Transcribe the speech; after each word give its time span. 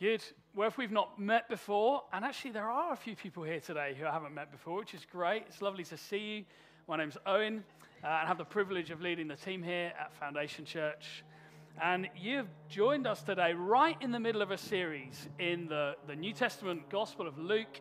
Good. 0.00 0.24
Well, 0.56 0.66
if 0.66 0.76
we've 0.76 0.90
not 0.90 1.20
met 1.20 1.48
before, 1.48 2.02
and 2.12 2.24
actually 2.24 2.50
there 2.50 2.68
are 2.68 2.92
a 2.92 2.96
few 2.96 3.14
people 3.14 3.44
here 3.44 3.60
today 3.60 3.94
who 3.96 4.04
I 4.04 4.10
haven't 4.10 4.34
met 4.34 4.50
before, 4.50 4.78
which 4.78 4.92
is 4.92 5.06
great. 5.08 5.44
It's 5.46 5.62
lovely 5.62 5.84
to 5.84 5.96
see 5.96 6.18
you. 6.18 6.44
My 6.88 6.96
name's 6.96 7.16
Owen, 7.26 7.62
uh, 8.02 8.06
and 8.08 8.12
I 8.12 8.26
have 8.26 8.36
the 8.36 8.44
privilege 8.44 8.90
of 8.90 9.00
leading 9.00 9.28
the 9.28 9.36
team 9.36 9.62
here 9.62 9.92
at 9.96 10.12
Foundation 10.14 10.64
Church. 10.64 11.22
And 11.80 12.08
you've 12.16 12.48
joined 12.68 13.06
us 13.06 13.22
today 13.22 13.52
right 13.52 13.96
in 14.00 14.10
the 14.10 14.18
middle 14.18 14.42
of 14.42 14.50
a 14.50 14.58
series 14.58 15.28
in 15.38 15.68
the, 15.68 15.94
the 16.08 16.16
New 16.16 16.32
Testament 16.32 16.90
Gospel 16.90 17.28
of 17.28 17.38
Luke, 17.38 17.80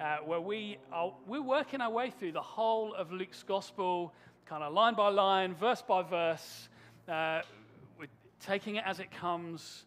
uh, 0.00 0.16
where 0.24 0.40
we 0.40 0.78
are 0.90 1.12
we're 1.26 1.42
working 1.42 1.82
our 1.82 1.90
way 1.90 2.08
through 2.18 2.32
the 2.32 2.40
whole 2.40 2.94
of 2.94 3.12
Luke's 3.12 3.42
Gospel, 3.42 4.14
kind 4.46 4.62
of 4.62 4.72
line 4.72 4.94
by 4.94 5.10
line, 5.10 5.54
verse 5.54 5.82
by 5.82 6.00
verse. 6.00 6.70
Uh, 7.06 7.42
we're 7.98 8.06
taking 8.40 8.76
it 8.76 8.84
as 8.86 9.00
it 9.00 9.10
comes 9.10 9.84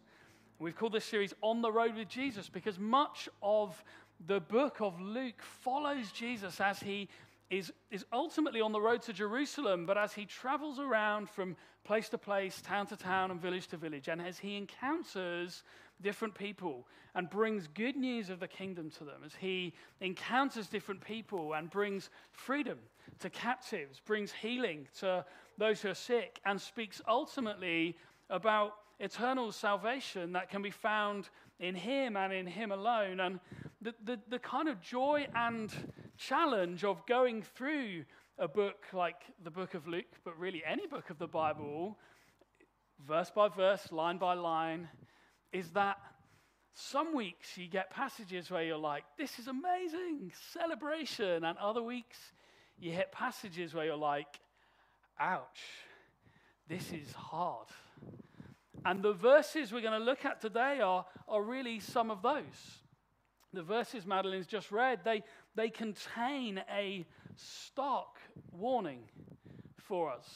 We've 0.58 0.74
called 0.74 0.92
this 0.92 1.04
series 1.04 1.34
On 1.42 1.60
the 1.60 1.70
Road 1.70 1.96
with 1.96 2.08
Jesus 2.08 2.48
because 2.48 2.78
much 2.78 3.28
of 3.42 3.84
the 4.26 4.40
book 4.40 4.80
of 4.80 4.98
Luke 4.98 5.42
follows 5.42 6.10
Jesus 6.12 6.62
as 6.62 6.80
he 6.80 7.10
is, 7.50 7.70
is 7.90 8.06
ultimately 8.10 8.62
on 8.62 8.72
the 8.72 8.80
road 8.80 9.02
to 9.02 9.12
Jerusalem, 9.12 9.84
but 9.84 9.98
as 9.98 10.14
he 10.14 10.24
travels 10.24 10.78
around 10.78 11.28
from 11.28 11.56
place 11.84 12.08
to 12.08 12.18
place, 12.18 12.62
town 12.62 12.86
to 12.86 12.96
town, 12.96 13.30
and 13.30 13.38
village 13.40 13.66
to 13.68 13.76
village, 13.76 14.08
and 14.08 14.20
as 14.20 14.38
he 14.38 14.56
encounters 14.56 15.62
different 16.00 16.34
people 16.34 16.86
and 17.14 17.28
brings 17.28 17.66
good 17.68 17.94
news 17.94 18.30
of 18.30 18.40
the 18.40 18.48
kingdom 18.48 18.90
to 18.92 19.04
them, 19.04 19.20
as 19.26 19.34
he 19.34 19.74
encounters 20.00 20.68
different 20.68 21.02
people 21.02 21.52
and 21.52 21.68
brings 21.68 22.08
freedom 22.32 22.78
to 23.18 23.28
captives, 23.28 24.00
brings 24.06 24.32
healing 24.32 24.88
to 25.00 25.22
those 25.58 25.82
who 25.82 25.90
are 25.90 25.94
sick, 25.94 26.40
and 26.46 26.58
speaks 26.58 27.02
ultimately 27.06 27.94
about 28.30 28.72
eternal 28.98 29.52
salvation 29.52 30.32
that 30.32 30.50
can 30.50 30.62
be 30.62 30.70
found 30.70 31.28
in 31.58 31.74
Him 31.74 32.16
and 32.16 32.32
in 32.32 32.46
Him 32.46 32.72
alone. 32.72 33.20
And 33.20 33.40
the, 33.80 33.94
the, 34.04 34.18
the 34.28 34.38
kind 34.38 34.68
of 34.68 34.80
joy 34.80 35.26
and 35.34 35.72
challenge 36.16 36.84
of 36.84 37.04
going 37.06 37.42
through 37.42 38.04
a 38.38 38.48
book 38.48 38.84
like 38.92 39.16
the 39.42 39.50
book 39.50 39.74
of 39.74 39.86
Luke, 39.86 40.04
but 40.24 40.38
really 40.38 40.62
any 40.66 40.86
book 40.86 41.10
of 41.10 41.18
the 41.18 41.26
Bible, 41.26 41.98
verse 43.06 43.30
by 43.30 43.48
verse, 43.48 43.90
line 43.92 44.18
by 44.18 44.34
line, 44.34 44.88
is 45.52 45.70
that 45.70 45.96
some 46.74 47.14
weeks 47.14 47.56
you 47.56 47.68
get 47.68 47.90
passages 47.90 48.50
where 48.50 48.62
you're 48.62 48.76
like, 48.76 49.04
this 49.18 49.38
is 49.38 49.46
amazing, 49.48 50.30
celebration. 50.52 51.44
And 51.44 51.56
other 51.58 51.82
weeks 51.82 52.18
you 52.78 52.92
hit 52.92 53.10
passages 53.12 53.72
where 53.72 53.86
you're 53.86 53.96
like, 53.96 54.38
ouch, 55.18 55.60
this 56.68 56.92
is 56.92 57.10
hard. 57.12 57.68
And 58.86 59.02
the 59.02 59.12
verses 59.12 59.72
we're 59.72 59.80
going 59.80 59.98
to 59.98 60.04
look 60.04 60.24
at 60.24 60.40
today 60.40 60.78
are, 60.78 61.04
are 61.26 61.42
really 61.42 61.80
some 61.80 62.08
of 62.08 62.22
those. 62.22 62.78
The 63.52 63.64
verses 63.64 64.06
Madeline's 64.06 64.46
just 64.46 64.70
read, 64.70 65.00
they, 65.04 65.24
they 65.56 65.70
contain 65.70 66.62
a 66.72 67.04
stark 67.34 68.20
warning 68.52 69.00
for 69.76 70.12
us. 70.12 70.28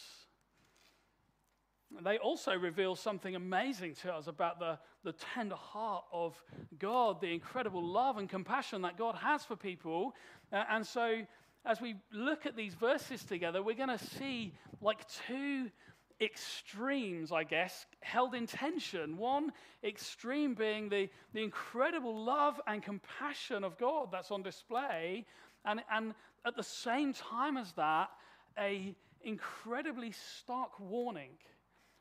They 2.03 2.19
also 2.19 2.57
reveal 2.57 2.97
something 2.97 3.37
amazing 3.37 3.95
to 4.03 4.13
us 4.13 4.27
about 4.27 4.59
the, 4.59 4.81
the 5.05 5.13
tender 5.13 5.55
heart 5.55 6.07
of 6.13 6.35
God, 6.77 7.21
the 7.21 7.33
incredible 7.33 7.85
love 7.85 8.19
and 8.19 8.29
compassion 8.29 8.83
that 8.83 8.99
God 8.99 9.15
has 9.15 9.45
for 9.45 9.55
people. 9.55 10.17
Uh, 10.53 10.65
and 10.69 10.85
so, 10.85 11.23
as 11.65 11.81
we 11.81 11.95
look 12.13 12.47
at 12.47 12.57
these 12.57 12.75
verses 12.75 13.23
together, 13.23 13.63
we're 13.63 13.77
going 13.77 13.97
to 13.97 14.05
see 14.05 14.55
like 14.81 15.07
two 15.29 15.71
extremes, 16.21 17.33
I 17.33 17.45
guess, 17.45 17.87
held 18.01 18.35
in 18.35 18.47
tension. 18.47 19.17
One 19.17 19.53
extreme 19.83 20.55
being 20.55 20.89
the, 20.89 21.09
the 21.33 21.43
incredible 21.43 22.25
love 22.25 22.61
and 22.67 22.83
compassion 22.83 23.65
of 23.65 23.79
God 23.79 24.09
that's 24.13 24.31
on 24.31 24.43
display, 24.43 25.27
and, 25.65 25.81
and 25.93 26.15
at 26.45 26.57
the 26.57 26.63
same 26.63 27.13
time 27.13 27.57
as 27.57 27.73
that, 27.73 28.11
a 28.59 28.95
incredibly 29.23 30.13
stark 30.13 30.81
warning 30.81 31.31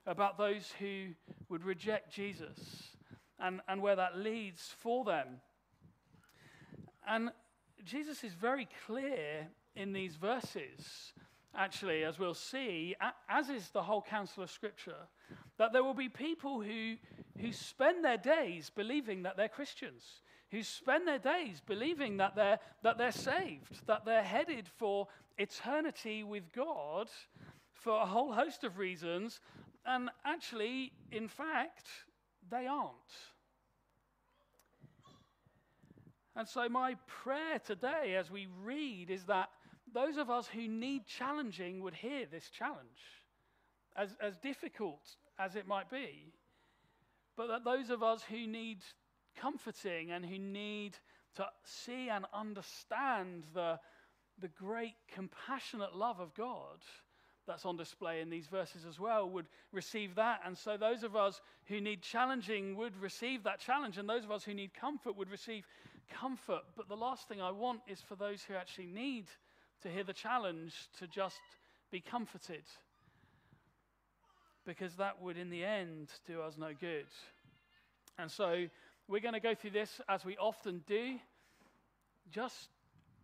about 0.05 0.37
those 0.37 0.73
who 0.79 1.07
would 1.49 1.63
reject 1.63 2.13
Jesus 2.13 2.59
and, 3.39 3.61
and 3.67 3.81
where 3.81 3.95
that 3.95 4.17
leads 4.17 4.73
for 4.79 5.03
them. 5.03 5.27
And 7.07 7.29
Jesus 7.83 8.23
is 8.23 8.33
very 8.33 8.67
clear 8.85 9.47
in 9.75 9.93
these 9.93 10.15
verses 10.15 11.13
actually, 11.55 12.03
as 12.03 12.19
we'll 12.19 12.33
see, 12.33 12.95
as 13.29 13.49
is 13.49 13.69
the 13.69 13.83
whole 13.83 14.01
counsel 14.01 14.43
of 14.43 14.51
Scripture, 14.51 15.07
that 15.57 15.73
there 15.73 15.83
will 15.83 15.93
be 15.93 16.09
people 16.09 16.61
who, 16.61 16.95
who 17.39 17.51
spend 17.51 18.03
their 18.03 18.17
days 18.17 18.69
believing 18.69 19.23
that 19.23 19.37
they're 19.37 19.49
Christians, 19.49 20.21
who 20.51 20.63
spend 20.63 21.07
their 21.07 21.19
days 21.19 21.61
believing 21.65 22.17
that 22.17 22.35
they're, 22.35 22.59
that 22.83 22.97
they're 22.97 23.11
saved, 23.11 23.85
that 23.87 24.05
they're 24.05 24.23
headed 24.23 24.67
for 24.77 25.07
eternity 25.37 26.23
with 26.23 26.51
God 26.53 27.09
for 27.73 27.93
a 27.93 28.05
whole 28.05 28.33
host 28.33 28.63
of 28.63 28.77
reasons, 28.77 29.39
and 29.85 30.09
actually, 30.25 30.91
in 31.11 31.27
fact, 31.27 31.87
they 32.49 32.67
aren't. 32.67 32.93
And 36.35 36.47
so, 36.47 36.69
my 36.69 36.95
prayer 37.07 37.59
today 37.59 38.15
as 38.17 38.29
we 38.31 38.47
read 38.63 39.09
is 39.09 39.25
that 39.25 39.49
those 39.93 40.17
of 40.17 40.29
us 40.29 40.47
who 40.47 40.67
need 40.67 41.05
challenging 41.05 41.81
would 41.81 41.93
hear 41.93 42.25
this 42.25 42.49
challenge, 42.49 43.01
as, 43.95 44.15
as 44.21 44.37
difficult 44.37 45.01
as 45.37 45.55
it 45.55 45.67
might 45.67 45.89
be. 45.89 46.33
But 47.35 47.47
that 47.47 47.63
those 47.63 47.89
of 47.89 48.03
us 48.03 48.21
who 48.23 48.47
need 48.47 48.79
comforting 49.39 50.11
and 50.11 50.25
who 50.25 50.37
need 50.37 50.97
to 51.35 51.45
see 51.63 52.09
and 52.09 52.25
understand 52.33 53.43
the, 53.53 53.79
the 54.41 54.49
great 54.49 54.95
compassionate 55.13 55.95
love 55.95 56.19
of 56.19 56.33
God 56.33 56.79
that's 57.47 57.65
on 57.65 57.77
display 57.77 58.21
in 58.21 58.29
these 58.29 58.47
verses 58.47 58.85
as 58.87 58.99
well 58.99 59.27
would 59.29 59.47
receive 59.71 60.15
that. 60.15 60.41
And 60.45 60.57
so 60.57 60.77
those 60.77 61.03
of 61.03 61.15
us 61.15 61.41
who 61.65 61.81
need 61.81 62.01
challenging 62.01 62.75
would 62.75 62.95
receive 63.01 63.43
that 63.43 63.59
challenge, 63.59 63.97
and 63.97 64.07
those 64.07 64.23
of 64.23 64.31
us 64.31 64.43
who 64.43 64.53
need 64.53 64.73
comfort 64.73 65.17
would 65.17 65.31
receive 65.31 65.65
comfort. 66.09 66.61
But 66.77 66.89
the 66.89 66.95
last 66.95 67.27
thing 67.27 67.41
I 67.41 67.51
want 67.51 67.81
is 67.87 68.01
for 68.01 68.15
those 68.15 68.43
who 68.43 68.53
actually 68.53 68.87
need 68.87 69.25
to 69.83 69.89
hear 69.89 70.03
the 70.03 70.13
challenge 70.13 70.73
to 70.99 71.07
just 71.07 71.39
be 71.91 72.01
comforted. 72.01 72.63
Because 74.65 74.95
that 74.95 75.21
would, 75.21 75.37
in 75.37 75.49
the 75.49 75.63
end, 75.63 76.09
do 76.27 76.41
us 76.41 76.55
no 76.57 76.71
good. 76.79 77.07
And 78.17 78.29
so 78.29 78.65
we're 79.07 79.21
going 79.21 79.33
to 79.33 79.39
go 79.39 79.55
through 79.55 79.71
this 79.71 80.01
as 80.07 80.25
we 80.25 80.37
often 80.37 80.83
do, 80.85 81.15
just 82.31 82.69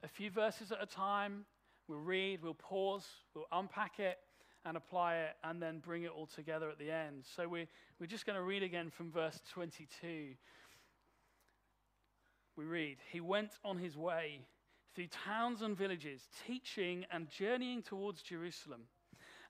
a 0.03 0.07
few 0.07 0.31
verses 0.31 0.71
at 0.71 0.81
a 0.81 0.85
time. 0.85 1.45
We'll 1.87 1.99
read, 1.99 2.41
we'll 2.41 2.55
pause, 2.55 3.05
we'll 3.35 3.45
unpack 3.51 3.99
it 3.99 4.17
and 4.65 4.77
apply 4.77 5.17
it, 5.17 5.35
and 5.43 5.61
then 5.61 5.79
bring 5.79 6.03
it 6.03 6.11
all 6.15 6.25
together 6.25 6.69
at 6.69 6.79
the 6.79 6.89
end. 6.89 7.23
So 7.35 7.47
we're, 7.47 7.67
we're 7.99 8.07
just 8.07 8.25
going 8.25 8.37
to 8.37 8.41
read 8.41 8.63
again 8.63 8.89
from 8.89 9.11
verse 9.11 9.39
22. 9.53 10.29
We 12.57 12.65
read, 12.65 12.97
He 13.11 13.19
went 13.19 13.51
on 13.63 13.77
his 13.77 13.95
way 13.95 14.39
through 14.95 15.07
towns 15.07 15.61
and 15.61 15.77
villages, 15.77 16.21
teaching 16.47 17.05
and 17.11 17.29
journeying 17.29 17.81
towards 17.83 18.21
Jerusalem. 18.21 18.81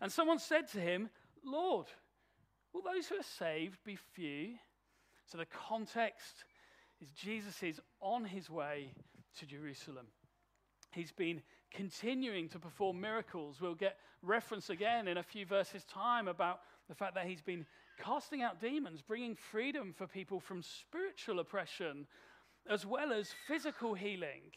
And 0.01 0.11
someone 0.11 0.39
said 0.39 0.67
to 0.72 0.79
him, 0.79 1.09
Lord, 1.44 1.85
will 2.73 2.81
those 2.81 3.07
who 3.07 3.16
are 3.16 3.23
saved 3.38 3.78
be 3.85 3.95
few? 3.95 4.55
So 5.28 5.38
the 5.38 5.45
context 5.45 6.44
is 7.01 7.09
Jesus 7.09 7.61
is 7.63 7.79
on 8.01 8.25
his 8.25 8.50
way 8.50 8.89
to 9.39 9.45
Jerusalem. 9.45 10.07
He's 10.91 11.11
been 11.11 11.41
continuing 11.72 12.50
to 12.50 12.59
perform 12.59 13.00
miracles. 13.00 13.59
We'll 13.61 13.75
get 13.75 13.97
reference 14.22 14.69
again 14.69 15.07
in 15.07 15.17
a 15.17 15.23
few 15.23 15.45
verses' 15.45 15.84
time 15.85 16.28
about 16.28 16.61
the 16.88 16.95
fact 16.95 17.16
that 17.16 17.28
he's 17.28 17.41
been 17.41 17.66
casting 17.97 18.41
out 18.41 18.61
demons, 18.61 19.01
bringing 19.01 19.35
freedom 19.35 19.94
for 19.94 20.07
people 20.07 20.39
from 20.39 20.61
spiritual 20.61 21.40
oppression, 21.40 22.08
as 22.70 22.85
well 22.85 23.14
as 23.14 23.34
physical 23.47 23.93
healing. 23.93 24.52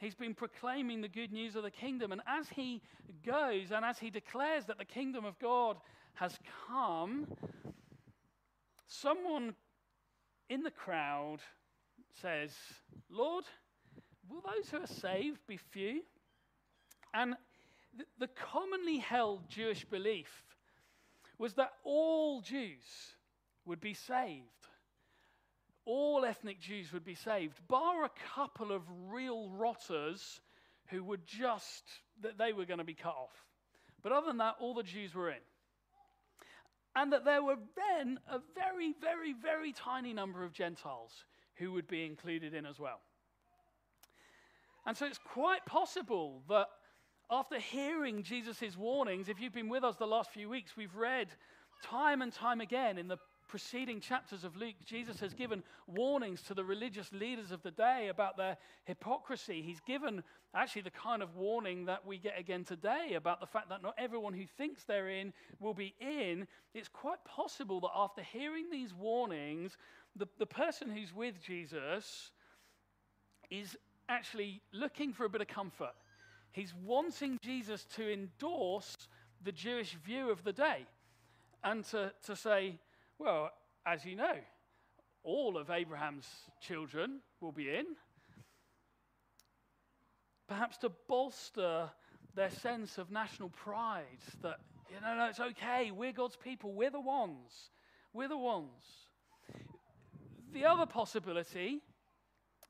He's 0.00 0.14
been 0.14 0.34
proclaiming 0.34 1.02
the 1.02 1.08
good 1.08 1.30
news 1.30 1.56
of 1.56 1.62
the 1.62 1.70
kingdom. 1.70 2.10
And 2.10 2.22
as 2.26 2.48
he 2.48 2.80
goes 3.24 3.70
and 3.70 3.84
as 3.84 3.98
he 3.98 4.08
declares 4.08 4.64
that 4.64 4.78
the 4.78 4.84
kingdom 4.84 5.26
of 5.26 5.38
God 5.38 5.76
has 6.14 6.38
come, 6.66 7.26
someone 8.86 9.54
in 10.48 10.62
the 10.62 10.70
crowd 10.70 11.40
says, 12.22 12.52
Lord, 13.10 13.44
will 14.26 14.40
those 14.40 14.70
who 14.70 14.78
are 14.78 14.86
saved 14.86 15.40
be 15.46 15.58
few? 15.58 16.00
And 17.12 17.34
the, 17.94 18.04
the 18.20 18.28
commonly 18.28 18.98
held 18.98 19.50
Jewish 19.50 19.84
belief 19.84 20.30
was 21.36 21.52
that 21.54 21.72
all 21.84 22.40
Jews 22.40 23.16
would 23.66 23.82
be 23.82 23.92
saved 23.94 24.59
all 25.86 26.24
ethnic 26.24 26.60
Jews 26.60 26.92
would 26.92 27.04
be 27.04 27.14
saved, 27.14 27.58
bar 27.68 28.04
a 28.04 28.10
couple 28.34 28.72
of 28.72 28.82
real 29.08 29.50
rotters 29.50 30.40
who 30.86 31.02
would 31.04 31.26
just, 31.26 31.84
that 32.22 32.38
they 32.38 32.52
were 32.52 32.64
going 32.64 32.78
to 32.78 32.84
be 32.84 32.94
cut 32.94 33.14
off. 33.14 33.44
But 34.02 34.12
other 34.12 34.26
than 34.26 34.38
that, 34.38 34.56
all 34.60 34.74
the 34.74 34.82
Jews 34.82 35.14
were 35.14 35.30
in. 35.30 35.42
And 36.96 37.12
that 37.12 37.24
there 37.24 37.42
were 37.42 37.58
then 37.76 38.18
a 38.28 38.40
very, 38.54 38.94
very, 39.00 39.32
very 39.32 39.72
tiny 39.72 40.12
number 40.12 40.44
of 40.44 40.52
Gentiles 40.52 41.24
who 41.54 41.72
would 41.72 41.86
be 41.86 42.04
included 42.04 42.54
in 42.54 42.66
as 42.66 42.78
well. 42.80 43.00
And 44.86 44.96
so 44.96 45.06
it's 45.06 45.18
quite 45.18 45.64
possible 45.66 46.42
that 46.48 46.66
after 47.30 47.60
hearing 47.60 48.22
Jesus' 48.22 48.76
warnings, 48.76 49.28
if 49.28 49.40
you've 49.40 49.52
been 49.52 49.68
with 49.68 49.84
us 49.84 49.96
the 49.96 50.06
last 50.06 50.30
few 50.30 50.48
weeks, 50.48 50.76
we've 50.76 50.96
read 50.96 51.28
time 51.82 52.22
and 52.22 52.32
time 52.32 52.60
again 52.60 52.98
in 52.98 53.06
the 53.06 53.18
preceding 53.50 54.00
chapters 54.00 54.44
of 54.44 54.56
Luke, 54.56 54.76
Jesus 54.86 55.18
has 55.18 55.34
given 55.34 55.64
warnings 55.88 56.40
to 56.42 56.54
the 56.54 56.62
religious 56.62 57.12
leaders 57.12 57.50
of 57.50 57.60
the 57.64 57.72
day 57.72 58.06
about 58.08 58.36
their 58.36 58.56
hypocrisy. 58.84 59.60
He's 59.60 59.80
given 59.80 60.22
actually 60.54 60.82
the 60.82 60.90
kind 60.90 61.20
of 61.20 61.34
warning 61.34 61.86
that 61.86 62.06
we 62.06 62.16
get 62.18 62.38
again 62.38 62.62
today 62.62 63.14
about 63.16 63.40
the 63.40 63.46
fact 63.46 63.68
that 63.70 63.82
not 63.82 63.94
everyone 63.98 64.34
who 64.34 64.44
thinks 64.56 64.84
they're 64.84 65.08
in 65.08 65.32
will 65.58 65.74
be 65.74 65.96
in. 66.00 66.46
It's 66.74 66.86
quite 66.86 67.24
possible 67.24 67.80
that 67.80 67.90
after 67.92 68.22
hearing 68.22 68.70
these 68.70 68.94
warnings, 68.94 69.76
the, 70.14 70.28
the 70.38 70.46
person 70.46 70.88
who's 70.88 71.12
with 71.12 71.42
Jesus 71.42 72.30
is 73.50 73.76
actually 74.08 74.62
looking 74.72 75.12
for 75.12 75.24
a 75.24 75.28
bit 75.28 75.40
of 75.40 75.48
comfort. 75.48 75.94
He's 76.52 76.72
wanting 76.86 77.36
Jesus 77.42 77.84
to 77.96 78.12
endorse 78.12 78.96
the 79.42 79.52
Jewish 79.52 79.94
view 80.04 80.30
of 80.30 80.44
the 80.44 80.52
day 80.52 80.86
and 81.64 81.84
to, 81.86 82.12
to 82.26 82.36
say, 82.36 82.78
well, 83.20 83.50
as 83.86 84.04
you 84.04 84.16
know, 84.16 84.34
all 85.22 85.58
of 85.58 85.70
Abraham's 85.70 86.26
children 86.60 87.20
will 87.40 87.52
be 87.52 87.68
in. 87.68 87.84
Perhaps 90.48 90.78
to 90.78 90.90
bolster 91.06 91.90
their 92.34 92.50
sense 92.50 92.96
of 92.96 93.10
national 93.10 93.50
pride 93.50 94.04
that, 94.42 94.58
you 94.88 95.00
know, 95.02 95.14
no, 95.14 95.26
it's 95.26 95.38
okay, 95.38 95.90
we're 95.90 96.12
God's 96.12 96.36
people, 96.36 96.72
we're 96.72 96.90
the 96.90 97.00
ones, 97.00 97.70
we're 98.14 98.28
the 98.28 98.38
ones. 98.38 98.70
The 100.54 100.64
other 100.64 100.86
possibility 100.86 101.82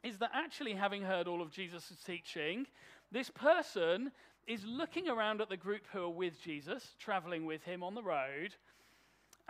is 0.02 0.18
that 0.18 0.30
actually, 0.34 0.74
having 0.74 1.02
heard 1.02 1.28
all 1.28 1.42
of 1.42 1.52
Jesus' 1.52 1.92
teaching, 2.04 2.66
this 3.12 3.30
person 3.30 4.10
is 4.48 4.64
looking 4.64 5.08
around 5.08 5.40
at 5.40 5.48
the 5.48 5.56
group 5.56 5.82
who 5.92 6.02
are 6.02 6.10
with 6.10 6.42
Jesus, 6.42 6.96
traveling 6.98 7.46
with 7.46 7.62
him 7.62 7.84
on 7.84 7.94
the 7.94 8.02
road, 8.02 8.56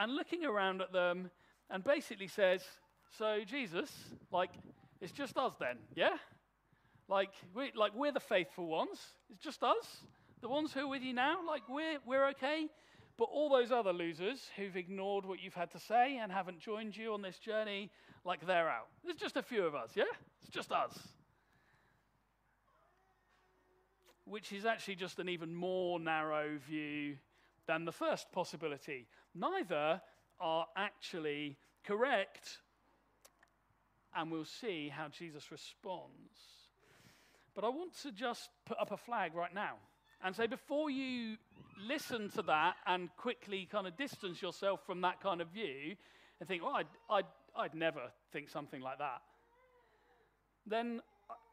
and 0.00 0.17
looking 0.17 0.44
around 0.44 0.81
at 0.81 0.93
them 0.93 1.31
and 1.69 1.85
basically 1.85 2.26
says, 2.26 2.62
So, 3.17 3.41
Jesus, 3.47 3.93
like, 4.32 4.50
it's 5.00 5.12
just 5.12 5.37
us 5.37 5.52
then, 5.61 5.76
yeah? 5.94 6.17
Like, 7.06 7.31
we, 7.55 7.70
like 7.76 7.94
we're 7.94 8.12
the 8.12 8.20
faithful 8.20 8.67
ones. 8.67 8.99
It's 9.31 9.44
just 9.44 9.62
us, 9.62 10.05
the 10.41 10.49
ones 10.49 10.73
who 10.73 10.81
are 10.81 10.88
with 10.88 11.02
you 11.02 11.12
now. 11.12 11.38
Like, 11.47 11.62
we're, 11.69 11.99
we're 12.06 12.29
okay. 12.31 12.67
But 13.19 13.25
all 13.25 13.50
those 13.50 13.70
other 13.70 13.93
losers 13.93 14.49
who've 14.56 14.76
ignored 14.76 15.26
what 15.26 15.43
you've 15.43 15.55
had 15.55 15.70
to 15.73 15.79
say 15.79 16.17
and 16.17 16.32
haven't 16.32 16.61
joined 16.61 16.97
you 16.97 17.12
on 17.12 17.20
this 17.20 17.38
journey, 17.38 17.91
like, 18.25 18.47
they're 18.47 18.69
out. 18.69 18.87
There's 19.05 19.17
just 19.17 19.37
a 19.37 19.43
few 19.43 19.64
of 19.64 19.75
us, 19.75 19.91
yeah? 19.94 20.05
It's 20.41 20.50
just 20.50 20.73
us. 20.73 20.99
Which 24.25 24.52
is 24.52 24.64
actually 24.64 24.94
just 24.94 25.19
an 25.19 25.29
even 25.29 25.55
more 25.55 26.00
narrow 26.00 26.56
view 26.67 27.17
than 27.67 27.85
the 27.85 27.93
first 27.93 28.32
possibility. 28.32 29.06
Neither 29.35 30.00
are 30.41 30.67
actually 30.77 31.56
correct, 31.85 32.59
and 34.15 34.31
we'll 34.31 34.44
see 34.44 34.88
how 34.88 35.09
Jesus 35.09 35.50
responds. 35.50 36.38
But 37.55 37.65
I 37.65 37.69
want 37.69 37.94
to 38.03 38.12
just 38.12 38.49
put 38.67 38.79
up 38.81 38.91
a 38.91 38.97
flag 38.97 39.35
right 39.35 39.55
now 39.55 39.75
and 40.25 40.35
say 40.35 40.47
before 40.47 40.91
you 40.91 41.37
listen 41.87 42.31
to 42.31 42.43
that 42.43 42.75
and 42.87 43.09
quickly 43.17 43.69
kind 43.71 43.87
of 43.87 43.97
distance 43.97 44.43
yourself 44.43 44.85
from 44.87 45.00
that 45.00 45.21
kind 45.21 45.41
of 45.41 45.49
view 45.49 45.97
and 46.38 46.49
think, 46.49 46.62
well, 46.62 46.75
I'd, 46.76 46.87
I'd, 47.09 47.25
I'd 47.56 47.75
never 47.75 48.11
think 48.33 48.49
something 48.49 48.81
like 48.81 48.99
that, 48.99 49.23
then 50.67 51.00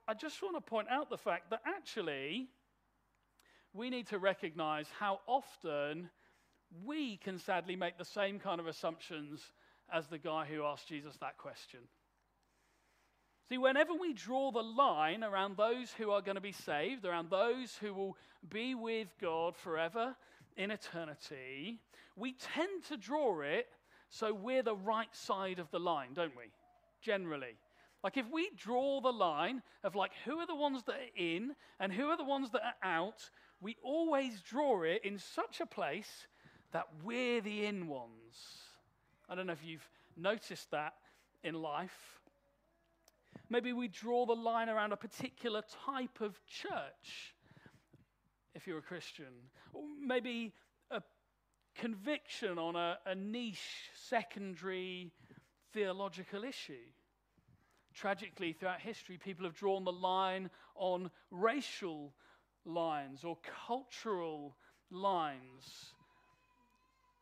I 0.07 0.13
just 0.13 0.41
want 0.41 0.55
to 0.55 0.61
point 0.61 0.87
out 0.89 1.09
the 1.09 1.17
fact 1.17 1.49
that 1.49 1.61
actually 1.65 2.47
we 3.73 3.89
need 3.89 4.07
to 4.07 4.19
recognize 4.19 4.87
how 4.99 5.19
often 5.27 6.09
we 6.85 7.17
can 7.17 7.39
sadly 7.39 7.75
make 7.75 7.97
the 7.97 8.05
same 8.05 8.39
kind 8.39 8.59
of 8.59 8.67
assumptions 8.67 9.41
as 9.91 10.07
the 10.07 10.17
guy 10.17 10.45
who 10.45 10.63
asked 10.63 10.87
Jesus 10.87 11.15
that 11.17 11.37
question. 11.37 11.79
See, 13.49 13.57
whenever 13.57 13.93
we 13.93 14.13
draw 14.13 14.51
the 14.51 14.61
line 14.61 15.23
around 15.23 15.55
those 15.55 15.91
who 15.93 16.11
are 16.11 16.21
going 16.21 16.35
to 16.35 16.41
be 16.41 16.51
saved, 16.51 17.05
around 17.05 17.29
those 17.29 17.75
who 17.79 17.93
will 17.93 18.17
be 18.49 18.75
with 18.75 19.07
God 19.21 19.55
forever 19.55 20.15
in 20.57 20.69
eternity, 20.71 21.79
we 22.17 22.33
tend 22.33 22.83
to 22.89 22.97
draw 22.97 23.41
it 23.41 23.67
so 24.09 24.33
we're 24.33 24.63
the 24.63 24.75
right 24.75 25.13
side 25.15 25.59
of 25.59 25.71
the 25.71 25.79
line, 25.79 26.09
don't 26.13 26.35
we? 26.35 26.51
Generally. 27.01 27.55
Like 28.03 28.17
if 28.17 28.29
we 28.31 28.49
draw 28.57 29.01
the 29.01 29.11
line 29.11 29.61
of 29.83 29.95
like 29.95 30.11
who 30.25 30.39
are 30.39 30.47
the 30.47 30.55
ones 30.55 30.83
that 30.83 30.95
are 30.95 31.17
in 31.17 31.55
and 31.79 31.91
who 31.91 32.07
are 32.07 32.17
the 32.17 32.23
ones 32.23 32.51
that 32.51 32.61
are 32.63 32.87
out, 32.87 33.29
we 33.61 33.77
always 33.83 34.41
draw 34.41 34.83
it 34.83 35.03
in 35.03 35.17
such 35.17 35.61
a 35.61 35.65
place 35.65 36.27
that 36.71 36.87
we're 37.03 37.41
the 37.41 37.65
in 37.65 37.87
ones. 37.87 38.35
I 39.29 39.35
don't 39.35 39.47
know 39.47 39.53
if 39.53 39.63
you've 39.63 39.87
noticed 40.15 40.71
that 40.71 40.93
in 41.43 41.55
life. 41.55 42.19
Maybe 43.49 43.73
we 43.73 43.87
draw 43.87 44.25
the 44.25 44.33
line 44.35 44.69
around 44.69 44.91
a 44.91 44.97
particular 44.97 45.63
type 45.85 46.21
of 46.21 46.39
church, 46.45 47.35
if 48.55 48.67
you're 48.67 48.79
a 48.79 48.81
Christian. 48.81 49.33
Or 49.73 49.83
maybe 50.05 50.53
a 50.91 51.01
conviction 51.75 52.57
on 52.57 52.75
a, 52.75 52.97
a 53.05 53.15
niche 53.15 53.89
secondary 53.95 55.11
theological 55.73 56.43
issue. 56.43 56.73
Tragically, 57.93 58.53
throughout 58.53 58.81
history, 58.81 59.17
people 59.17 59.45
have 59.45 59.55
drawn 59.55 59.83
the 59.83 59.91
line 59.91 60.49
on 60.75 61.09
racial 61.31 62.13
lines 62.65 63.23
or 63.23 63.37
cultural 63.67 64.55
lines. 64.91 65.93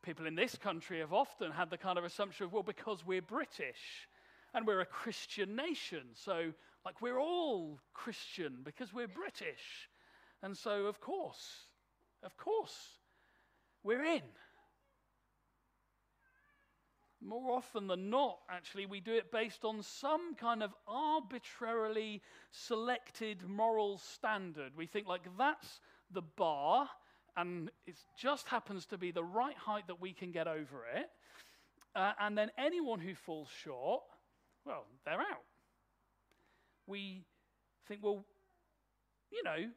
People 0.06 0.26
in 0.26 0.36
this 0.36 0.54
country 0.54 1.00
have 1.00 1.12
often 1.12 1.50
had 1.50 1.68
the 1.68 1.76
kind 1.76 1.98
of 1.98 2.04
assumption 2.04 2.46
of, 2.46 2.52
well, 2.52 2.62
because 2.62 3.04
we're 3.04 3.20
British 3.20 4.06
and 4.54 4.64
we're 4.64 4.80
a 4.80 4.86
Christian 4.86 5.56
nation, 5.56 6.04
so 6.14 6.52
like 6.84 7.02
we're 7.02 7.18
all 7.18 7.80
Christian 7.92 8.58
because 8.62 8.94
we're 8.94 9.08
British. 9.08 9.88
And 10.44 10.56
so, 10.56 10.86
of 10.86 11.00
course, 11.00 11.66
of 12.22 12.36
course, 12.36 13.00
we're 13.82 14.04
in. 14.04 14.22
More 17.20 17.56
often 17.56 17.88
than 17.88 18.08
not, 18.08 18.38
actually, 18.48 18.86
we 18.86 19.00
do 19.00 19.14
it 19.14 19.32
based 19.32 19.64
on 19.64 19.82
some 19.82 20.36
kind 20.36 20.62
of 20.62 20.72
arbitrarily 20.86 22.22
selected 22.52 23.42
moral 23.48 23.98
standard. 23.98 24.70
We 24.76 24.86
think, 24.86 25.08
like, 25.08 25.26
that's 25.36 25.80
the 26.12 26.22
bar, 26.22 26.88
and 27.36 27.70
it 27.86 27.96
just 28.18 28.48
happens 28.48 28.86
to 28.86 28.98
be 28.98 29.10
the 29.10 29.24
right 29.24 29.56
height 29.56 29.86
that 29.88 30.00
we 30.00 30.12
can 30.12 30.32
get 30.32 30.46
over 30.46 30.84
it. 30.94 31.10
Uh, 31.94 32.12
and 32.20 32.36
then 32.36 32.50
anyone 32.58 33.00
who 33.00 33.14
falls 33.14 33.48
short, 33.62 34.02
well, 34.64 34.84
they're 35.04 35.20
out. 35.20 35.44
We 36.86 37.24
think, 37.88 38.02
well, 38.02 38.24
you 39.30 39.42
know, 39.42 39.70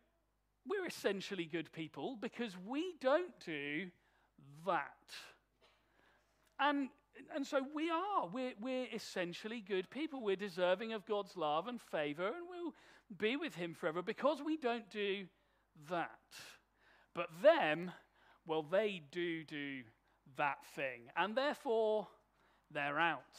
we're 0.67 0.85
essentially 0.85 1.45
good 1.45 1.71
people 1.71 2.17
because 2.19 2.55
we 2.67 2.93
don't 3.01 3.31
do 3.45 3.87
that. 4.65 4.93
And 6.59 6.89
and 7.35 7.45
so 7.45 7.61
we 7.75 7.89
are. 7.89 8.27
We're, 8.31 8.53
we're 8.61 8.87
essentially 8.93 9.59
good 9.59 9.89
people. 9.89 10.21
We're 10.21 10.37
deserving 10.37 10.93
of 10.93 11.05
God's 11.05 11.35
love 11.35 11.67
and 11.67 11.81
favor, 11.81 12.27
and 12.27 12.45
we'll 12.49 12.73
be 13.17 13.35
with 13.35 13.55
Him 13.55 13.73
forever 13.73 14.01
because 14.01 14.41
we 14.41 14.57
don't 14.57 14.89
do 14.89 15.25
that. 15.89 16.09
But 17.19 17.41
them, 17.43 17.91
well, 18.47 18.63
they 18.63 19.01
do 19.11 19.43
do 19.43 19.81
that 20.37 20.65
thing, 20.73 21.01
and 21.17 21.35
therefore 21.35 22.07
they're 22.71 22.97
out. 22.97 23.37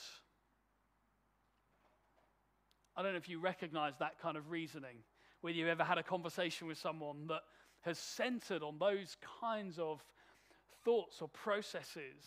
I 2.95 3.03
don't 3.03 3.13
know 3.13 3.17
if 3.17 3.31
you 3.31 3.41
recognize 3.41 3.95
that 3.99 4.21
kind 4.21 4.37
of 4.37 4.51
reasoning, 4.51 4.99
whether 5.41 5.57
you've 5.57 5.69
ever 5.69 5.83
had 5.83 5.97
a 5.97 6.03
conversation 6.03 6.69
with 6.69 6.77
someone 6.77 7.27
that 7.29 7.41
has 7.81 7.99
centered 7.99 8.63
on 8.63 8.79
those 8.79 9.17
kinds 9.41 9.79
of 9.79 10.05
thoughts 10.85 11.23
or 11.23 11.29
processes. 11.29 12.23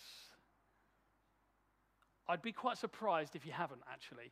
I'd 2.27 2.41
be 2.41 2.51
quite 2.51 2.79
surprised 2.79 3.35
if 3.35 3.45
you 3.45 3.51
haven't, 3.51 3.81
actually. 3.91 4.31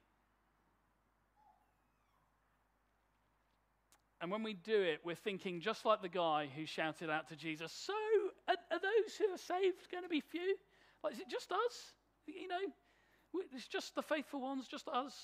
And 4.22 4.30
when 4.30 4.44
we 4.44 4.54
do 4.54 4.80
it, 4.80 5.00
we're 5.04 5.16
thinking 5.16 5.60
just 5.60 5.84
like 5.84 6.04
the 6.04 6.10
guy 6.10 6.48
who 6.56 6.66
shouted 6.66 7.10
out 7.10 7.28
to 7.30 7.36
Jesus, 7.36 7.72
So, 7.72 7.94
are, 8.48 8.56
are 8.72 8.80
those 8.80 9.16
who 9.18 9.34
are 9.34 9.38
saved 9.38 9.90
going 9.92 10.04
to 10.04 10.10
be 10.10 10.22
few? 10.22 10.56
Like, 11.04 11.14
is 11.14 11.20
it 11.20 11.30
just 11.30 11.52
us? 11.52 11.96
You 12.28 12.48
know, 12.48 13.42
it's 13.52 13.68
just 13.68 13.96
the 13.96 14.04
faithful 14.04 14.42
ones, 14.42 14.68
just 14.68 14.88
us. 14.88 15.16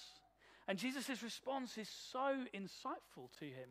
And 0.67 0.79
Jesus' 0.79 1.21
response 1.23 1.77
is 1.77 1.87
so 1.89 2.43
insightful 2.53 3.29
to 3.39 3.45
him. 3.45 3.69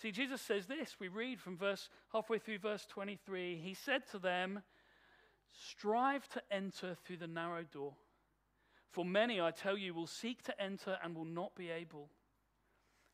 See, 0.00 0.10
Jesus 0.10 0.40
says 0.40 0.66
this. 0.66 0.96
We 0.98 1.08
read 1.08 1.40
from 1.40 1.56
verse 1.56 1.88
halfway 2.12 2.38
through 2.38 2.58
verse 2.58 2.86
23. 2.86 3.60
He 3.62 3.74
said 3.74 4.02
to 4.10 4.18
them, 4.18 4.62
Strive 5.68 6.28
to 6.30 6.42
enter 6.50 6.96
through 7.04 7.18
the 7.18 7.26
narrow 7.26 7.62
door. 7.62 7.94
For 8.90 9.04
many, 9.04 9.40
I 9.40 9.50
tell 9.50 9.76
you, 9.76 9.94
will 9.94 10.06
seek 10.06 10.42
to 10.44 10.60
enter 10.60 10.98
and 11.02 11.14
will 11.14 11.24
not 11.24 11.54
be 11.54 11.70
able. 11.70 12.10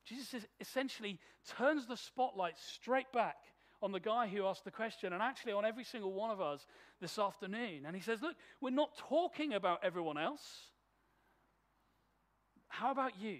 Jesus 0.05 0.45
essentially 0.61 1.19
turns 1.57 1.87
the 1.87 1.97
spotlight 1.97 2.59
straight 2.59 3.13
back 3.13 3.37
on 3.83 3.93
the 3.93 4.01
guy 4.01 4.29
who 4.29 4.47
asked 4.47 4.65
the 4.65 4.71
question, 4.71 5.13
and 5.13 5.21
actually 5.21 5.53
on 5.53 5.65
every 5.65 5.83
single 5.83 6.13
one 6.13 6.31
of 6.31 6.41
us 6.41 6.67
this 7.01 7.19
afternoon. 7.19 7.85
And 7.85 7.97
he 7.97 8.03
says, 8.03 8.23
Look, 8.23 8.37
we're 8.61 8.71
not 8.71 8.97
talking 8.97 9.55
about 9.55 9.81
everyone 9.83 10.19
else. 10.19 10.43
How 12.69 12.93
about 12.93 13.21
you? 13.21 13.39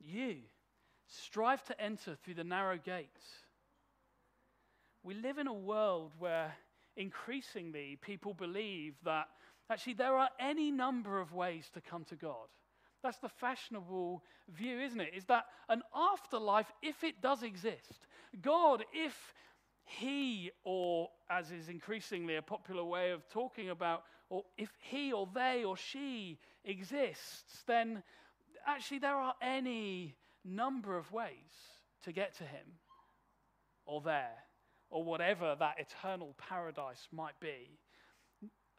You 0.00 0.36
strive 1.06 1.62
to 1.64 1.80
enter 1.80 2.16
through 2.16 2.34
the 2.34 2.44
narrow 2.44 2.78
gate. 2.78 3.08
We 5.02 5.14
live 5.14 5.38
in 5.38 5.46
a 5.46 5.54
world 5.54 6.12
where 6.18 6.54
increasingly 6.96 7.98
people 8.00 8.34
believe 8.34 8.94
that 9.04 9.28
actually 9.70 9.94
there 9.94 10.16
are 10.16 10.28
any 10.40 10.70
number 10.70 11.20
of 11.20 11.32
ways 11.32 11.70
to 11.74 11.80
come 11.80 12.04
to 12.06 12.16
God. 12.16 12.48
That's 13.02 13.18
the 13.18 13.28
fashionable 13.28 14.22
view, 14.48 14.80
isn't 14.80 15.00
it? 15.00 15.14
Is 15.14 15.24
that 15.26 15.44
an 15.68 15.82
afterlife, 15.94 16.70
if 16.82 17.04
it 17.04 17.20
does 17.22 17.42
exist, 17.42 18.06
God, 18.42 18.84
if 18.92 19.16
he, 19.84 20.50
or 20.64 21.08
as 21.30 21.50
is 21.50 21.68
increasingly 21.68 22.36
a 22.36 22.42
popular 22.42 22.84
way 22.84 23.10
of 23.10 23.28
talking 23.28 23.70
about, 23.70 24.02
or 24.28 24.42
if 24.56 24.70
he 24.80 25.12
or 25.12 25.28
they 25.34 25.64
or 25.64 25.76
she 25.76 26.38
exists, 26.64 27.62
then 27.66 28.02
actually 28.66 28.98
there 28.98 29.16
are 29.16 29.34
any 29.40 30.14
number 30.44 30.96
of 30.96 31.10
ways 31.12 31.30
to 32.04 32.12
get 32.12 32.36
to 32.36 32.44
him 32.44 32.66
or 33.86 34.00
there 34.00 34.36
or 34.90 35.04
whatever 35.04 35.56
that 35.58 35.76
eternal 35.78 36.34
paradise 36.38 37.08
might 37.12 37.38
be. 37.40 37.78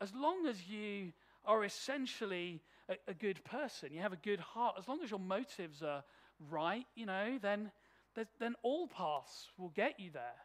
As 0.01 0.13
long 0.13 0.45
as 0.47 0.67
you 0.67 1.11
are 1.49 1.65
essentially 1.65 2.61
a, 2.87 2.95
a, 3.07 3.13
good 3.13 3.43
person, 3.43 3.89
you 3.91 4.01
have 4.01 4.13
a 4.13 4.17
good 4.17 4.39
heart, 4.39 4.75
as 4.77 4.87
long 4.87 5.01
as 5.03 5.09
your 5.09 5.19
motives 5.19 5.81
are 5.81 6.03
right, 6.49 6.85
you 6.95 7.07
know, 7.07 7.39
then, 7.41 7.71
then 8.39 8.53
all 8.61 8.87
paths 8.87 9.49
will 9.57 9.69
get 9.69 9.99
you 9.99 10.11
there. 10.13 10.39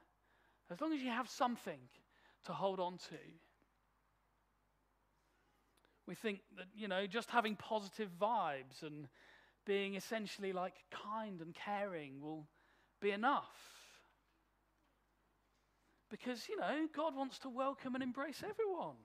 As 0.71 0.81
long 0.81 0.95
as 0.95 1.03
you 1.03 1.11
have 1.11 1.29
something 1.29 1.79
to 2.47 2.53
hold 2.53 2.81
on 2.81 2.97
to. 2.97 3.19
We 6.07 6.15
think 6.15 6.41
that, 6.57 6.67
you 6.75 6.89
know, 6.89 7.07
just 7.07 7.29
having 7.31 7.55
positive 7.55 8.09
vibes 8.21 8.83
and 8.83 9.07
being 9.67 9.97
essentially 9.97 10.53
like 10.53 10.75
kind 10.91 11.41
and 11.43 11.55
caring 11.55 12.23
will 12.23 12.47
be 13.01 13.11
enough. 13.11 13.57
Because, 16.11 16.49
you 16.49 16.57
know, 16.57 16.87
God 16.95 17.15
wants 17.15 17.39
to 17.41 17.51
welcome 17.51 17.95
and 17.95 18.03
embrace 18.03 18.43
everyone. 18.43 18.97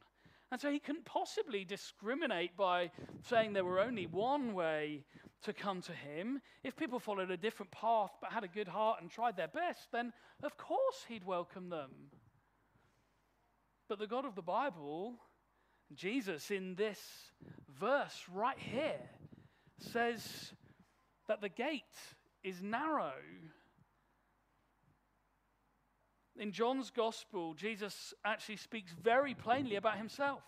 And 0.51 0.59
so 0.59 0.71
he 0.71 0.79
couldn't 0.79 1.05
possibly 1.05 1.63
discriminate 1.63 2.57
by 2.57 2.89
saying 3.23 3.53
there 3.53 3.65
were 3.65 3.79
only 3.79 4.07
one 4.07 4.53
way 4.53 5.05
to 5.43 5.53
come 5.53 5.81
to 5.81 5.91
him. 5.91 6.41
If 6.63 6.75
people 6.75 6.99
followed 6.99 7.29
a 7.29 7.37
different 7.37 7.71
path 7.71 8.11
but 8.19 8.31
had 8.31 8.43
a 8.43 8.47
good 8.47 8.67
heart 8.67 9.01
and 9.01 9.11
tried 9.11 9.37
their 9.37 9.47
best, 9.47 9.91
then 9.91 10.11
of 10.41 10.57
course 10.57 11.05
he'd 11.07 11.23
welcome 11.23 11.69
them. 11.69 11.91
But 13.87 13.99
the 13.99 14.07
God 14.07 14.25
of 14.25 14.35
the 14.35 14.41
Bible, 14.41 15.15
Jesus, 15.93 16.51
in 16.51 16.75
this 16.75 16.99
verse 17.79 18.25
right 18.31 18.57
here, 18.57 19.09
says 19.79 20.53
that 21.27 21.41
the 21.41 21.49
gate 21.49 21.83
is 22.43 22.61
narrow 22.61 23.13
in 26.39 26.51
John's 26.51 26.89
gospel, 26.89 27.53
Jesus 27.53 28.13
actually 28.23 28.55
speaks 28.55 28.91
very 28.91 29.33
plainly 29.33 29.75
about 29.75 29.97
himself 29.97 30.41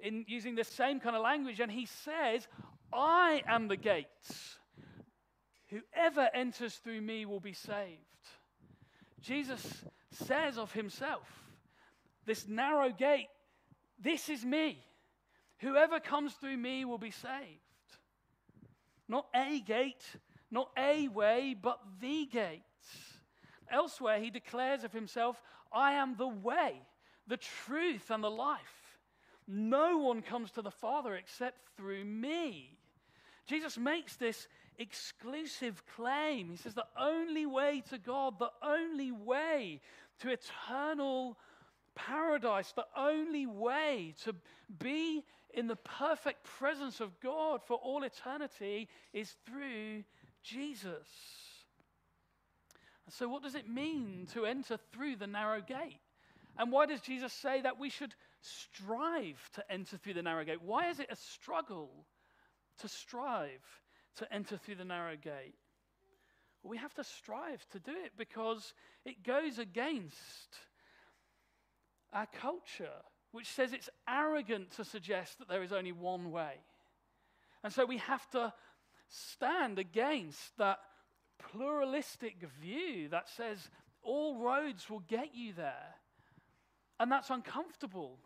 in 0.00 0.24
using 0.26 0.56
the 0.56 0.64
same 0.64 0.98
kind 0.98 1.14
of 1.14 1.22
language, 1.22 1.60
and 1.60 1.70
he 1.70 1.86
says, 1.86 2.48
I 2.92 3.42
am 3.46 3.68
the 3.68 3.76
gate. 3.76 4.06
Whoever 5.68 6.28
enters 6.34 6.74
through 6.74 7.00
me 7.00 7.24
will 7.24 7.40
be 7.40 7.52
saved. 7.54 8.00
Jesus 9.20 9.84
says 10.10 10.58
of 10.58 10.72
himself, 10.72 11.26
This 12.26 12.46
narrow 12.48 12.90
gate, 12.90 13.28
this 13.98 14.28
is 14.28 14.44
me. 14.44 14.84
Whoever 15.58 16.00
comes 16.00 16.34
through 16.34 16.56
me 16.56 16.84
will 16.84 16.98
be 16.98 17.12
saved. 17.12 17.60
Not 19.08 19.26
a 19.34 19.60
gate, 19.60 20.04
not 20.50 20.70
a 20.76 21.06
way, 21.08 21.54
but 21.60 21.78
the 22.00 22.26
gate. 22.26 22.64
Elsewhere, 23.72 24.20
he 24.20 24.30
declares 24.30 24.84
of 24.84 24.92
himself, 24.92 25.42
I 25.72 25.94
am 25.94 26.16
the 26.16 26.28
way, 26.28 26.82
the 27.26 27.38
truth, 27.38 28.10
and 28.10 28.22
the 28.22 28.30
life. 28.30 28.98
No 29.48 29.98
one 29.98 30.22
comes 30.22 30.52
to 30.52 30.62
the 30.62 30.70
Father 30.70 31.14
except 31.14 31.58
through 31.76 32.04
me. 32.04 32.76
Jesus 33.46 33.76
makes 33.76 34.16
this 34.16 34.46
exclusive 34.78 35.82
claim. 35.96 36.50
He 36.50 36.56
says, 36.56 36.74
The 36.74 36.86
only 37.00 37.46
way 37.46 37.82
to 37.90 37.98
God, 37.98 38.38
the 38.38 38.52
only 38.62 39.10
way 39.10 39.80
to 40.20 40.30
eternal 40.30 41.38
paradise, 41.94 42.72
the 42.72 42.86
only 42.96 43.46
way 43.46 44.14
to 44.24 44.34
be 44.78 45.24
in 45.54 45.66
the 45.66 45.76
perfect 45.76 46.44
presence 46.44 47.00
of 47.00 47.18
God 47.20 47.62
for 47.66 47.76
all 47.76 48.04
eternity 48.04 48.88
is 49.12 49.34
through 49.46 50.04
Jesus. 50.42 51.08
So, 53.08 53.28
what 53.28 53.42
does 53.42 53.54
it 53.54 53.68
mean 53.68 54.28
to 54.32 54.46
enter 54.46 54.78
through 54.92 55.16
the 55.16 55.26
narrow 55.26 55.60
gate? 55.60 56.00
And 56.58 56.70
why 56.70 56.86
does 56.86 57.00
Jesus 57.00 57.32
say 57.32 57.62
that 57.62 57.78
we 57.78 57.88
should 57.88 58.14
strive 58.40 59.50
to 59.54 59.72
enter 59.72 59.96
through 59.96 60.14
the 60.14 60.22
narrow 60.22 60.44
gate? 60.44 60.62
Why 60.62 60.88
is 60.88 61.00
it 61.00 61.08
a 61.10 61.16
struggle 61.16 61.90
to 62.78 62.88
strive 62.88 63.64
to 64.16 64.32
enter 64.32 64.56
through 64.56 64.76
the 64.76 64.84
narrow 64.84 65.16
gate? 65.16 65.54
We 66.62 66.76
have 66.76 66.94
to 66.94 67.04
strive 67.04 67.66
to 67.70 67.80
do 67.80 67.92
it 67.92 68.12
because 68.16 68.74
it 69.04 69.24
goes 69.24 69.58
against 69.58 70.58
our 72.12 72.26
culture, 72.40 73.00
which 73.32 73.48
says 73.48 73.72
it's 73.72 73.90
arrogant 74.08 74.72
to 74.72 74.84
suggest 74.84 75.38
that 75.38 75.48
there 75.48 75.62
is 75.62 75.72
only 75.72 75.92
one 75.92 76.30
way. 76.30 76.54
And 77.64 77.72
so 77.72 77.84
we 77.84 77.98
have 77.98 78.28
to 78.30 78.52
stand 79.08 79.78
against 79.78 80.56
that 80.58 80.78
pluralistic 81.50 82.36
view 82.60 83.08
that 83.08 83.28
says 83.28 83.68
all 84.02 84.38
roads 84.38 84.88
will 84.90 85.02
get 85.08 85.34
you 85.34 85.52
there. 85.52 85.94
And 87.00 87.10
that's 87.10 87.30
uncomfortable. 87.30 88.18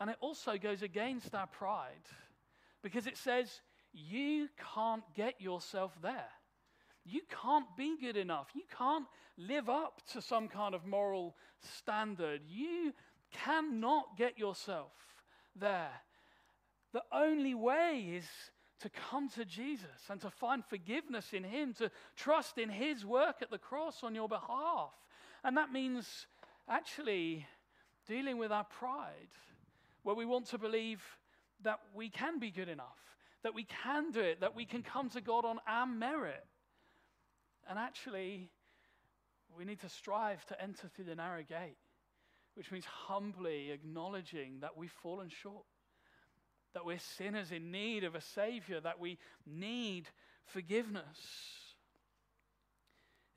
And 0.00 0.10
it 0.10 0.16
also 0.20 0.56
goes 0.58 0.82
against 0.82 1.34
our 1.34 1.46
pride 1.46 2.06
because 2.82 3.06
it 3.06 3.16
says 3.16 3.60
you 3.92 4.48
can't 4.74 5.02
get 5.14 5.40
yourself 5.40 5.92
there. 6.02 6.30
You 7.04 7.22
can't 7.42 7.66
be 7.76 7.96
good 8.00 8.16
enough. 8.16 8.48
You 8.54 8.62
can't 8.76 9.06
live 9.36 9.68
up 9.68 10.02
to 10.12 10.20
some 10.20 10.48
kind 10.48 10.74
of 10.74 10.84
moral 10.84 11.34
standard. 11.60 12.42
You 12.46 12.92
cannot 13.32 14.16
get 14.16 14.38
yourself 14.38 14.92
there. 15.56 15.90
The 16.92 17.02
only 17.12 17.54
way 17.54 18.12
is 18.16 18.26
to 18.80 18.90
come 19.10 19.28
to 19.30 19.44
Jesus 19.44 20.08
and 20.08 20.20
to 20.20 20.30
find 20.30 20.64
forgiveness 20.64 21.32
in 21.32 21.44
Him, 21.44 21.74
to 21.74 21.90
trust 22.16 22.58
in 22.58 22.68
His 22.68 23.04
work 23.04 23.36
at 23.42 23.50
the 23.50 23.58
cross 23.58 24.02
on 24.02 24.14
your 24.14 24.28
behalf. 24.28 24.92
And 25.42 25.56
that 25.56 25.72
means 25.72 26.26
actually 26.68 27.46
dealing 28.06 28.38
with 28.38 28.52
our 28.52 28.64
pride, 28.64 29.12
where 30.02 30.14
we 30.14 30.24
want 30.24 30.46
to 30.46 30.58
believe 30.58 31.02
that 31.62 31.80
we 31.94 32.08
can 32.08 32.38
be 32.38 32.50
good 32.50 32.68
enough, 32.68 32.98
that 33.42 33.54
we 33.54 33.64
can 33.64 34.10
do 34.10 34.20
it, 34.20 34.40
that 34.40 34.54
we 34.54 34.64
can 34.64 34.82
come 34.82 35.10
to 35.10 35.20
God 35.20 35.44
on 35.44 35.58
our 35.66 35.86
merit. 35.86 36.44
And 37.68 37.78
actually, 37.78 38.48
we 39.56 39.64
need 39.64 39.80
to 39.80 39.88
strive 39.88 40.44
to 40.46 40.62
enter 40.62 40.88
through 40.88 41.06
the 41.06 41.14
narrow 41.16 41.42
gate, 41.42 41.76
which 42.54 42.70
means 42.70 42.84
humbly 42.84 43.70
acknowledging 43.70 44.60
that 44.60 44.76
we've 44.76 44.92
fallen 45.02 45.28
short 45.28 45.64
that 46.74 46.84
we're 46.84 46.98
sinners 46.98 47.52
in 47.52 47.70
need 47.70 48.04
of 48.04 48.14
a 48.14 48.20
Savior, 48.20 48.80
that 48.80 49.00
we 49.00 49.18
need 49.46 50.08
forgiveness. 50.44 51.04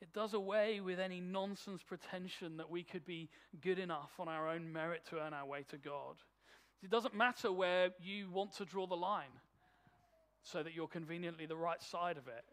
It 0.02 0.14
does 0.14 0.34
away 0.34 0.80
with 0.80 1.00
any 1.00 1.22
nonsense 1.22 1.84
pretension 1.84 2.58
that 2.58 2.70
we 2.70 2.84
could 2.84 3.06
be 3.06 3.30
good 3.62 3.80
enough 3.80 4.12
on 4.20 4.28
our 4.28 4.50
own 4.50 4.72
merit 4.74 5.06
to 5.10 5.20
earn 5.20 5.34
our 5.34 5.46
way 5.46 5.64
to 5.70 5.78
God. 5.78 6.16
It 6.84 6.90
doesn't 6.90 7.16
matter 7.16 7.52
where 7.52 7.92
you 8.02 8.30
want 8.32 8.54
to 8.54 8.66
draw 8.66 8.88
the 8.88 8.96
line 8.96 9.40
so 10.44 10.64
that 10.64 10.74
you're 10.74 10.88
conveniently 10.88 11.46
the 11.46 11.56
right 11.56 11.82
side 11.82 12.18
of 12.18 12.28
it. 12.28 12.44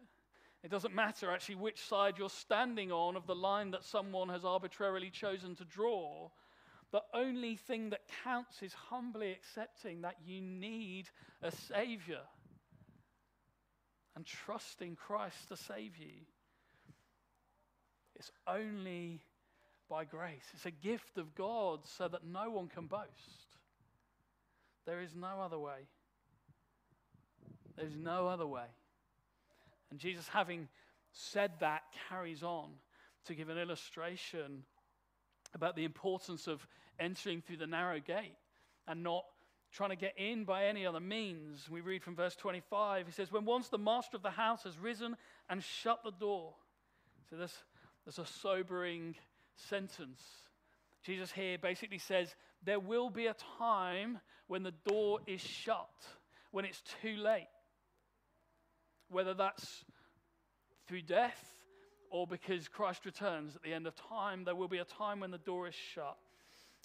It 0.62 0.70
doesn't 0.70 0.94
matter 0.94 1.30
actually 1.30 1.54
which 1.54 1.80
side 1.80 2.18
you're 2.18 2.28
standing 2.28 2.92
on 2.92 3.16
of 3.16 3.26
the 3.26 3.34
line 3.34 3.70
that 3.70 3.84
someone 3.84 4.28
has 4.28 4.44
arbitrarily 4.44 5.08
chosen 5.08 5.54
to 5.56 5.64
draw 5.64 6.30
the 6.90 7.02
only 7.12 7.56
thing 7.56 7.90
that 7.90 8.00
counts 8.24 8.62
is 8.62 8.72
humbly 8.72 9.32
accepting 9.32 10.02
that 10.02 10.16
you 10.24 10.40
need 10.40 11.08
a 11.42 11.50
Savior 11.50 12.22
and 14.16 14.24
trusting 14.24 14.96
Christ 14.96 15.48
to 15.48 15.56
save 15.56 15.96
you. 15.98 16.24
It's 18.16 18.32
only 18.46 19.20
by 19.88 20.04
grace. 20.04 20.44
It's 20.54 20.66
a 20.66 20.70
gift 20.70 21.18
of 21.18 21.34
God 21.34 21.80
so 21.84 22.08
that 22.08 22.26
no 22.26 22.50
one 22.50 22.68
can 22.68 22.86
boast. 22.86 23.06
There 24.86 25.00
is 25.00 25.14
no 25.14 25.40
other 25.40 25.58
way. 25.58 25.86
There's 27.76 27.96
no 27.96 28.26
other 28.26 28.46
way. 28.46 28.66
And 29.90 30.00
Jesus, 30.00 30.26
having 30.28 30.68
said 31.12 31.52
that, 31.60 31.82
carries 32.08 32.42
on 32.42 32.70
to 33.26 33.34
give 33.34 33.50
an 33.50 33.58
illustration 33.58 34.64
about 35.54 35.76
the 35.76 35.84
importance 35.84 36.46
of 36.46 36.66
entering 36.98 37.40
through 37.40 37.56
the 37.56 37.66
narrow 37.66 38.00
gate 38.00 38.36
and 38.86 39.02
not 39.02 39.24
trying 39.72 39.90
to 39.90 39.96
get 39.96 40.14
in 40.16 40.44
by 40.44 40.66
any 40.66 40.86
other 40.86 41.00
means. 41.00 41.68
We 41.70 41.80
read 41.80 42.02
from 42.02 42.16
verse 42.16 42.34
25. 42.36 43.06
He 43.06 43.12
says, 43.12 43.30
When 43.30 43.44
once 43.44 43.68
the 43.68 43.78
master 43.78 44.16
of 44.16 44.22
the 44.22 44.30
house 44.30 44.62
has 44.64 44.78
risen 44.78 45.16
and 45.48 45.62
shut 45.62 46.00
the 46.04 46.10
door. 46.10 46.54
So 47.30 47.36
this, 47.36 47.54
there's 48.04 48.18
a 48.18 48.26
sobering 48.26 49.14
sentence. 49.56 50.22
Jesus 51.02 51.30
here 51.30 51.58
basically 51.58 51.98
says, 51.98 52.34
There 52.64 52.80
will 52.80 53.10
be 53.10 53.26
a 53.26 53.36
time 53.58 54.18
when 54.46 54.62
the 54.62 54.74
door 54.86 55.20
is 55.26 55.40
shut, 55.40 55.90
when 56.50 56.64
it's 56.64 56.82
too 57.02 57.16
late. 57.16 57.48
Whether 59.10 59.34
that's 59.34 59.84
through 60.86 61.02
death 61.02 61.57
or 62.10 62.26
because 62.26 62.68
Christ 62.68 63.04
returns 63.04 63.56
at 63.56 63.62
the 63.62 63.72
end 63.72 63.86
of 63.86 63.94
time, 63.94 64.44
there 64.44 64.54
will 64.54 64.68
be 64.68 64.78
a 64.78 64.84
time 64.84 65.20
when 65.20 65.30
the 65.30 65.38
door 65.38 65.68
is 65.68 65.74
shut. 65.74 66.16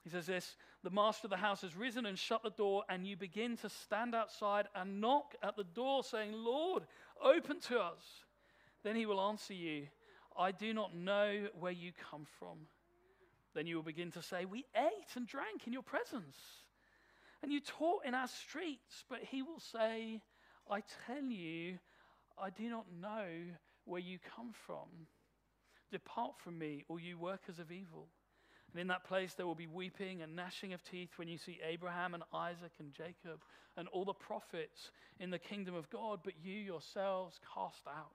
He 0.03 0.09
says 0.09 0.27
this 0.27 0.55
The 0.83 0.89
master 0.89 1.27
of 1.27 1.31
the 1.31 1.37
house 1.37 1.61
has 1.61 1.75
risen 1.75 2.05
and 2.05 2.17
shut 2.17 2.43
the 2.43 2.49
door, 2.49 2.83
and 2.89 3.07
you 3.07 3.15
begin 3.15 3.57
to 3.57 3.69
stand 3.69 4.13
outside 4.13 4.67
and 4.75 5.01
knock 5.01 5.35
at 5.41 5.55
the 5.55 5.63
door, 5.63 6.03
saying, 6.03 6.33
Lord, 6.33 6.83
open 7.21 7.59
to 7.61 7.79
us. 7.79 8.03
Then 8.83 8.95
he 8.95 9.05
will 9.05 9.21
answer 9.21 9.53
you, 9.53 9.87
I 10.37 10.51
do 10.51 10.73
not 10.73 10.95
know 10.95 11.47
where 11.59 11.71
you 11.71 11.91
come 12.11 12.25
from. 12.39 12.57
Then 13.53 13.67
you 13.67 13.75
will 13.75 13.83
begin 13.83 14.11
to 14.11 14.21
say, 14.21 14.45
We 14.45 14.65
ate 14.75 15.15
and 15.15 15.27
drank 15.27 15.67
in 15.67 15.73
your 15.73 15.83
presence, 15.83 16.37
and 17.41 17.51
you 17.51 17.59
taught 17.59 18.05
in 18.05 18.13
our 18.13 18.27
streets. 18.27 19.05
But 19.09 19.19
he 19.21 19.41
will 19.41 19.59
say, 19.59 20.21
I 20.69 20.81
tell 21.07 21.23
you, 21.23 21.77
I 22.41 22.49
do 22.49 22.69
not 22.69 22.85
know 22.99 23.25
where 23.85 24.01
you 24.01 24.17
come 24.35 24.51
from. 24.65 24.87
Depart 25.91 26.33
from 26.43 26.57
me, 26.57 26.83
all 26.87 26.99
you 26.99 27.17
workers 27.17 27.59
of 27.59 27.71
evil. 27.71 28.07
And 28.71 28.81
in 28.81 28.87
that 28.87 29.03
place 29.03 29.33
there 29.35 29.45
will 29.45 29.55
be 29.55 29.67
weeping 29.67 30.21
and 30.21 30.35
gnashing 30.35 30.73
of 30.73 30.83
teeth 30.83 31.11
when 31.17 31.27
you 31.27 31.37
see 31.37 31.59
Abraham 31.63 32.13
and 32.13 32.23
Isaac 32.33 32.71
and 32.79 32.91
Jacob 32.91 33.41
and 33.77 33.87
all 33.89 34.05
the 34.05 34.13
prophets 34.13 34.91
in 35.19 35.29
the 35.29 35.39
kingdom 35.39 35.75
of 35.75 35.89
God, 35.89 36.21
but 36.23 36.33
you 36.43 36.53
yourselves 36.53 37.39
cast 37.53 37.87
out. 37.87 38.13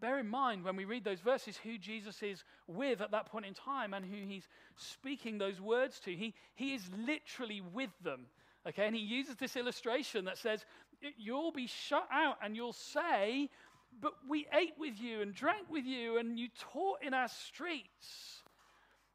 Bear 0.00 0.20
in 0.20 0.28
mind 0.28 0.64
when 0.64 0.76
we 0.76 0.84
read 0.84 1.04
those 1.04 1.20
verses 1.20 1.56
who 1.56 1.76
Jesus 1.76 2.22
is 2.22 2.44
with 2.68 3.00
at 3.00 3.10
that 3.10 3.26
point 3.26 3.46
in 3.46 3.54
time 3.54 3.94
and 3.94 4.04
who 4.04 4.26
he's 4.26 4.46
speaking 4.76 5.38
those 5.38 5.60
words 5.60 5.98
to. 6.00 6.14
He, 6.14 6.34
he 6.54 6.74
is 6.74 6.88
literally 6.96 7.60
with 7.60 7.90
them. 8.02 8.26
Okay, 8.66 8.86
and 8.86 8.94
he 8.94 9.02
uses 9.02 9.36
this 9.36 9.56
illustration 9.56 10.26
that 10.26 10.38
says, 10.38 10.64
You'll 11.16 11.52
be 11.52 11.66
shut 11.66 12.08
out 12.12 12.38
and 12.42 12.56
you'll 12.56 12.72
say, 12.72 13.50
But 14.00 14.14
we 14.28 14.46
ate 14.52 14.74
with 14.78 15.00
you 15.00 15.22
and 15.22 15.34
drank 15.34 15.70
with 15.70 15.84
you 15.84 16.18
and 16.18 16.38
you 16.38 16.48
taught 16.72 17.02
in 17.02 17.14
our 17.14 17.28
streets. 17.28 18.42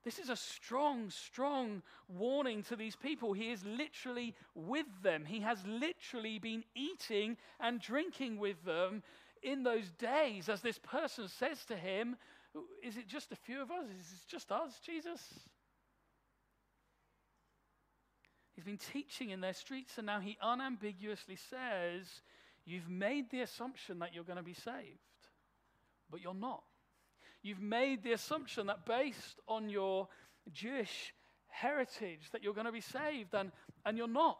This 0.03 0.19
is 0.19 0.29
a 0.29 0.35
strong, 0.35 1.09
strong 1.09 1.81
warning 2.09 2.63
to 2.63 2.75
these 2.75 2.95
people. 2.95 3.31
He 3.31 3.51
is 3.51 3.63
literally 3.63 4.35
with 4.53 4.85
them. 5.01 5.23
He 5.23 5.39
has 5.41 5.65
literally 5.65 6.39
been 6.39 6.65
eating 6.75 7.37
and 7.59 7.79
drinking 7.79 8.37
with 8.37 8.63
them 8.65 9.01
in 9.41 9.63
those 9.63 9.91
days 9.91 10.49
as 10.49 10.61
this 10.61 10.77
person 10.79 11.27
says 11.29 11.63
to 11.65 11.77
him, 11.77 12.17
Is 12.83 12.97
it 12.97 13.07
just 13.07 13.31
a 13.31 13.37
few 13.37 13.61
of 13.61 13.71
us? 13.71 13.85
Is 13.85 14.11
it 14.11 14.27
just 14.27 14.51
us, 14.51 14.79
Jesus? 14.85 15.21
He's 18.55 18.65
been 18.65 18.77
teaching 18.77 19.31
in 19.31 19.41
their 19.41 19.53
streets, 19.53 19.98
and 19.98 20.05
now 20.05 20.19
he 20.19 20.38
unambiguously 20.41 21.36
says, 21.36 22.08
You've 22.65 22.89
made 22.89 23.30
the 23.30 23.41
assumption 23.41 23.99
that 23.99 24.13
you're 24.13 24.23
going 24.23 24.38
to 24.38 24.43
be 24.43 24.54
saved, 24.54 24.99
but 26.10 26.21
you're 26.21 26.34
not. 26.34 26.63
You've 27.41 27.62
made 27.62 28.04
the 28.04 28.13
assumption 28.13 28.67
that 28.67 28.86
based 28.86 29.39
on 29.47 29.69
your 29.69 30.08
Jewish 30.54 31.13
heritage 31.47 32.30
that 32.32 32.41
you're 32.41 32.54
going 32.54 32.65
to 32.65 32.71
be 32.71 32.82
saved, 32.82 33.34
and, 33.34 33.51
and 33.86 33.97
you're 33.97 34.08
not. 34.08 34.39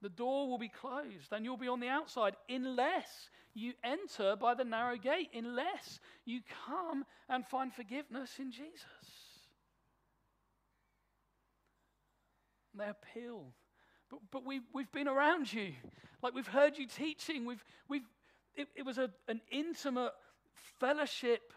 The 0.00 0.08
door 0.08 0.48
will 0.48 0.58
be 0.58 0.68
closed, 0.68 1.32
and 1.32 1.44
you'll 1.44 1.56
be 1.56 1.68
on 1.68 1.80
the 1.80 1.88
outside 1.88 2.36
unless 2.48 3.30
you 3.52 3.72
enter 3.82 4.36
by 4.36 4.54
the 4.54 4.64
narrow 4.64 4.96
gate, 4.96 5.30
unless 5.34 5.98
you 6.24 6.40
come 6.66 7.04
and 7.28 7.44
find 7.44 7.72
forgiveness 7.72 8.38
in 8.38 8.52
Jesus. 8.52 8.84
And 8.92 9.08
they 12.74 12.88
appeal. 12.88 13.52
But, 14.10 14.20
but 14.30 14.46
we, 14.46 14.60
we've 14.72 14.90
been 14.92 15.08
around 15.08 15.52
you. 15.52 15.72
Like 16.22 16.34
we've 16.34 16.46
heard 16.46 16.78
you 16.78 16.86
teaching. 16.86 17.44
We've, 17.44 17.64
we've, 17.88 18.06
it, 18.56 18.68
it 18.76 18.84
was 18.84 18.98
a, 18.98 19.10
an 19.28 19.40
intimate 19.50 20.12
fellowship 20.80 21.52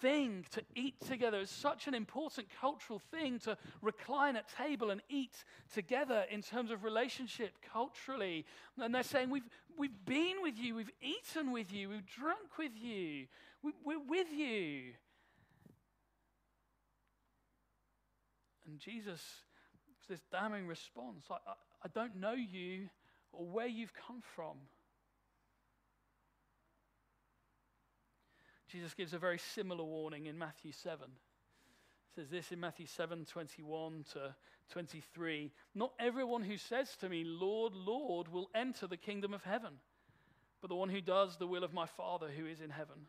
thing 0.00 0.44
to 0.52 0.62
eat 0.74 1.00
together. 1.00 1.40
It's 1.40 1.50
such 1.50 1.88
an 1.88 1.94
important 1.94 2.48
cultural 2.60 3.00
thing 3.10 3.38
to 3.40 3.56
recline 3.82 4.36
at 4.36 4.48
table 4.56 4.90
and 4.90 5.00
eat 5.08 5.44
together 5.72 6.24
in 6.30 6.42
terms 6.42 6.70
of 6.70 6.84
relationship 6.84 7.54
culturally. 7.72 8.44
And 8.78 8.94
they're 8.94 9.02
saying, 9.02 9.30
We've, 9.30 9.48
we've 9.76 10.04
been 10.04 10.36
with 10.42 10.58
you, 10.58 10.76
we've 10.76 10.90
eaten 11.00 11.52
with 11.52 11.72
you, 11.72 11.88
we've 11.88 12.06
drunk 12.06 12.58
with 12.58 12.72
you, 12.76 13.26
we, 13.62 13.72
we're 13.84 14.06
with 14.06 14.32
you. 14.32 14.92
And 18.66 18.78
Jesus, 18.78 19.20
this 20.08 20.20
damning 20.30 20.66
response 20.66 21.24
I, 21.30 21.34
I, 21.34 21.54
I 21.84 21.88
don't 21.94 22.16
know 22.16 22.32
you 22.32 22.88
or 23.32 23.46
where 23.46 23.66
you've 23.66 23.94
come 23.94 24.22
from. 24.34 24.56
Jesus 28.70 28.94
gives 28.94 29.12
a 29.12 29.18
very 29.18 29.38
similar 29.38 29.84
warning 29.84 30.26
in 30.26 30.36
Matthew 30.36 30.72
7. 30.72 30.98
It 31.02 32.14
says 32.14 32.28
this 32.28 32.50
in 32.52 32.58
Matthew 32.60 32.86
7 32.86 33.24
21 33.24 34.04
to 34.14 34.34
23. 34.72 35.52
Not 35.74 35.92
everyone 35.98 36.42
who 36.42 36.56
says 36.56 36.96
to 36.96 37.08
me, 37.08 37.22
Lord, 37.24 37.72
Lord, 37.74 38.28
will 38.28 38.50
enter 38.54 38.86
the 38.86 38.96
kingdom 38.96 39.34
of 39.34 39.44
heaven, 39.44 39.74
but 40.60 40.68
the 40.68 40.76
one 40.76 40.88
who 40.88 41.00
does 41.00 41.36
the 41.36 41.46
will 41.46 41.64
of 41.64 41.72
my 41.72 41.86
Father 41.86 42.28
who 42.28 42.46
is 42.46 42.60
in 42.60 42.70
heaven. 42.70 43.06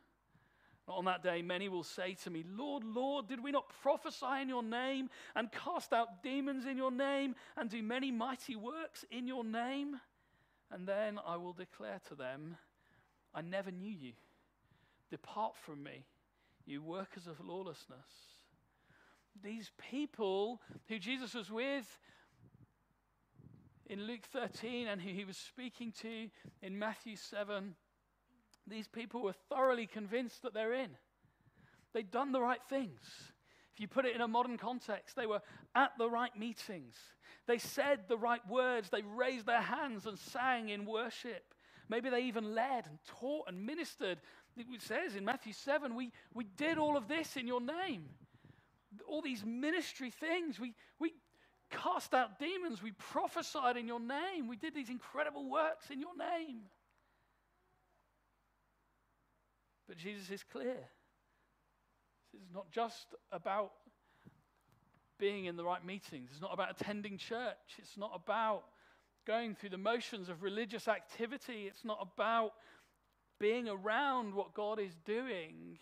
On 0.88 1.06
that 1.06 1.24
day, 1.24 1.42
many 1.42 1.68
will 1.68 1.84
say 1.84 2.16
to 2.24 2.30
me, 2.30 2.44
Lord, 2.48 2.84
Lord, 2.84 3.28
did 3.28 3.44
we 3.44 3.52
not 3.52 3.70
prophesy 3.82 4.42
in 4.42 4.50
your 4.50 4.62
name 4.62 5.10
and 5.36 5.52
cast 5.52 5.94
out 5.94 6.22
demons 6.22 6.66
in 6.66 6.78
your 6.78 6.92
name 6.92 7.36
and 7.58 7.70
do 7.70 7.82
many 7.82 8.12
mighty 8.12 8.56
works 8.56 9.04
in 9.10 9.28
your 9.28 9.44
name? 9.44 10.00
And 10.72 10.88
then 10.88 11.20
I 11.26 11.38
will 11.38 11.54
declare 11.54 12.02
to 12.10 12.16
them, 12.16 12.58
I 13.34 13.42
never 13.42 13.72
knew 13.72 13.92
you. 13.92 14.14
Depart 15.10 15.56
from 15.56 15.84
me, 15.84 16.06
you 16.66 16.84
workers 16.84 17.26
of 17.26 17.40
lawlessness. 17.44 17.98
These 19.44 19.72
people 19.92 20.62
who 20.88 21.00
Jesus 21.00 21.34
was 21.34 21.52
with 21.52 22.00
in 23.88 24.06
Luke 24.08 24.26
13 24.32 24.88
and 24.88 25.02
who 25.02 25.10
he 25.10 25.26
was 25.26 25.38
speaking 25.38 25.92
to 26.02 26.30
in 26.62 26.80
Matthew 26.80 27.16
7, 27.16 27.76
these 28.68 28.88
people 28.88 29.22
were 29.22 29.36
thoroughly 29.50 29.88
convinced 29.88 30.42
that 30.44 30.54
they're 30.54 30.74
in. 30.74 30.90
They'd 31.94 32.12
done 32.12 32.32
the 32.32 32.42
right 32.42 32.62
things. 32.70 33.00
If 33.74 33.80
you 33.80 33.88
put 33.88 34.06
it 34.06 34.16
in 34.16 34.22
a 34.22 34.28
modern 34.28 34.58
context, 34.58 35.16
they 35.16 35.26
were 35.26 35.42
at 35.76 35.92
the 35.98 36.10
right 36.10 36.36
meetings. 36.38 36.96
They 37.48 37.58
said 37.58 38.02
the 38.08 38.18
right 38.18 38.46
words. 38.50 38.90
They 38.90 39.02
raised 39.02 39.46
their 39.46 39.62
hands 39.62 40.06
and 40.06 40.18
sang 40.18 40.70
in 40.70 40.86
worship. 40.86 41.54
Maybe 41.90 42.10
they 42.10 42.22
even 42.22 42.56
led 42.56 42.88
and 42.88 42.98
taught 43.20 43.48
and 43.48 43.66
ministered 43.66 44.20
it 44.58 44.82
says 44.82 45.16
in 45.16 45.26
Matthew 45.26 45.54
7, 45.54 45.96
we, 45.96 46.12
we 46.34 46.46
did 46.46 46.78
all 46.78 46.96
of 46.96 47.08
this 47.08 47.36
in 47.36 47.48
your 47.48 47.62
name. 47.62 48.06
All 49.08 49.22
these 49.22 49.44
ministry 49.44 50.10
things. 50.10 50.60
We, 50.60 50.74
we 51.00 51.14
cast 51.70 52.14
out 52.14 52.40
demons. 52.40 52.82
We 52.82 52.92
prophesied 52.92 53.76
in 53.76 53.88
your 53.88 54.00
name. 54.00 54.48
We 54.48 54.56
did 54.56 54.74
these 54.74 54.90
incredible 54.90 55.50
works 55.50 55.90
in 55.90 56.00
your 56.00 56.16
name. 56.18 56.62
But 59.88 59.98
Jesus 59.98 60.30
is 60.30 60.44
clear. 60.44 60.78
This 62.34 62.42
is 62.42 62.54
not 62.54 62.72
just 62.72 63.16
about 63.32 63.72
being 65.18 65.46
in 65.46 65.56
the 65.56 65.64
right 65.64 65.86
meetings. 65.86 66.30
It's 66.32 66.42
not 66.42 66.54
about 66.54 66.80
attending 66.80 67.18
church. 67.18 67.78
It's 67.78 67.98
not 67.98 68.12
about 68.14 68.64
going 69.26 69.56
through 69.56 69.70
the 69.70 69.78
motions 69.78 70.30
of 70.30 70.44
religious 70.44 70.88
activity. 70.88 71.66
It's 71.68 71.86
not 71.86 72.00
about 72.02 72.52
being 73.40 73.68
around 73.68 74.34
what 74.34 74.54
God 74.54 74.80
is 74.80 74.96
doing. 75.06 75.78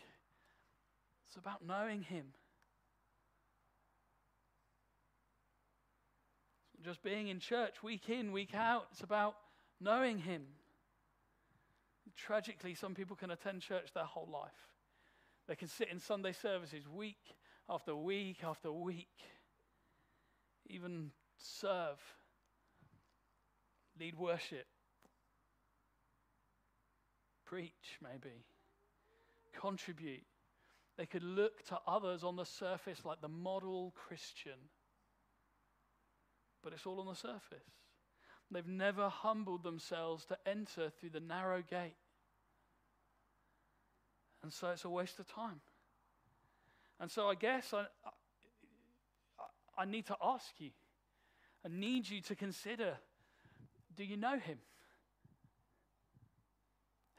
It's 1.28 1.38
about 1.38 1.66
knowing 1.66 2.04
Him. 2.04 2.26
It's 6.74 6.86
not 6.86 6.92
just 6.92 7.04
being 7.04 7.28
in 7.30 7.39
church 7.39 7.82
week 7.82 8.10
in, 8.10 8.32
week 8.32 8.54
out. 8.54 8.88
It's 8.92 9.02
about 9.02 9.36
knowing 9.82 10.20
Him. 10.20 10.44
Tragically, 12.15 12.76
some 12.76 12.93
people 12.93 13.15
can 13.15 13.32
attend 13.32 13.62
church 13.62 13.93
their 13.93 14.06
whole 14.06 14.30
life. 14.32 14.52
They 15.47 15.56
can 15.56 15.67
sit 15.67 15.89
in 15.89 15.99
Sunday 15.99 16.32
services 16.32 16.88
week 16.88 17.36
after 17.69 17.95
week 17.95 18.43
after 18.43 18.71
week, 18.71 19.21
even 20.67 21.12
serve, 21.38 21.99
lead 23.99 24.15
worship, 24.15 24.65
preach, 27.45 27.99
maybe, 28.02 28.45
contribute. 29.60 30.23
They 30.97 31.06
could 31.06 31.23
look 31.23 31.63
to 31.65 31.80
others 31.88 32.23
on 32.23 32.36
the 32.36 32.45
surface 32.45 33.04
like 33.04 33.21
the 33.21 33.28
model 33.28 33.93
Christian, 33.95 34.69
but 36.63 36.73
it's 36.73 36.86
all 36.86 36.99
on 36.99 37.08
the 37.08 37.15
surface. 37.15 37.69
They've 38.52 38.67
never 38.67 39.10
humbled 39.10 39.63
themselves 39.63 40.26
to 40.26 40.38
enter 40.45 40.89
through 40.89 41.10
the 41.10 41.19
narrow 41.19 41.62
gate. 41.62 41.95
And 44.44 44.52
so 44.52 44.70
it's 44.70 44.84
a 44.84 44.90
waste 44.90 45.20
of 45.20 45.28
time. 45.28 45.62
And 47.00 47.10
so 47.10 47.30
I 47.30 47.36
guess 47.36 47.74
I, 47.74 47.86
I, 48.06 49.82
I 49.82 49.86
need 49.86 50.06
to 50.08 50.18
ask 50.22 50.52
you, 50.60 50.70
I 51.66 51.70
need 51.70 52.10
you 52.10 52.22
to 52.22 52.36
consider 52.36 52.98
do 53.96 54.04
you 54.04 54.18
know 54.18 54.40
him? 54.40 54.58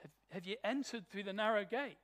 Have, 0.02 0.10
have 0.30 0.44
you 0.44 0.56
entered 0.64 1.08
through 1.08 1.22
the 1.22 1.32
narrow 1.32 1.64
gate? 1.64 1.96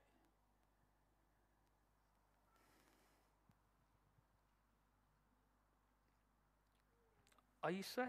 Are 7.62 7.70
you 7.70 7.82
saved? 7.82 8.08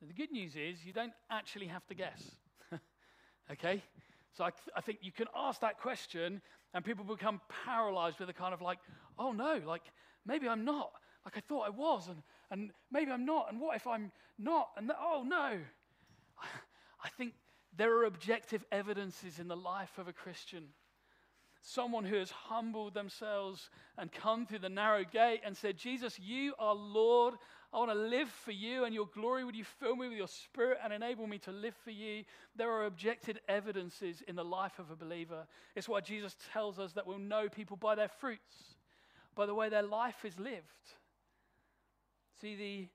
The 0.00 0.14
good 0.14 0.32
news 0.32 0.56
is 0.56 0.84
you 0.84 0.94
don't 0.94 1.12
actually 1.30 1.66
have 1.66 1.86
to 1.88 1.94
guess. 1.94 2.22
Okay? 3.52 3.82
So 4.36 4.44
I, 4.44 4.50
th- 4.50 4.74
I, 4.76 4.80
think 4.80 4.98
you 5.02 5.12
can 5.12 5.26
ask 5.34 5.60
that 5.60 5.80
question 5.80 6.40
and 6.72 6.84
people 6.84 7.04
become 7.04 7.40
paralyzed 7.64 8.20
with 8.20 8.28
a 8.28 8.32
kind 8.32 8.54
of 8.54 8.62
like, 8.62 8.78
oh 9.18 9.32
no, 9.32 9.60
like 9.66 9.82
maybe 10.26 10.48
I'm 10.48 10.64
not. 10.64 10.92
Like 11.24 11.36
I 11.36 11.40
thought 11.40 11.66
I 11.66 11.70
was, 11.70 12.08
and, 12.08 12.22
and 12.50 12.70
maybe 12.90 13.10
I'm 13.10 13.26
not. 13.26 13.50
And 13.50 13.60
what 13.60 13.76
if 13.76 13.86
I'm 13.86 14.12
not? 14.38 14.68
And 14.76 14.88
th- 14.88 14.98
oh 15.00 15.24
no. 15.26 15.58
I 17.04 17.08
think 17.16 17.34
there 17.76 17.96
are 17.98 18.04
objective 18.04 18.64
evidences 18.72 19.38
in 19.38 19.48
the 19.48 19.56
life 19.56 19.98
of 19.98 20.08
a 20.08 20.12
Christian 20.12 20.64
someone 21.62 22.04
who 22.04 22.16
has 22.16 22.30
humbled 22.30 22.94
themselves 22.94 23.70
and 23.98 24.10
come 24.10 24.46
through 24.46 24.60
the 24.60 24.68
narrow 24.68 25.04
gate 25.04 25.40
and 25.44 25.56
said, 25.56 25.76
Jesus, 25.76 26.18
you 26.18 26.54
are 26.58 26.74
Lord. 26.74 27.34
I 27.72 27.78
want 27.78 27.90
to 27.90 27.96
live 27.96 28.28
for 28.28 28.52
you 28.52 28.84
and 28.84 28.94
your 28.94 29.06
glory. 29.06 29.44
Would 29.44 29.54
you 29.54 29.64
fill 29.64 29.94
me 29.94 30.08
with 30.08 30.16
your 30.16 30.26
spirit 30.26 30.78
and 30.82 30.92
enable 30.92 31.26
me 31.26 31.38
to 31.40 31.52
live 31.52 31.74
for 31.84 31.90
you? 31.90 32.24
There 32.56 32.70
are 32.70 32.86
objective 32.86 33.38
evidences 33.48 34.22
in 34.26 34.36
the 34.36 34.44
life 34.44 34.78
of 34.78 34.90
a 34.90 34.96
believer. 34.96 35.46
It's 35.76 35.88
why 35.88 36.00
Jesus 36.00 36.34
tells 36.52 36.78
us 36.78 36.94
that 36.94 37.06
we'll 37.06 37.18
know 37.18 37.48
people 37.48 37.76
by 37.76 37.94
their 37.94 38.08
fruits, 38.08 38.74
by 39.34 39.46
the 39.46 39.54
way 39.54 39.68
their 39.68 39.82
life 39.82 40.24
is 40.24 40.38
lived. 40.38 40.64
See, 42.40 42.56
the 42.56 42.88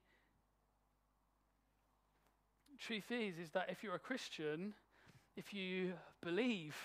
truth 2.79 3.11
is, 3.11 3.37
is 3.37 3.51
that 3.51 3.69
if 3.69 3.83
you're 3.83 3.95
a 3.95 3.99
Christian, 3.99 4.73
if 5.37 5.53
you 5.53 5.93
believe, 6.21 6.75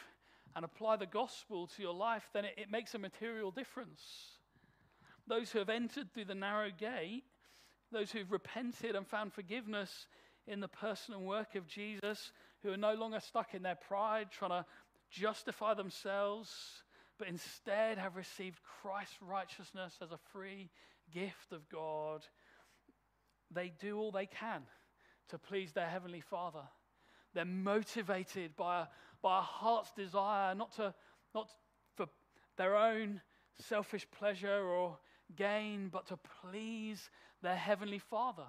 and 0.56 0.64
apply 0.64 0.96
the 0.96 1.06
gospel 1.06 1.66
to 1.66 1.82
your 1.82 1.94
life, 1.94 2.28
then 2.32 2.44
it, 2.44 2.54
it 2.56 2.70
makes 2.70 2.94
a 2.94 2.98
material 2.98 3.50
difference. 3.50 4.00
Those 5.26 5.50
who 5.50 5.58
have 5.58 5.68
entered 5.68 6.12
through 6.12 6.24
the 6.24 6.34
narrow 6.34 6.70
gate, 6.70 7.24
those 7.92 8.10
who've 8.10 8.30
repented 8.30 8.96
and 8.96 9.06
found 9.06 9.32
forgiveness 9.32 10.06
in 10.46 10.60
the 10.60 10.68
person 10.68 11.14
and 11.14 11.24
work 11.24 11.54
of 11.54 11.66
Jesus, 11.66 12.32
who 12.62 12.72
are 12.72 12.76
no 12.76 12.94
longer 12.94 13.20
stuck 13.20 13.54
in 13.54 13.62
their 13.62 13.76
pride, 13.76 14.28
trying 14.30 14.50
to 14.50 14.66
justify 15.10 15.74
themselves, 15.74 16.50
but 17.18 17.28
instead 17.28 17.98
have 17.98 18.16
received 18.16 18.58
Christ's 18.80 19.20
righteousness 19.20 19.98
as 20.02 20.10
a 20.10 20.18
free 20.32 20.70
gift 21.12 21.52
of 21.52 21.68
God, 21.68 22.24
they 23.50 23.72
do 23.80 23.98
all 23.98 24.10
they 24.10 24.26
can 24.26 24.62
to 25.28 25.38
please 25.38 25.72
their 25.72 25.88
Heavenly 25.88 26.20
Father. 26.20 26.62
They're 27.34 27.44
motivated 27.44 28.56
by 28.56 28.80
a, 28.82 28.86
by 29.22 29.38
a 29.38 29.42
heart's 29.42 29.92
desire, 29.92 30.54
not, 30.54 30.74
to, 30.76 30.94
not 31.34 31.48
for 31.96 32.06
their 32.56 32.76
own 32.76 33.20
selfish 33.58 34.06
pleasure 34.10 34.62
or 34.62 34.98
gain, 35.36 35.88
but 35.88 36.06
to 36.06 36.18
please 36.42 37.10
their 37.42 37.56
Heavenly 37.56 37.98
Father. 37.98 38.46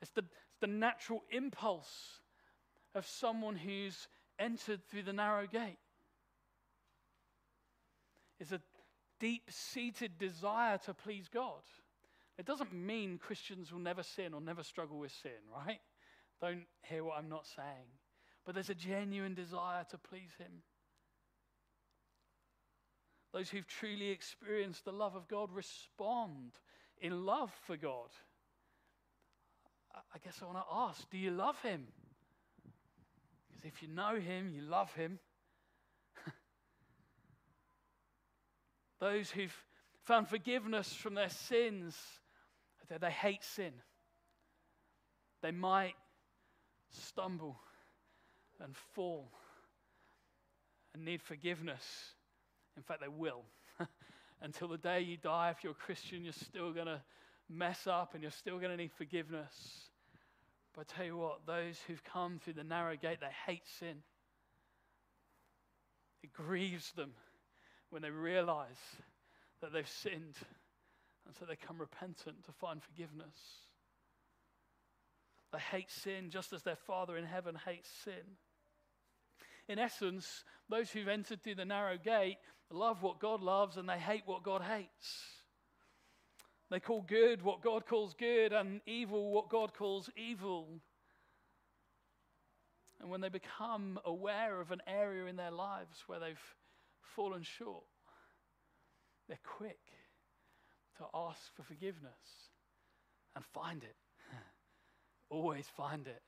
It's 0.00 0.10
the, 0.12 0.22
it's 0.22 0.60
the 0.60 0.66
natural 0.66 1.24
impulse 1.30 2.20
of 2.94 3.06
someone 3.06 3.56
who's 3.56 4.08
entered 4.38 4.80
through 4.88 5.02
the 5.04 5.12
narrow 5.12 5.46
gate. 5.46 5.78
It's 8.38 8.52
a 8.52 8.60
deep 9.18 9.50
seated 9.50 10.18
desire 10.18 10.78
to 10.78 10.94
please 10.94 11.28
God. 11.32 11.62
It 12.38 12.46
doesn't 12.46 12.72
mean 12.72 13.18
Christians 13.18 13.72
will 13.72 13.80
never 13.80 14.04
sin 14.04 14.32
or 14.32 14.40
never 14.40 14.62
struggle 14.62 14.98
with 14.98 15.12
sin, 15.22 15.32
right? 15.52 15.80
Don't 16.40 16.66
hear 16.82 17.02
what 17.02 17.18
I'm 17.18 17.28
not 17.28 17.46
saying. 17.46 17.88
But 18.48 18.54
there's 18.54 18.70
a 18.70 18.74
genuine 18.74 19.34
desire 19.34 19.84
to 19.90 19.98
please 19.98 20.30
Him. 20.38 20.62
Those 23.34 23.50
who've 23.50 23.66
truly 23.66 24.08
experienced 24.08 24.86
the 24.86 24.90
love 24.90 25.14
of 25.14 25.28
God 25.28 25.52
respond 25.52 26.52
in 26.98 27.26
love 27.26 27.52
for 27.66 27.76
God. 27.76 28.08
I 29.94 30.18
guess 30.24 30.40
I 30.40 30.46
want 30.46 30.56
to 30.56 30.64
ask 30.72 31.10
do 31.10 31.18
you 31.18 31.30
love 31.30 31.60
Him? 31.60 31.88
Because 33.50 33.66
if 33.66 33.82
you 33.82 33.88
know 33.88 34.18
Him, 34.18 34.48
you 34.48 34.62
love 34.62 34.94
Him. 34.94 35.18
Those 38.98 39.30
who've 39.30 39.54
found 40.04 40.26
forgiveness 40.26 40.94
from 40.94 41.12
their 41.12 41.28
sins, 41.28 41.94
they 42.98 43.10
hate 43.10 43.44
sin. 43.44 43.74
They 45.42 45.50
might 45.50 45.96
stumble 46.88 47.60
and 48.62 48.74
fall 48.94 49.30
and 50.94 51.04
need 51.04 51.22
forgiveness. 51.22 51.84
In 52.76 52.82
fact, 52.82 53.00
they 53.00 53.08
will. 53.08 53.42
Until 54.40 54.68
the 54.68 54.78
day 54.78 55.00
you 55.00 55.16
die, 55.16 55.50
if 55.50 55.62
you're 55.62 55.72
a 55.72 55.86
Christian, 55.86 56.24
you're 56.24 56.32
still 56.32 56.72
going 56.72 56.86
to 56.86 57.00
mess 57.48 57.86
up 57.86 58.14
and 58.14 58.22
you're 58.22 58.32
still 58.32 58.58
going 58.58 58.70
to 58.70 58.76
need 58.76 58.92
forgiveness. 58.92 59.52
But 60.74 60.86
I 60.90 60.96
tell 60.96 61.06
you 61.06 61.16
what, 61.16 61.46
those 61.46 61.78
who've 61.86 62.02
come 62.04 62.38
through 62.38 62.54
the 62.54 62.64
narrow 62.64 62.96
gate, 62.96 63.18
they 63.20 63.26
hate 63.46 63.66
sin. 63.78 64.02
It 66.22 66.32
grieves 66.32 66.92
them 66.92 67.12
when 67.90 68.02
they 68.02 68.10
realize 68.10 68.78
that 69.60 69.72
they've 69.72 69.88
sinned. 69.88 70.36
And 71.26 71.34
so 71.38 71.44
they 71.46 71.56
come 71.56 71.78
repentant 71.78 72.44
to 72.44 72.52
find 72.52 72.82
forgiveness. 72.82 73.36
They 75.52 75.58
hate 75.58 75.90
sin 75.90 76.30
just 76.30 76.52
as 76.52 76.62
their 76.62 76.76
Father 76.76 77.16
in 77.16 77.24
heaven 77.24 77.58
hates 77.66 77.88
sin. 78.04 78.36
In 79.68 79.78
essence, 79.78 80.44
those 80.68 80.90
who've 80.90 81.08
entered 81.08 81.42
through 81.42 81.56
the 81.56 81.64
narrow 81.64 81.98
gate 81.98 82.38
love 82.70 83.02
what 83.02 83.20
God 83.20 83.42
loves 83.42 83.76
and 83.76 83.88
they 83.88 83.98
hate 83.98 84.22
what 84.26 84.42
God 84.42 84.62
hates. 84.62 85.24
They 86.70 86.80
call 86.80 87.02
good 87.02 87.42
what 87.42 87.62
God 87.62 87.86
calls 87.86 88.14
good 88.14 88.52
and 88.52 88.80
evil 88.86 89.30
what 89.32 89.48
God 89.48 89.72
calls 89.74 90.10
evil. 90.16 90.80
And 93.00 93.10
when 93.10 93.20
they 93.20 93.28
become 93.28 93.98
aware 94.04 94.60
of 94.60 94.70
an 94.70 94.82
area 94.86 95.26
in 95.26 95.36
their 95.36 95.50
lives 95.50 96.02
where 96.06 96.18
they've 96.18 96.54
fallen 97.14 97.42
short, 97.42 97.84
they're 99.28 99.38
quick 99.56 99.78
to 100.98 101.04
ask 101.14 101.40
for 101.54 101.62
forgiveness 101.62 102.50
and 103.36 103.44
find 103.54 103.82
it 103.84 103.96
always 105.30 105.66
find 105.76 106.06
it. 106.06 106.22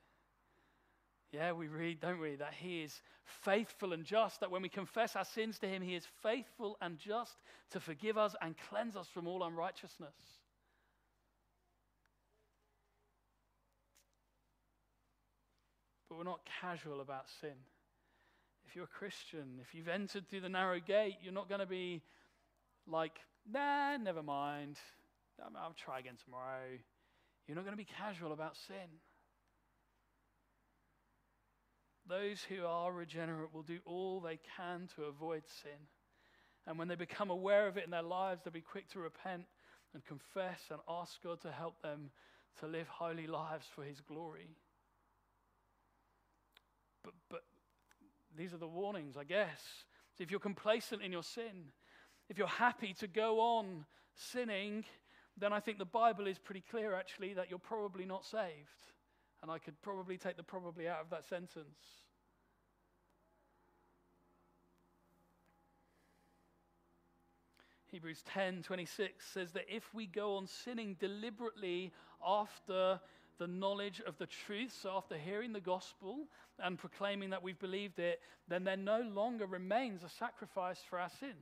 Yeah, 1.31 1.53
we 1.53 1.67
read, 1.67 2.01
don't 2.01 2.19
we, 2.19 2.35
that 2.35 2.53
He 2.53 2.83
is 2.83 3.01
faithful 3.23 3.93
and 3.93 4.03
just, 4.03 4.41
that 4.41 4.51
when 4.51 4.61
we 4.61 4.69
confess 4.69 5.15
our 5.15 5.23
sins 5.23 5.57
to 5.59 5.67
Him, 5.67 5.81
He 5.81 5.95
is 5.95 6.05
faithful 6.21 6.77
and 6.81 6.97
just 6.97 7.37
to 7.71 7.79
forgive 7.79 8.17
us 8.17 8.35
and 8.41 8.55
cleanse 8.69 8.97
us 8.97 9.07
from 9.07 9.27
all 9.27 9.43
unrighteousness. 9.43 10.13
But 16.09 16.17
we're 16.17 16.25
not 16.25 16.41
casual 16.59 16.99
about 16.99 17.29
sin. 17.39 17.55
If 18.67 18.75
you're 18.75 18.83
a 18.83 18.87
Christian, 18.87 19.59
if 19.61 19.73
you've 19.73 19.87
entered 19.87 20.27
through 20.27 20.41
the 20.41 20.49
narrow 20.49 20.81
gate, 20.81 21.15
you're 21.23 21.33
not 21.33 21.47
going 21.47 21.61
to 21.61 21.65
be 21.65 22.01
like, 22.85 23.17
nah, 23.49 23.95
never 23.95 24.21
mind. 24.21 24.77
I'll 25.55 25.73
try 25.73 25.99
again 25.99 26.17
tomorrow. 26.25 26.77
You're 27.47 27.55
not 27.55 27.63
going 27.63 27.73
to 27.73 27.77
be 27.77 27.87
casual 27.97 28.33
about 28.33 28.57
sin. 28.67 28.99
Those 32.07 32.43
who 32.43 32.65
are 32.65 32.91
regenerate 32.91 33.53
will 33.53 33.63
do 33.63 33.79
all 33.85 34.19
they 34.19 34.39
can 34.57 34.89
to 34.95 35.03
avoid 35.03 35.43
sin. 35.47 35.87
And 36.67 36.77
when 36.77 36.87
they 36.87 36.95
become 36.95 37.29
aware 37.29 37.67
of 37.67 37.77
it 37.77 37.85
in 37.85 37.91
their 37.91 38.01
lives, 38.01 38.41
they'll 38.43 38.53
be 38.53 38.61
quick 38.61 38.89
to 38.89 38.99
repent 38.99 39.45
and 39.93 40.05
confess 40.05 40.61
and 40.69 40.79
ask 40.87 41.21
God 41.23 41.41
to 41.41 41.51
help 41.51 41.81
them 41.81 42.11
to 42.59 42.67
live 42.67 42.87
holy 42.87 43.27
lives 43.27 43.65
for 43.73 43.83
His 43.83 44.01
glory. 44.01 44.49
But, 47.03 47.13
but 47.29 47.43
these 48.37 48.53
are 48.53 48.57
the 48.57 48.67
warnings, 48.67 49.17
I 49.17 49.23
guess. 49.23 49.61
So 50.17 50.23
if 50.23 50.31
you're 50.31 50.39
complacent 50.39 51.01
in 51.01 51.11
your 51.11 51.23
sin, 51.23 51.71
if 52.29 52.37
you're 52.37 52.47
happy 52.47 52.93
to 52.99 53.07
go 53.07 53.39
on 53.39 53.85
sinning, 54.15 54.85
then 55.37 55.53
I 55.53 55.59
think 55.59 55.77
the 55.77 55.85
Bible 55.85 56.27
is 56.27 56.37
pretty 56.37 56.63
clear 56.69 56.93
actually 56.93 57.33
that 57.33 57.49
you're 57.49 57.59
probably 57.59 58.05
not 58.05 58.25
saved. 58.25 58.91
And 59.41 59.51
I 59.51 59.57
could 59.57 59.81
probably 59.81 60.17
take 60.17 60.37
the 60.37 60.43
probably 60.43 60.87
out 60.87 61.01
of 61.01 61.09
that 61.09 61.25
sentence. 61.25 61.79
Hebrews 67.91 68.23
10 68.25 68.63
26 68.63 69.25
says 69.25 69.51
that 69.51 69.65
if 69.67 69.93
we 69.93 70.07
go 70.07 70.37
on 70.37 70.47
sinning 70.47 70.95
deliberately 70.99 71.91
after 72.25 72.99
the 73.37 73.47
knowledge 73.47 74.01
of 74.05 74.17
the 74.17 74.27
truth, 74.27 74.77
so 74.81 74.95
after 74.95 75.17
hearing 75.17 75.51
the 75.51 75.59
gospel 75.59 76.27
and 76.59 76.77
proclaiming 76.77 77.31
that 77.31 77.43
we've 77.43 77.59
believed 77.59 77.99
it, 77.99 78.21
then 78.47 78.63
there 78.63 78.77
no 78.77 79.01
longer 79.01 79.45
remains 79.45 80.03
a 80.03 80.09
sacrifice 80.09 80.79
for 80.89 80.99
our 80.99 81.09
sins. 81.19 81.33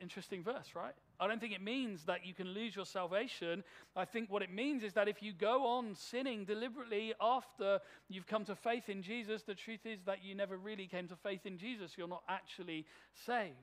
Interesting 0.00 0.42
verse, 0.42 0.74
right? 0.74 0.94
I 1.20 1.28
don't 1.28 1.40
think 1.40 1.52
it 1.52 1.62
means 1.62 2.04
that 2.04 2.26
you 2.26 2.34
can 2.34 2.48
lose 2.48 2.74
your 2.74 2.86
salvation. 2.86 3.62
I 3.94 4.04
think 4.04 4.30
what 4.30 4.42
it 4.42 4.52
means 4.52 4.82
is 4.82 4.94
that 4.94 5.08
if 5.08 5.22
you 5.22 5.32
go 5.32 5.64
on 5.66 5.94
sinning 5.94 6.44
deliberately 6.44 7.14
after 7.20 7.80
you've 8.08 8.26
come 8.26 8.44
to 8.46 8.56
faith 8.56 8.88
in 8.88 9.02
Jesus, 9.02 9.42
the 9.42 9.54
truth 9.54 9.86
is 9.86 10.00
that 10.06 10.24
you 10.24 10.34
never 10.34 10.56
really 10.56 10.86
came 10.86 11.06
to 11.08 11.16
faith 11.16 11.46
in 11.46 11.56
Jesus. 11.56 11.92
You're 11.96 12.08
not 12.08 12.24
actually 12.28 12.84
saved. 13.26 13.54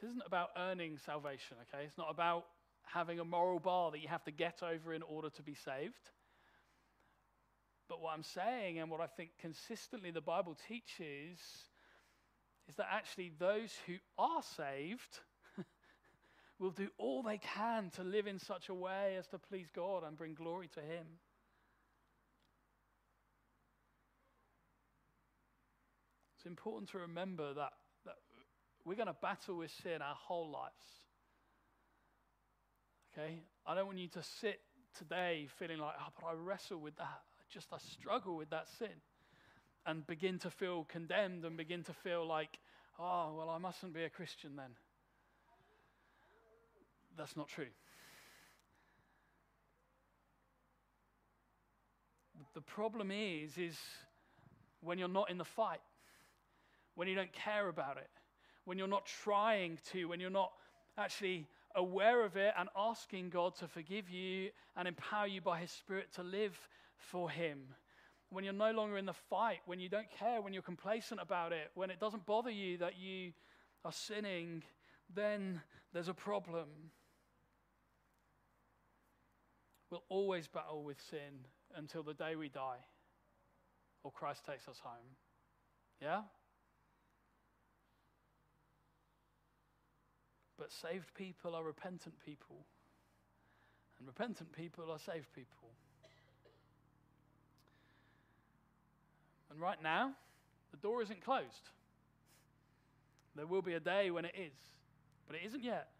This 0.00 0.10
isn't 0.10 0.26
about 0.26 0.50
earning 0.56 0.98
salvation, 1.04 1.56
okay? 1.62 1.84
It's 1.84 1.98
not 1.98 2.08
about 2.10 2.46
having 2.84 3.20
a 3.20 3.24
moral 3.24 3.60
bar 3.60 3.90
that 3.92 4.00
you 4.00 4.08
have 4.08 4.24
to 4.24 4.32
get 4.32 4.60
over 4.62 4.92
in 4.92 5.02
order 5.02 5.30
to 5.30 5.42
be 5.42 5.54
saved. 5.54 6.10
But 7.92 8.00
what 8.00 8.14
I'm 8.14 8.22
saying, 8.22 8.78
and 8.78 8.90
what 8.90 9.02
I 9.02 9.06
think 9.06 9.32
consistently 9.38 10.10
the 10.10 10.22
Bible 10.22 10.56
teaches, 10.66 11.38
is 12.66 12.74
that 12.76 12.86
actually 12.90 13.32
those 13.38 13.70
who 13.86 13.96
are 14.18 14.42
saved 14.56 15.20
will 16.58 16.70
do 16.70 16.88
all 16.96 17.22
they 17.22 17.36
can 17.36 17.90
to 17.96 18.02
live 18.02 18.26
in 18.26 18.38
such 18.38 18.70
a 18.70 18.74
way 18.74 19.16
as 19.18 19.26
to 19.26 19.38
please 19.38 19.66
God 19.76 20.04
and 20.06 20.16
bring 20.16 20.32
glory 20.32 20.70
to 20.72 20.80
Him. 20.80 21.04
It's 26.38 26.46
important 26.46 26.92
to 26.92 26.98
remember 27.00 27.52
that 27.52 27.72
that 28.06 28.16
we're 28.86 28.94
going 28.94 29.08
to 29.08 29.16
battle 29.20 29.58
with 29.58 29.70
sin 29.82 30.00
our 30.00 30.16
whole 30.18 30.50
lives. 30.50 30.86
Okay? 33.12 33.42
I 33.66 33.74
don't 33.74 33.84
want 33.84 33.98
you 33.98 34.08
to 34.08 34.22
sit 34.22 34.60
today 34.96 35.46
feeling 35.58 35.76
like, 35.76 35.96
oh, 36.00 36.10
but 36.18 36.26
I 36.28 36.32
wrestle 36.32 36.78
with 36.78 36.96
that. 36.96 37.20
Just, 37.52 37.72
I 37.72 37.78
struggle 37.78 38.36
with 38.36 38.50
that 38.50 38.68
sin. 38.78 38.88
And 39.84 40.06
begin 40.06 40.38
to 40.40 40.50
feel 40.50 40.84
condemned 40.84 41.44
and 41.44 41.56
begin 41.56 41.82
to 41.84 41.92
feel 41.92 42.26
like, 42.26 42.58
oh, 42.98 43.34
well, 43.36 43.50
I 43.50 43.58
mustn't 43.58 43.92
be 43.92 44.04
a 44.04 44.10
Christian 44.10 44.56
then. 44.56 44.70
That's 47.16 47.36
not 47.36 47.48
true. 47.48 47.66
The 52.54 52.60
problem 52.60 53.10
is, 53.10 53.58
is 53.58 53.76
when 54.80 54.98
you're 54.98 55.08
not 55.08 55.30
in 55.30 55.38
the 55.38 55.44
fight, 55.44 55.80
when 56.94 57.08
you 57.08 57.14
don't 57.14 57.32
care 57.32 57.68
about 57.68 57.96
it, 57.96 58.10
when 58.64 58.78
you're 58.78 58.86
not 58.86 59.06
trying 59.24 59.78
to, 59.92 60.06
when 60.06 60.20
you're 60.20 60.30
not 60.30 60.52
actually 60.98 61.46
aware 61.74 62.24
of 62.24 62.36
it 62.36 62.52
and 62.58 62.68
asking 62.76 63.30
God 63.30 63.56
to 63.56 63.66
forgive 63.66 64.10
you 64.10 64.50
and 64.76 64.86
empower 64.86 65.26
you 65.26 65.40
by 65.40 65.60
His 65.60 65.70
Spirit 65.70 66.12
to 66.14 66.22
live 66.22 66.56
for 67.10 67.30
Him. 67.30 67.58
When 68.30 68.44
you're 68.44 68.54
no 68.54 68.70
longer 68.70 68.96
in 68.96 69.06
the 69.06 69.12
fight, 69.12 69.60
when 69.66 69.78
you 69.78 69.88
don't 69.88 70.10
care, 70.10 70.40
when 70.40 70.52
you're 70.52 70.62
complacent 70.62 71.20
about 71.20 71.52
it, 71.52 71.70
when 71.74 71.90
it 71.90 72.00
doesn't 72.00 72.24
bother 72.24 72.50
you 72.50 72.78
that 72.78 72.98
you 72.98 73.32
are 73.84 73.92
sinning, 73.92 74.62
then 75.14 75.60
there's 75.92 76.08
a 76.08 76.14
problem. 76.14 76.68
We'll 79.90 80.04
always 80.08 80.48
battle 80.48 80.82
with 80.82 80.98
sin 81.10 81.46
until 81.76 82.02
the 82.02 82.14
day 82.14 82.36
we 82.36 82.48
die 82.48 82.78
or 84.04 84.10
Christ 84.10 84.44
takes 84.44 84.68
us 84.68 84.80
home. 84.82 85.16
Yeah? 86.00 86.22
But 90.58 90.72
saved 90.72 91.14
people 91.14 91.54
are 91.54 91.62
repentant 91.64 92.14
people. 92.24 92.66
And 93.98 94.06
repentant 94.06 94.52
people 94.52 94.90
are 94.90 94.98
saved 94.98 95.32
people. 95.34 95.70
And 99.52 99.60
right 99.60 99.80
now, 99.82 100.12
the 100.70 100.78
door 100.78 101.02
isn't 101.02 101.22
closed. 101.22 101.68
There 103.36 103.46
will 103.46 103.60
be 103.60 103.74
a 103.74 103.80
day 103.80 104.10
when 104.10 104.24
it 104.24 104.34
is, 104.34 104.56
but 105.26 105.36
it 105.36 105.42
isn't 105.44 105.62
yet. 105.62 105.90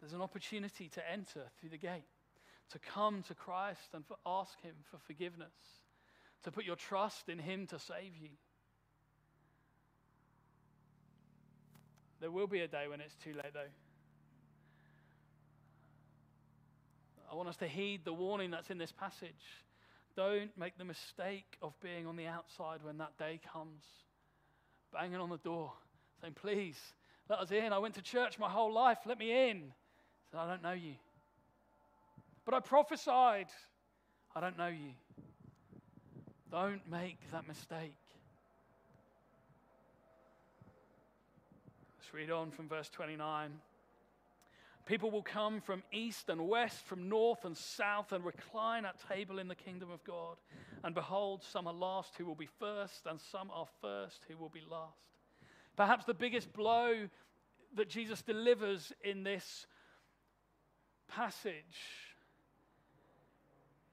There's 0.00 0.12
an 0.12 0.20
opportunity 0.20 0.88
to 0.90 1.10
enter 1.10 1.44
through 1.58 1.70
the 1.70 1.78
gate, 1.78 2.04
to 2.72 2.78
come 2.78 3.22
to 3.22 3.34
Christ 3.34 3.88
and 3.94 4.04
for 4.06 4.16
ask 4.26 4.60
Him 4.60 4.74
for 4.90 4.98
forgiveness, 4.98 5.48
to 6.44 6.50
put 6.50 6.64
your 6.64 6.76
trust 6.76 7.30
in 7.30 7.38
Him 7.38 7.66
to 7.68 7.78
save 7.78 8.14
you. 8.20 8.30
There 12.20 12.30
will 12.30 12.46
be 12.46 12.60
a 12.60 12.68
day 12.68 12.86
when 12.86 13.00
it's 13.00 13.16
too 13.16 13.32
late, 13.32 13.54
though. 13.54 13.60
I 17.32 17.34
want 17.34 17.48
us 17.48 17.56
to 17.58 17.66
heed 17.66 18.04
the 18.04 18.12
warning 18.12 18.50
that's 18.50 18.68
in 18.68 18.76
this 18.76 18.92
passage. 18.92 19.64
Don't 20.16 20.50
make 20.58 20.76
the 20.76 20.84
mistake 20.84 21.56
of 21.62 21.72
being 21.80 22.06
on 22.06 22.16
the 22.16 22.26
outside 22.26 22.80
when 22.82 22.98
that 22.98 23.16
day 23.18 23.40
comes, 23.52 23.84
banging 24.92 25.20
on 25.20 25.30
the 25.30 25.38
door, 25.38 25.72
saying, 26.20 26.34
Please, 26.34 26.78
let 27.28 27.38
us 27.38 27.50
in. 27.52 27.72
I 27.72 27.78
went 27.78 27.94
to 27.94 28.02
church 28.02 28.38
my 28.38 28.48
whole 28.48 28.72
life. 28.72 28.98
Let 29.06 29.18
me 29.18 29.50
in. 29.50 29.72
Said, 30.30 30.38
I 30.38 30.48
don't 30.48 30.62
know 30.62 30.72
you. 30.72 30.94
But 32.44 32.54
I 32.54 32.60
prophesied. 32.60 33.46
I 34.34 34.40
don't 34.40 34.58
know 34.58 34.68
you. 34.68 34.90
Don't 36.50 36.80
make 36.90 37.18
that 37.30 37.46
mistake. 37.46 37.94
Let's 41.98 42.12
read 42.12 42.30
on 42.32 42.50
from 42.50 42.68
verse 42.68 42.88
29. 42.88 43.52
People 44.90 45.12
will 45.12 45.22
come 45.22 45.60
from 45.60 45.84
east 45.92 46.28
and 46.30 46.48
west, 46.48 46.84
from 46.84 47.08
north 47.08 47.44
and 47.44 47.56
south, 47.56 48.10
and 48.10 48.24
recline 48.24 48.84
at 48.84 48.96
table 49.08 49.38
in 49.38 49.46
the 49.46 49.54
kingdom 49.54 49.88
of 49.88 50.02
God. 50.02 50.36
And 50.82 50.96
behold, 50.96 51.44
some 51.44 51.68
are 51.68 51.72
last 51.72 52.16
who 52.18 52.26
will 52.26 52.34
be 52.34 52.48
first, 52.58 53.06
and 53.06 53.20
some 53.20 53.52
are 53.54 53.68
first 53.80 54.24
who 54.26 54.36
will 54.36 54.48
be 54.48 54.64
last. 54.68 54.98
Perhaps 55.76 56.06
the 56.06 56.12
biggest 56.12 56.52
blow 56.52 57.08
that 57.76 57.88
Jesus 57.88 58.20
delivers 58.22 58.92
in 59.04 59.22
this 59.22 59.68
passage 61.06 61.54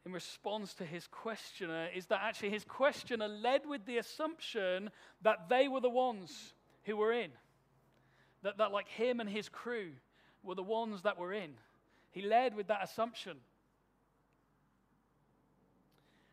in 0.03 0.12
response 0.12 0.73
to 0.73 0.83
his 0.83 1.05
questioner 1.05 1.89
is 1.93 2.07
that 2.07 2.21
actually 2.23 2.49
his 2.49 2.65
questioner 2.65 3.27
led 3.27 3.67
with 3.67 3.86
the 3.86 3.99
assumption 3.99 4.89
that 5.21 5.47
they 5.47 5.67
were 5.67 5.81
the 5.81 5.91
ones 5.91 6.55
who 6.86 6.97
were 6.97 7.13
in 7.13 7.29
that, 8.41 8.57
that 8.57 8.71
like 8.71 8.88
him 8.88 9.19
and 9.19 9.29
his 9.29 9.47
crew 9.47 9.91
were 10.43 10.56
the 10.56 10.63
ones 10.63 11.02
that 11.04 11.17
were 11.17 11.34
in. 11.34 11.52
He 12.12 12.21
led 12.21 12.56
with 12.56 12.67
that 12.67 12.84
assumption. 12.84 13.38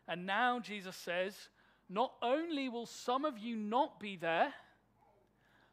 And 0.06 0.26
now 0.26 0.60
Jesus 0.60 0.96
says, 0.96 1.34
not 1.88 2.12
only 2.22 2.68
will 2.68 2.86
some 2.86 3.24
of 3.24 3.38
you 3.38 3.56
not 3.56 4.00
be 4.00 4.16
there, 4.16 4.52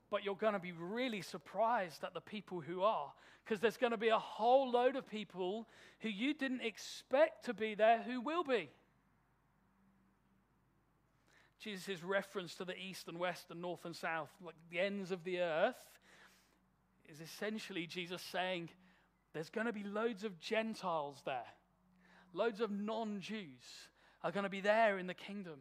but 0.09 0.23
you're 0.25 0.35
going 0.35 0.53
to 0.53 0.59
be 0.59 0.73
really 0.73 1.21
surprised 1.21 2.03
at 2.03 2.13
the 2.13 2.21
people 2.21 2.59
who 2.59 2.81
are. 2.81 3.11
Because 3.43 3.59
there's 3.59 3.77
going 3.77 3.91
to 3.91 3.97
be 3.97 4.09
a 4.09 4.19
whole 4.19 4.69
load 4.69 4.95
of 4.95 5.09
people 5.09 5.67
who 5.99 6.09
you 6.09 6.33
didn't 6.33 6.61
expect 6.61 7.45
to 7.45 7.53
be 7.53 7.75
there 7.75 8.01
who 8.03 8.21
will 8.21 8.43
be. 8.43 8.69
Jesus' 11.59 12.03
reference 12.03 12.55
to 12.55 12.65
the 12.65 12.77
east 12.77 13.07
and 13.07 13.19
west 13.19 13.45
and 13.51 13.61
north 13.61 13.85
and 13.85 13.95
south, 13.95 14.29
like 14.43 14.55
the 14.71 14.79
ends 14.79 15.11
of 15.11 15.23
the 15.23 15.39
earth, 15.39 15.90
is 17.11 17.19
essentially 17.21 17.85
Jesus 17.85 18.21
saying 18.21 18.69
there's 19.33 19.49
going 19.49 19.67
to 19.67 19.73
be 19.73 19.83
loads 19.83 20.23
of 20.23 20.39
Gentiles 20.39 21.17
there, 21.25 21.53
loads 22.33 22.61
of 22.61 22.71
non 22.71 23.19
Jews 23.19 23.89
are 24.23 24.31
going 24.31 24.43
to 24.43 24.49
be 24.49 24.61
there 24.61 24.97
in 24.97 25.07
the 25.07 25.13
kingdom. 25.13 25.59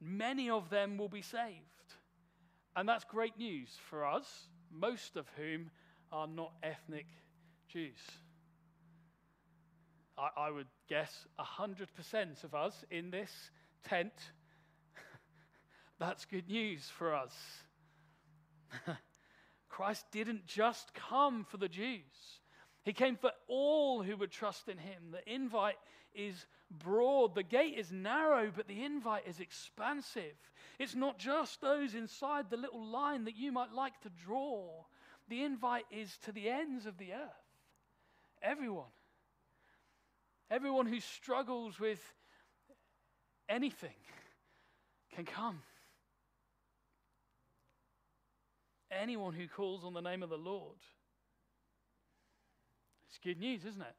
Many 0.00 0.50
of 0.50 0.70
them 0.70 0.98
will 0.98 1.08
be 1.08 1.22
saved. 1.22 1.62
And 2.74 2.88
that's 2.88 3.04
great 3.04 3.38
news 3.38 3.70
for 3.88 4.04
us, 4.04 4.26
most 4.70 5.16
of 5.16 5.26
whom 5.36 5.70
are 6.12 6.26
not 6.26 6.52
ethnic 6.62 7.06
Jews. 7.68 7.98
I, 10.18 10.28
I 10.36 10.50
would 10.50 10.66
guess 10.88 11.26
100% 11.40 12.44
of 12.44 12.54
us 12.54 12.84
in 12.90 13.10
this 13.10 13.30
tent, 13.88 14.12
that's 15.98 16.26
good 16.26 16.48
news 16.48 16.90
for 16.98 17.14
us. 17.14 17.32
Christ 19.76 20.06
didn't 20.10 20.46
just 20.46 20.94
come 20.94 21.44
for 21.44 21.58
the 21.58 21.68
Jews, 21.68 22.40
He 22.82 22.94
came 22.94 23.14
for 23.14 23.30
all 23.46 24.02
who 24.02 24.16
would 24.16 24.30
trust 24.30 24.68
in 24.68 24.78
him. 24.78 25.12
The 25.12 25.30
invite 25.30 25.76
is 26.14 26.46
broad, 26.70 27.34
the 27.34 27.42
gate 27.42 27.74
is 27.76 27.92
narrow, 27.92 28.50
but 28.56 28.68
the 28.68 28.82
invite 28.82 29.24
is 29.28 29.38
expansive. 29.38 30.32
It's 30.78 30.94
not 30.94 31.18
just 31.18 31.60
those 31.60 31.94
inside 31.94 32.48
the 32.48 32.56
little 32.56 32.86
line 32.86 33.24
that 33.24 33.36
you 33.36 33.52
might 33.52 33.70
like 33.70 34.00
to 34.00 34.08
draw. 34.24 34.86
The 35.28 35.42
invite 35.42 35.84
is 35.90 36.16
to 36.24 36.32
the 36.32 36.48
ends 36.48 36.86
of 36.86 36.96
the 36.96 37.12
earth. 37.12 37.44
Everyone. 38.40 38.94
Everyone 40.50 40.86
who 40.86 41.00
struggles 41.00 41.78
with 41.78 42.00
anything 43.46 43.90
can 45.14 45.26
come. 45.26 45.60
Anyone 49.00 49.34
who 49.34 49.48
calls 49.48 49.84
on 49.84 49.94
the 49.94 50.00
name 50.00 50.22
of 50.22 50.30
the 50.30 50.36
Lord. 50.36 50.78
It's 53.08 53.18
good 53.18 53.38
news, 53.38 53.64
isn't 53.64 53.82
it? 53.82 53.94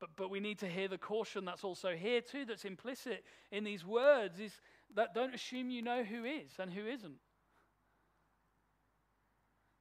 But, 0.00 0.10
but 0.16 0.30
we 0.30 0.40
need 0.40 0.58
to 0.58 0.68
hear 0.68 0.88
the 0.88 0.98
caution 0.98 1.44
that's 1.44 1.64
also 1.64 1.90
here, 1.94 2.20
too, 2.20 2.44
that's 2.44 2.64
implicit 2.64 3.24
in 3.50 3.64
these 3.64 3.84
words 3.84 4.40
is 4.40 4.52
that 4.96 5.14
don't 5.14 5.34
assume 5.34 5.70
you 5.70 5.82
know 5.82 6.02
who 6.02 6.24
is 6.24 6.50
and 6.58 6.72
who 6.72 6.86
isn't. 6.86 7.18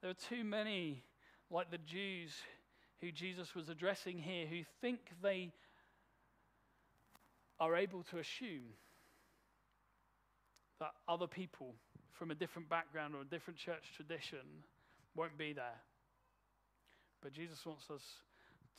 There 0.01 0.11
are 0.11 0.15
too 0.29 0.43
many, 0.43 1.03
like 1.49 1.71
the 1.71 1.77
Jews 1.77 2.33
who 3.01 3.11
Jesus 3.11 3.55
was 3.55 3.69
addressing 3.69 4.19
here, 4.19 4.45
who 4.45 4.61
think 4.79 4.99
they 5.21 5.51
are 7.59 7.75
able 7.75 8.03
to 8.03 8.19
assume 8.19 8.73
that 10.79 10.91
other 11.07 11.27
people 11.27 11.75
from 12.21 12.29
a 12.29 12.35
different 12.35 12.69
background 12.69 13.15
or 13.15 13.21
a 13.21 13.25
different 13.25 13.57
church 13.57 13.93
tradition 13.95 14.45
won't 15.15 15.39
be 15.39 15.53
there. 15.53 15.81
But 17.19 17.33
Jesus 17.33 17.65
wants 17.65 17.89
us 17.89 18.03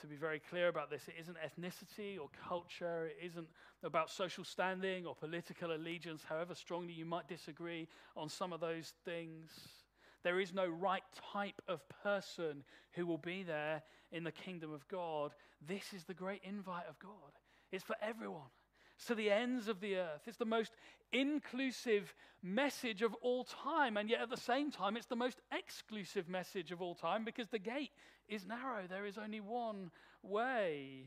to 0.00 0.06
be 0.06 0.14
very 0.14 0.38
clear 0.38 0.68
about 0.68 0.90
this. 0.90 1.08
It 1.08 1.14
isn't 1.20 1.36
ethnicity 1.38 2.20
or 2.20 2.28
culture, 2.48 3.06
it 3.06 3.26
isn't 3.26 3.48
about 3.82 4.10
social 4.10 4.44
standing 4.44 5.06
or 5.06 5.16
political 5.16 5.74
allegiance, 5.74 6.22
however 6.28 6.54
strongly 6.54 6.92
you 6.92 7.04
might 7.04 7.26
disagree 7.26 7.88
on 8.16 8.28
some 8.28 8.52
of 8.52 8.60
those 8.60 8.92
things. 9.04 9.50
There 10.22 10.38
is 10.38 10.54
no 10.54 10.68
right 10.68 11.02
type 11.32 11.60
of 11.66 11.80
person 12.04 12.62
who 12.92 13.06
will 13.06 13.18
be 13.18 13.42
there 13.42 13.82
in 14.12 14.22
the 14.22 14.30
kingdom 14.30 14.72
of 14.72 14.86
God. 14.86 15.32
This 15.66 15.92
is 15.92 16.04
the 16.04 16.14
great 16.14 16.42
invite 16.44 16.86
of 16.88 16.96
God. 17.00 17.32
It's 17.72 17.82
for 17.82 17.96
everyone. 18.00 18.50
To 19.06 19.14
the 19.14 19.30
ends 19.30 19.68
of 19.68 19.80
the 19.80 19.96
earth. 19.96 20.22
It's 20.26 20.36
the 20.36 20.44
most 20.44 20.72
inclusive 21.12 22.14
message 22.42 23.02
of 23.02 23.14
all 23.14 23.44
time, 23.44 23.96
and 23.96 24.08
yet 24.08 24.20
at 24.20 24.30
the 24.30 24.36
same 24.36 24.70
time, 24.70 24.96
it's 24.96 25.06
the 25.06 25.16
most 25.16 25.40
exclusive 25.50 26.28
message 26.28 26.70
of 26.70 26.80
all 26.80 26.94
time 26.94 27.24
because 27.24 27.48
the 27.48 27.58
gate 27.58 27.90
is 28.28 28.46
narrow. 28.46 28.86
There 28.88 29.06
is 29.06 29.18
only 29.18 29.40
one 29.40 29.90
way. 30.22 31.06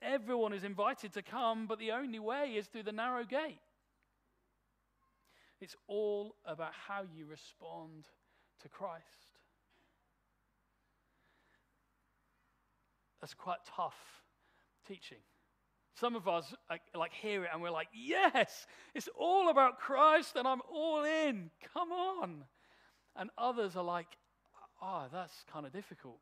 Everyone 0.00 0.52
is 0.52 0.64
invited 0.64 1.12
to 1.14 1.22
come, 1.22 1.66
but 1.66 1.78
the 1.78 1.92
only 1.92 2.18
way 2.18 2.54
is 2.56 2.66
through 2.66 2.84
the 2.84 2.92
narrow 2.92 3.24
gate. 3.24 3.60
It's 5.60 5.76
all 5.86 6.34
about 6.44 6.72
how 6.88 7.02
you 7.16 7.26
respond 7.26 8.06
to 8.62 8.68
Christ. 8.68 9.04
That's 13.20 13.34
quite 13.34 13.58
tough 13.76 13.94
teaching. 14.88 15.18
Some 15.94 16.16
of 16.16 16.26
us 16.26 16.54
uh, 16.70 16.76
like 16.94 17.12
hear 17.12 17.44
it 17.44 17.50
and 17.52 17.62
we're 17.62 17.70
like, 17.70 17.88
yes, 17.92 18.66
it's 18.94 19.08
all 19.18 19.50
about 19.50 19.78
Christ 19.78 20.36
and 20.36 20.48
I'm 20.48 20.62
all 20.72 21.04
in. 21.04 21.50
Come 21.74 21.92
on. 21.92 22.44
And 23.16 23.30
others 23.36 23.76
are 23.76 23.84
like, 23.84 24.06
oh, 24.80 25.04
that's 25.12 25.44
kind 25.52 25.66
of 25.66 25.72
difficult. 25.72 26.18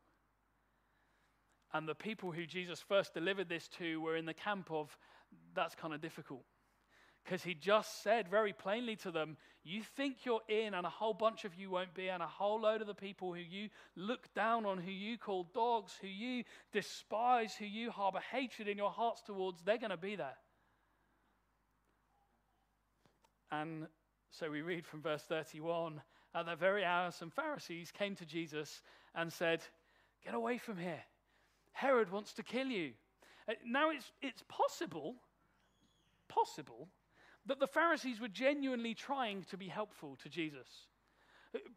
And 1.73 1.87
the 1.87 1.95
people 1.95 2.31
who 2.31 2.45
Jesus 2.45 2.81
first 2.81 3.13
delivered 3.13 3.47
this 3.47 3.69
to 3.79 4.01
were 4.01 4.17
in 4.17 4.25
the 4.25 4.33
camp 4.33 4.69
of, 4.71 4.95
that's 5.55 5.73
kind 5.73 5.93
of 5.93 6.01
difficult. 6.01 6.43
Because 7.23 7.43
he 7.43 7.53
just 7.53 8.01
said 8.01 8.27
very 8.27 8.51
plainly 8.51 8.95
to 8.97 9.11
them, 9.11 9.37
You 9.63 9.83
think 9.95 10.25
you're 10.25 10.41
in, 10.47 10.73
and 10.73 10.85
a 10.85 10.89
whole 10.89 11.13
bunch 11.13 11.45
of 11.45 11.53
you 11.55 11.69
won't 11.69 11.93
be, 11.93 12.09
and 12.09 12.23
a 12.23 12.27
whole 12.27 12.61
load 12.61 12.81
of 12.81 12.87
the 12.87 12.95
people 12.95 13.33
who 13.33 13.39
you 13.39 13.69
look 13.95 14.33
down 14.33 14.65
on, 14.65 14.79
who 14.79 14.91
you 14.91 15.17
call 15.17 15.43
dogs, 15.53 15.93
who 16.01 16.07
you 16.07 16.43
despise, 16.71 17.55
who 17.55 17.65
you 17.65 17.91
harbor 17.91 18.21
hatred 18.31 18.67
in 18.67 18.77
your 18.77 18.89
hearts 18.89 19.21
towards, 19.21 19.61
they're 19.61 19.77
going 19.77 19.91
to 19.91 19.97
be 19.97 20.15
there. 20.15 20.37
And 23.51 23.87
so 24.31 24.49
we 24.49 24.61
read 24.61 24.85
from 24.85 25.01
verse 25.01 25.23
31 25.23 26.01
At 26.33 26.45
that 26.47 26.59
very 26.59 26.83
hour, 26.83 27.11
some 27.11 27.29
Pharisees 27.29 27.91
came 27.91 28.15
to 28.15 28.25
Jesus 28.25 28.81
and 29.13 29.31
said, 29.31 29.61
Get 30.25 30.33
away 30.33 30.57
from 30.57 30.77
here. 30.77 31.03
Herod 31.73 32.11
wants 32.11 32.33
to 32.33 32.43
kill 32.43 32.67
you. 32.67 32.91
Uh, 33.47 33.53
now, 33.65 33.89
it's, 33.89 34.11
it's 34.21 34.43
possible, 34.47 35.15
possible 36.27 36.87
that 37.45 37.59
the 37.59 37.67
Pharisees 37.67 38.19
were 38.19 38.27
genuinely 38.27 38.93
trying 38.93 39.43
to 39.49 39.57
be 39.57 39.67
helpful 39.67 40.17
to 40.23 40.29
Jesus. 40.29 40.67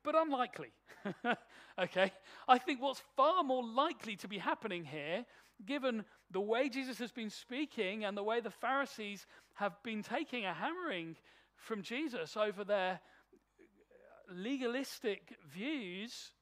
But 0.05 0.15
unlikely. 0.15 0.73
okay? 1.79 2.13
I 2.47 2.59
think 2.59 2.81
what's 2.81 3.03
far 3.17 3.43
more 3.43 3.65
likely 3.65 4.17
to 4.17 4.29
be 4.29 4.39
happening 4.39 4.85
here, 4.85 5.25
given 5.67 6.05
the 6.31 6.41
way 6.41 6.69
Jesus 6.69 6.99
has 6.99 7.11
been 7.11 7.31
speaking 7.31 8.05
and 8.05 8.17
the 8.17 8.23
way 8.23 8.41
the 8.41 8.51
Pharisees 8.51 9.27
have 9.55 9.83
been 9.83 10.03
taking 10.03 10.45
a 10.45 10.53
hammering 10.53 11.17
from 11.57 11.83
Jesus 11.83 12.37
over 12.37 12.65
their 12.65 13.01
legalistic 14.31 15.35
views, 15.53 16.33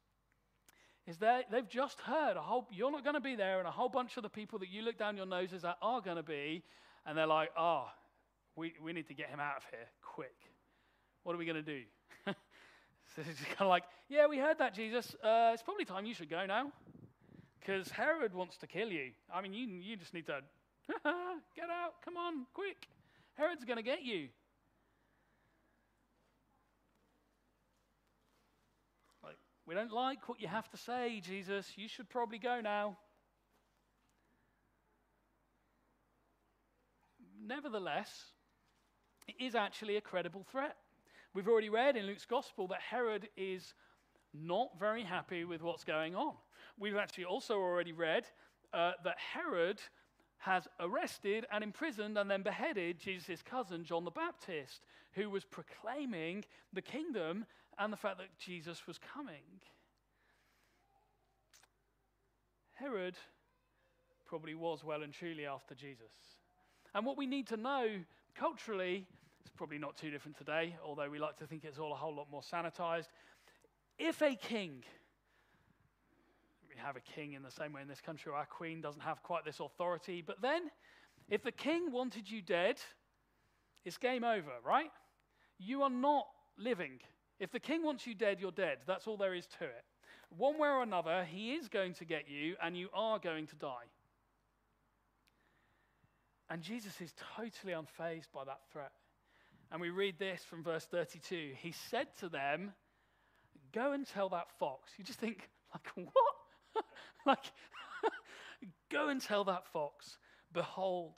is 1.07 1.19
that 1.19 1.51
they've 1.51 1.69
just 1.69 2.01
heard 2.01 2.37
a 2.37 2.41
whole, 2.41 2.69
you're 2.71 2.91
not 2.91 3.03
going 3.03 3.15
to 3.15 3.21
be 3.21 3.35
there, 3.35 3.59
and 3.59 3.67
a 3.67 3.73
whole 3.73 3.89
bunch 3.89 4.17
of 4.17 4.23
the 4.23 4.29
people 4.29 4.59
that 4.61 4.69
you 4.69 4.83
look 4.83 4.99
down 4.99 5.17
your 5.17 5.27
noses 5.27 5.65
at 5.65 5.77
are 5.83 6.01
going 6.01 6.17
to 6.17 6.23
be, 6.23 6.63
and 7.07 7.17
they're 7.17 7.27
like, 7.27 7.51
oh, 7.57 7.87
we, 8.57 8.75
we 8.83 8.93
need 8.93 9.09
to 9.09 9.15
get 9.15 9.29
him 9.29 9.41
out 9.41 9.57
of 9.59 9.65
here 9.71 9.87
quick. 10.03 10.37
What 11.23 11.35
are 11.35 11.39
we 11.39 11.45
going 11.45 11.57
to 11.57 11.63
do? 11.63 11.83
so 12.27 13.23
it's 13.29 13.41
kind 13.41 13.61
of 13.61 13.69
like, 13.69 13.85
yeah, 14.09 14.27
we 14.27 14.39
heard 14.39 14.59
that, 14.59 14.75
Jesus. 14.75 15.15
Uh, 15.23 15.51
it's 15.53 15.63
probably 15.63 15.85
time 15.85 16.05
you 16.05 16.15
should 16.15 16.31
go 16.31 16.45
now 16.47 16.73
because 17.61 17.91
Herod 17.91 18.35
wants 18.35 18.57
to 18.59 18.67
kill 18.67 18.89
you. 18.89 19.13
I 19.33 19.41
mean, 19.41 19.53
you, 19.53 19.67
you 19.67 19.97
just 19.97 20.15
need 20.15 20.27
to 20.27 20.41
get 20.89 21.71
out. 21.71 21.95
Come 22.05 22.17
on, 22.17 22.47
quick. 22.53 22.89
Herod's 23.35 23.65
going 23.65 23.77
to 23.77 23.83
get 23.83 24.03
you. 24.03 24.29
Like, 29.23 29.37
we 29.67 29.75
don't 29.75 29.93
like 29.93 30.29
what 30.29 30.41
you 30.41 30.49
have 30.49 30.69
to 30.71 30.77
say, 30.77 31.21
Jesus. 31.21 31.67
You 31.77 31.89
should 31.89 32.11
probably 32.11 32.39
go 32.39 32.61
now. 32.61 32.99
Nevertheless, 37.45 38.09
it 39.29 39.35
is 39.39 39.55
actually 39.55 39.97
a 39.97 40.01
credible 40.01 40.45
threat. 40.51 40.77
We've 41.35 41.49
already 41.49 41.71
read 41.71 41.97
in 41.97 42.07
Luke's 42.07 42.27
gospel 42.27 42.67
that 42.69 42.81
Herod 42.81 43.29
is 43.37 43.75
not 44.35 44.79
very 44.79 45.03
happy 45.03 45.45
with 45.45 45.63
what's 45.63 45.85
going 45.85 46.15
on. 46.15 46.35
We've 46.79 46.97
actually 46.97 47.25
also 47.25 47.55
already 47.57 47.93
read 47.93 48.25
uh, 48.73 48.93
that 49.05 49.17
Herod 49.19 49.81
has 50.39 50.67
arrested 50.81 51.47
and 51.53 51.63
imprisoned 51.63 52.19
and 52.19 52.31
then 52.31 52.43
beheaded 52.43 52.99
Jesus' 52.99 53.43
cousin, 53.43 53.85
John 53.85 54.05
the 54.05 54.11
Baptist, 54.11 54.85
who 55.13 55.31
was 55.31 55.45
proclaiming 55.45 56.45
the 56.73 56.83
kingdom 56.83 57.47
and 57.79 57.93
the 57.93 57.97
fact 57.97 58.19
that 58.19 58.37
Jesus 58.39 58.87
was 58.87 58.99
coming. 59.15 59.61
Herod 62.75 63.15
probably 64.27 64.55
was 64.55 64.83
well 64.83 65.03
and 65.03 65.13
truly 65.13 65.47
after 65.47 65.75
Jesus. 65.75 66.11
And 66.95 67.07
what 67.07 67.17
we 67.17 67.27
need 67.27 67.47
to 67.49 67.57
know 67.57 67.87
culturally, 68.35 69.07
it's 69.41 69.51
probably 69.51 69.79
not 69.79 69.97
too 69.97 70.11
different 70.11 70.37
today, 70.37 70.77
although 70.85 71.09
we 71.09 71.19
like 71.19 71.37
to 71.39 71.47
think 71.47 71.65
it's 71.65 71.79
all 71.79 71.93
a 71.93 71.97
whole 71.97 72.15
lot 72.15 72.29
more 72.31 72.43
sanitized. 72.43 73.09
If 73.99 74.23
a 74.23 74.35
king, 74.35 74.85
we 76.69 76.75
have 76.81 76.97
a 76.97 77.01
king 77.01 77.35
in 77.35 77.43
the 77.43 77.51
same 77.51 77.73
way 77.73 77.83
in 77.83 77.89
this 77.89 78.01
country, 78.01 78.33
our 78.35 78.47
queen 78.47 78.81
doesn't 78.81 79.03
have 79.03 79.23
quite 79.23 79.45
this 79.45 79.61
authority, 79.61 80.23
but 80.27 80.41
then 80.41 80.71
if 81.29 81.43
the 81.43 81.53
king 81.53 81.93
wanted 81.93 82.31
you 82.31 82.43
dead, 82.43 82.81
it's 83.85 83.99
game 83.99 84.25
over, 84.25 84.53
right? 84.65 84.91
You 85.59 85.83
are 85.83 85.91
not 85.91 86.27
living. 86.59 87.01
If 87.39 87.51
the 87.51 87.61
king 87.61 87.83
wants 87.83 88.07
you 88.07 88.15
dead, 88.15 88.39
you're 88.41 88.53
dead. 88.53 88.79
That's 88.87 89.07
all 89.07 89.17
there 89.17 89.35
is 89.35 89.47
to 89.59 89.65
it. 89.65 89.85
One 90.37 90.59
way 90.59 90.69
or 90.69 90.83
another, 90.83 91.25
he 91.25 91.55
is 91.55 91.69
going 91.69 91.95
to 91.95 92.05
get 92.05 92.29
you, 92.29 92.57
and 92.63 92.77
you 92.77 92.89
are 92.95 93.19
going 93.19 93.47
to 93.49 93.57
die. 93.57 93.91
And 96.51 96.63
Jesus 96.63 97.01
is 97.01 97.13
totally 97.37 97.73
unfazed 97.73 98.31
by 98.33 98.45
that 98.45 98.61
threat. 98.73 98.93
And 99.71 99.81
we 99.81 99.91
read 99.91 100.19
this 100.19 100.43
from 100.45 100.63
verse 100.63 100.85
32. 100.85 101.53
He 101.57 101.73
said 101.91 102.09
to 102.21 102.29
them, 102.29 102.73
Go 103.73 103.93
and 103.93 104.07
tell 104.07 104.29
that 104.31 104.51
fox. 104.59 104.93
You 104.99 105.05
just 105.05 105.19
think, 105.19 105.49
like, 105.73 105.89
what? 106.75 106.85
like, 107.27 107.53
go 108.91 109.09
and 109.09 109.21
tell 109.21 109.45
that 109.45 109.67
fox, 109.73 110.19
Behold, 110.53 111.15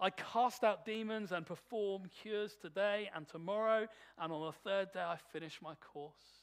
I 0.00 0.10
cast 0.10 0.64
out 0.64 0.84
demons 0.84 1.30
and 1.30 1.46
perform 1.46 2.10
cures 2.22 2.56
today 2.60 3.08
and 3.14 3.28
tomorrow, 3.28 3.86
and 4.18 4.32
on 4.32 4.46
the 4.46 4.52
third 4.68 4.92
day 4.92 5.00
I 5.00 5.16
finish 5.32 5.60
my 5.62 5.74
course. 5.76 6.41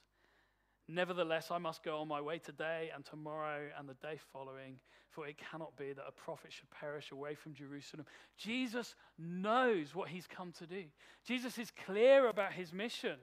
Nevertheless, 0.92 1.52
I 1.52 1.60
must 1.60 1.84
go 1.84 2.00
on 2.00 2.08
my 2.08 2.20
way 2.20 2.40
today 2.40 2.90
and 2.96 3.06
tomorrow 3.06 3.68
and 3.78 3.88
the 3.88 3.94
day 3.94 4.20
following, 4.34 4.80
for 5.12 5.28
it 5.28 5.36
cannot 5.38 5.78
be 5.78 5.94
that 5.94 6.04
a 6.08 6.12
prophet 6.12 6.52
should 6.52 6.72
perish 6.72 7.12
away 7.12 7.36
from 7.36 7.54
Jerusalem. 7.54 8.08
Jesus 8.38 8.96
knows 9.20 9.94
what 9.94 10.10
he's 10.10 10.26
come 10.26 10.52
to 10.54 10.66
do. 10.66 10.86
Jesus 11.28 11.60
is 11.60 11.72
clear 11.86 12.28
about 12.28 12.54
his 12.54 12.74
mission. 12.74 13.18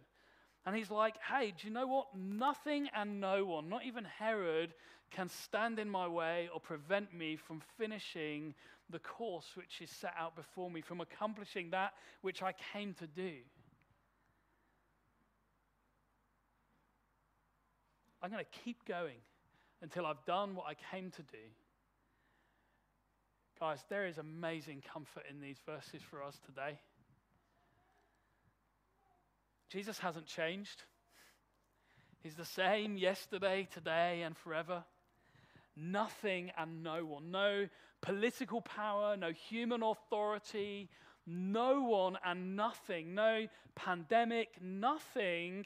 And 0.64 0.76
he's 0.76 0.92
like, 0.92 1.16
hey, 1.20 1.54
do 1.58 1.66
you 1.66 1.74
know 1.74 1.88
what? 1.88 2.06
Nothing 2.16 2.88
and 2.94 3.20
no 3.20 3.44
one, 3.44 3.68
not 3.68 3.84
even 3.84 4.04
Herod, 4.04 4.72
can 5.10 5.28
stand 5.28 5.80
in 5.80 5.90
my 5.90 6.06
way 6.06 6.48
or 6.54 6.60
prevent 6.60 7.12
me 7.12 7.34
from 7.34 7.60
finishing 7.76 8.54
the 8.90 9.00
course 9.00 9.46
which 9.56 9.80
is 9.80 9.90
set 9.90 10.14
out 10.16 10.36
before 10.36 10.70
me, 10.70 10.82
from 10.82 11.00
accomplishing 11.00 11.70
that 11.70 11.94
which 12.20 12.44
I 12.44 12.54
came 12.72 12.94
to 12.94 13.08
do. 13.08 13.32
I'm 18.26 18.32
going 18.32 18.44
to 18.44 18.58
keep 18.64 18.84
going 18.86 19.18
until 19.82 20.04
I've 20.04 20.24
done 20.24 20.56
what 20.56 20.66
I 20.66 20.74
came 20.90 21.12
to 21.12 21.22
do. 21.22 21.38
Guys, 23.60 23.78
there 23.88 24.04
is 24.04 24.18
amazing 24.18 24.82
comfort 24.92 25.22
in 25.30 25.40
these 25.40 25.58
verses 25.64 26.02
for 26.10 26.24
us 26.24 26.36
today. 26.44 26.80
Jesus 29.70 30.00
hasn't 30.00 30.26
changed. 30.26 30.82
He's 32.24 32.34
the 32.34 32.44
same 32.44 32.96
yesterday, 32.96 33.68
today, 33.72 34.22
and 34.22 34.36
forever. 34.36 34.82
Nothing 35.76 36.50
and 36.58 36.82
no 36.82 37.04
one, 37.04 37.30
no 37.30 37.68
political 38.00 38.60
power, 38.60 39.16
no 39.16 39.30
human 39.30 39.84
authority, 39.84 40.88
no 41.28 41.80
one 41.82 42.18
and 42.24 42.56
nothing, 42.56 43.14
no 43.14 43.46
pandemic, 43.76 44.48
nothing 44.60 45.64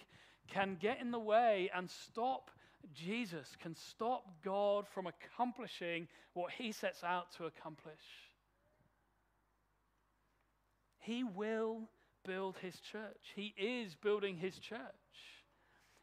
can 0.51 0.77
get 0.81 1.01
in 1.01 1.11
the 1.11 1.19
way 1.19 1.71
and 1.75 1.91
stop 1.91 2.51
Jesus, 2.95 3.57
can 3.61 3.75
stop 3.75 4.27
God 4.43 4.87
from 4.89 5.07
accomplishing 5.07 6.09
what 6.33 6.51
he 6.51 6.73
sets 6.73 7.05
out 7.05 7.31
to 7.37 7.45
accomplish. 7.45 7.95
He 10.99 11.25
will 11.25 11.83
build 12.25 12.57
his 12.59 12.79
church. 12.81 13.33
He 13.35 13.55
is 13.57 13.95
building 13.95 14.37
his 14.37 14.59
church. 14.59 14.79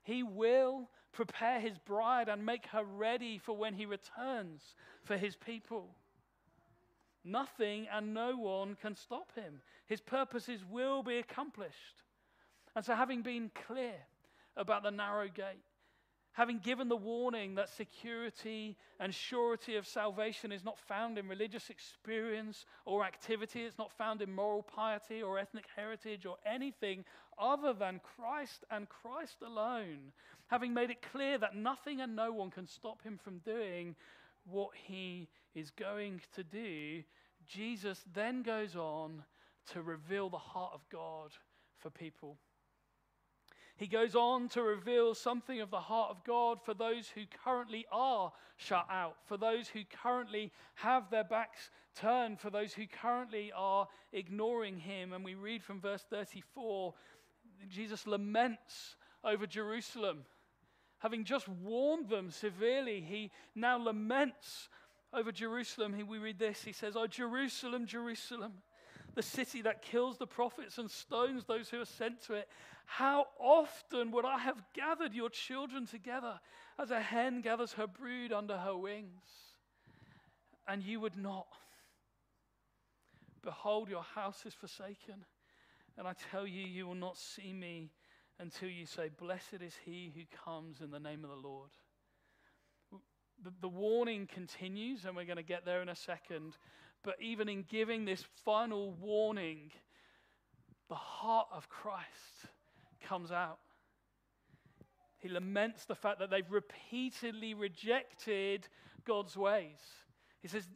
He 0.04 0.24
will 0.24 0.90
prepare 1.12 1.60
his 1.60 1.78
bride 1.80 2.30
and 2.30 2.46
make 2.46 2.68
her 2.68 2.84
ready 2.84 3.38
for 3.38 3.56
when 3.56 3.74
he 3.74 3.86
returns 3.86 4.62
for 5.04 5.18
his 5.18 5.36
people. 5.36 5.90
Nothing 7.24 7.88
and 7.92 8.14
no 8.14 8.38
one 8.38 8.78
can 8.82 8.96
stop 8.96 9.34
him. 9.36 9.62
His 9.88 10.00
purposes 10.00 10.62
will 10.70 11.04
be 11.04 11.18
accomplished. 11.18 12.04
And 12.76 12.86
so, 12.86 12.96
having 12.96 13.22
been 13.22 13.52
clear, 13.68 13.96
about 14.58 14.84
the 14.84 14.92
narrow 14.92 15.28
gate. 15.28 15.64
Having 16.38 16.60
given 16.60 16.88
the 16.88 16.96
warning 16.96 17.56
that 17.56 17.68
security 17.68 18.78
and 19.00 19.12
surety 19.12 19.76
of 19.76 19.88
salvation 19.88 20.52
is 20.52 20.64
not 20.64 20.78
found 20.78 21.18
in 21.18 21.28
religious 21.28 21.72
experience 21.72 22.66
or 22.86 23.04
activity, 23.04 23.62
it's 23.62 23.80
not 23.80 23.92
found 23.98 24.22
in 24.22 24.32
moral 24.32 24.62
piety 24.62 25.24
or 25.24 25.40
ethnic 25.40 25.66
heritage 25.76 26.28
or 26.28 26.38
anything 26.46 27.04
other 27.40 27.74
than 27.74 28.00
Christ 28.16 28.66
and 28.70 28.88
Christ 28.88 29.38
alone. 29.44 30.12
Having 30.46 30.76
made 30.76 30.92
it 30.92 31.02
clear 31.12 31.40
that 31.40 31.56
nothing 31.56 32.02
and 32.02 32.16
no 32.16 32.32
one 32.32 32.52
can 32.52 32.68
stop 32.68 33.02
him 33.02 33.18
from 33.18 33.40
doing 33.40 33.96
what 34.46 34.70
he 34.76 35.28
is 35.56 35.72
going 35.72 36.22
to 36.36 36.44
do, 36.44 37.02
Jesus 37.48 38.04
then 38.14 38.44
goes 38.44 38.76
on 38.76 39.24
to 39.74 39.82
reveal 39.82 40.30
the 40.30 40.38
heart 40.38 40.74
of 40.76 40.82
God 40.92 41.32
for 41.80 41.90
people. 41.90 42.38
He 43.78 43.88
goes 43.88 44.16
on 44.16 44.50
to 44.50 44.64
reveal 44.64 45.14
something 45.14 45.62
of 45.62 45.70
the 45.70 45.80
heart 45.80 46.10
of 46.10 46.24
God 46.24 46.60
for 46.64 46.74
those 46.74 47.08
who 47.10 47.22
currently 47.44 47.86
are 47.92 48.32
shut 48.58 48.88
out, 48.92 49.18
for 49.26 49.38
those 49.38 49.68
who 49.68 49.82
currently 50.02 50.52
have 50.76 51.10
their 51.12 51.24
backs 51.24 51.70
turned, 51.96 52.40
for 52.40 52.50
those 52.50 52.74
who 52.74 52.88
currently 52.88 53.52
are 53.56 53.88
ignoring 54.12 54.78
Him. 54.78 55.14
And 55.14 55.24
we 55.24 55.36
read 55.36 55.64
from 55.64 55.80
verse 55.80 56.04
34 56.10 56.94
Jesus 57.70 58.06
laments 58.08 58.96
over 59.24 59.46
Jerusalem. 59.46 60.26
Having 61.00 61.26
just 61.26 61.48
warned 61.48 62.10
them 62.10 62.32
severely, 62.32 63.02
he 63.02 63.32
now 63.54 63.78
laments 63.78 64.70
over 65.14 65.32
Jerusalem. 65.32 65.96
We 66.08 66.18
read 66.18 66.40
this 66.40 66.64
He 66.64 66.72
says, 66.72 66.96
Oh, 66.96 67.08
Jerusalem, 67.08 67.86
Jerusalem 67.86 68.54
the 69.18 69.24
city 69.24 69.64
that 69.64 69.82
kills 69.82 70.20
the 70.20 70.28
prophets 70.28 70.78
and 70.78 70.92
stones 70.92 71.44
those 71.46 71.70
who 71.70 71.82
are 71.82 71.86
sent 71.86 72.22
to 72.22 72.36
it. 72.36 72.48
How 72.86 73.26
often 73.40 74.12
would 74.12 74.26
I 74.26 74.38
have 74.38 74.62
gathered 74.76 75.16
your 75.16 75.32
children 75.32 75.88
together 75.88 76.40
as 76.78 76.92
a 76.92 77.02
hen 77.02 77.42
gathers 77.42 77.74
her 77.74 77.88
brood 77.88 78.32
under 78.32 78.56
her 78.56 78.78
wings? 78.78 79.26
And 80.68 80.84
you 80.84 81.00
would 81.00 81.18
not. 81.18 81.48
Behold, 83.44 83.90
your 83.90 84.04
house 84.04 84.46
is 84.46 84.54
forsaken. 84.54 85.26
And 85.98 86.08
I 86.08 86.14
tell 86.32 86.46
you, 86.46 86.62
you 86.62 86.86
will 86.86 86.94
not 86.94 87.18
see 87.18 87.54
me 87.54 87.90
until 88.40 88.70
you 88.70 88.86
say, 88.86 89.10
Blessed 89.10 89.62
is 89.62 89.74
he 89.84 90.14
who 90.16 90.22
comes 90.46 90.80
in 90.80 90.92
the 90.92 91.00
name 91.00 91.24
of 91.24 91.32
the 91.32 91.48
Lord. 91.48 91.72
The, 93.44 93.52
the 93.62 93.68
warning 93.68 94.28
continues, 94.32 95.06
and 95.06 95.16
we're 95.16 95.26
going 95.26 95.38
to 95.38 95.44
get 95.44 95.66
there 95.66 95.82
in 95.82 95.90
a 95.90 95.96
second. 95.96 96.56
But 97.04 97.16
even 97.22 97.48
in 97.48 97.64
giving 97.64 98.06
this 98.06 98.24
final 98.44 98.92
warning, 98.92 99.72
the 100.90 100.96
heart 100.96 101.48
of 101.54 101.70
Christ 101.70 102.06
comes 103.02 103.32
out. 103.32 103.60
He 105.20 105.30
laments 105.30 105.86
the 105.86 105.96
fact 105.96 106.20
that 106.20 106.30
they've 106.30 106.52
repeatedly 106.52 107.54
rejected 107.54 108.68
God's 109.06 109.36
ways. 109.36 109.80
He 110.42 110.48
says, 110.48 110.68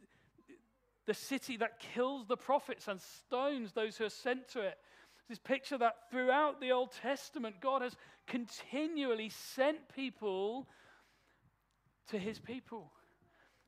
the 1.06 1.14
city 1.14 1.56
that 1.58 1.80
kills 1.94 2.26
the 2.26 2.36
prophets 2.36 2.88
and 2.88 3.00
stones 3.00 3.72
those 3.72 3.96
who 3.96 4.04
are 4.04 4.10
sent 4.10 4.48
to 4.50 4.60
it. 4.60 4.78
This 5.28 5.38
picture 5.38 5.78
that 5.78 6.10
throughout 6.10 6.60
the 6.60 6.72
Old 6.72 6.92
Testament, 6.92 7.56
God 7.60 7.82
has 7.82 7.96
continually 8.26 9.30
sent 9.30 9.78
people 9.94 10.68
to 12.08 12.18
his 12.18 12.38
people. 12.38 12.92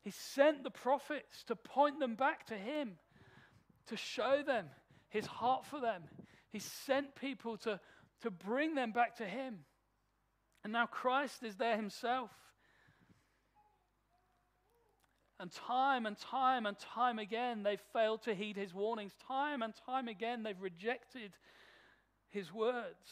He 0.04 0.10
sent 0.10 0.62
the 0.62 0.70
prophets 0.70 1.44
to 1.44 1.56
point 1.56 1.98
them 1.98 2.14
back 2.14 2.46
to 2.48 2.54
Him, 2.54 2.98
to 3.86 3.96
show 3.96 4.42
them 4.46 4.66
His 5.08 5.24
heart 5.24 5.64
for 5.64 5.80
them. 5.80 6.02
He 6.50 6.58
sent 6.58 7.14
people 7.16 7.56
to, 7.58 7.80
to 8.20 8.30
bring 8.30 8.74
them 8.74 8.92
back 8.92 9.16
to 9.16 9.24
Him. 9.24 9.60
And 10.62 10.74
now 10.74 10.84
Christ 10.84 11.42
is 11.42 11.56
there 11.56 11.76
Himself. 11.76 12.30
And 15.40 15.50
time 15.50 16.04
and 16.04 16.18
time 16.18 16.66
and 16.66 16.78
time 16.78 17.18
again, 17.18 17.62
they've 17.62 17.80
failed 17.94 18.22
to 18.24 18.34
heed 18.34 18.56
His 18.56 18.74
warnings. 18.74 19.12
Time 19.26 19.62
and 19.62 19.72
time 19.86 20.08
again, 20.08 20.42
they've 20.42 20.60
rejected 20.60 21.32
His 22.28 22.52
words. 22.52 23.10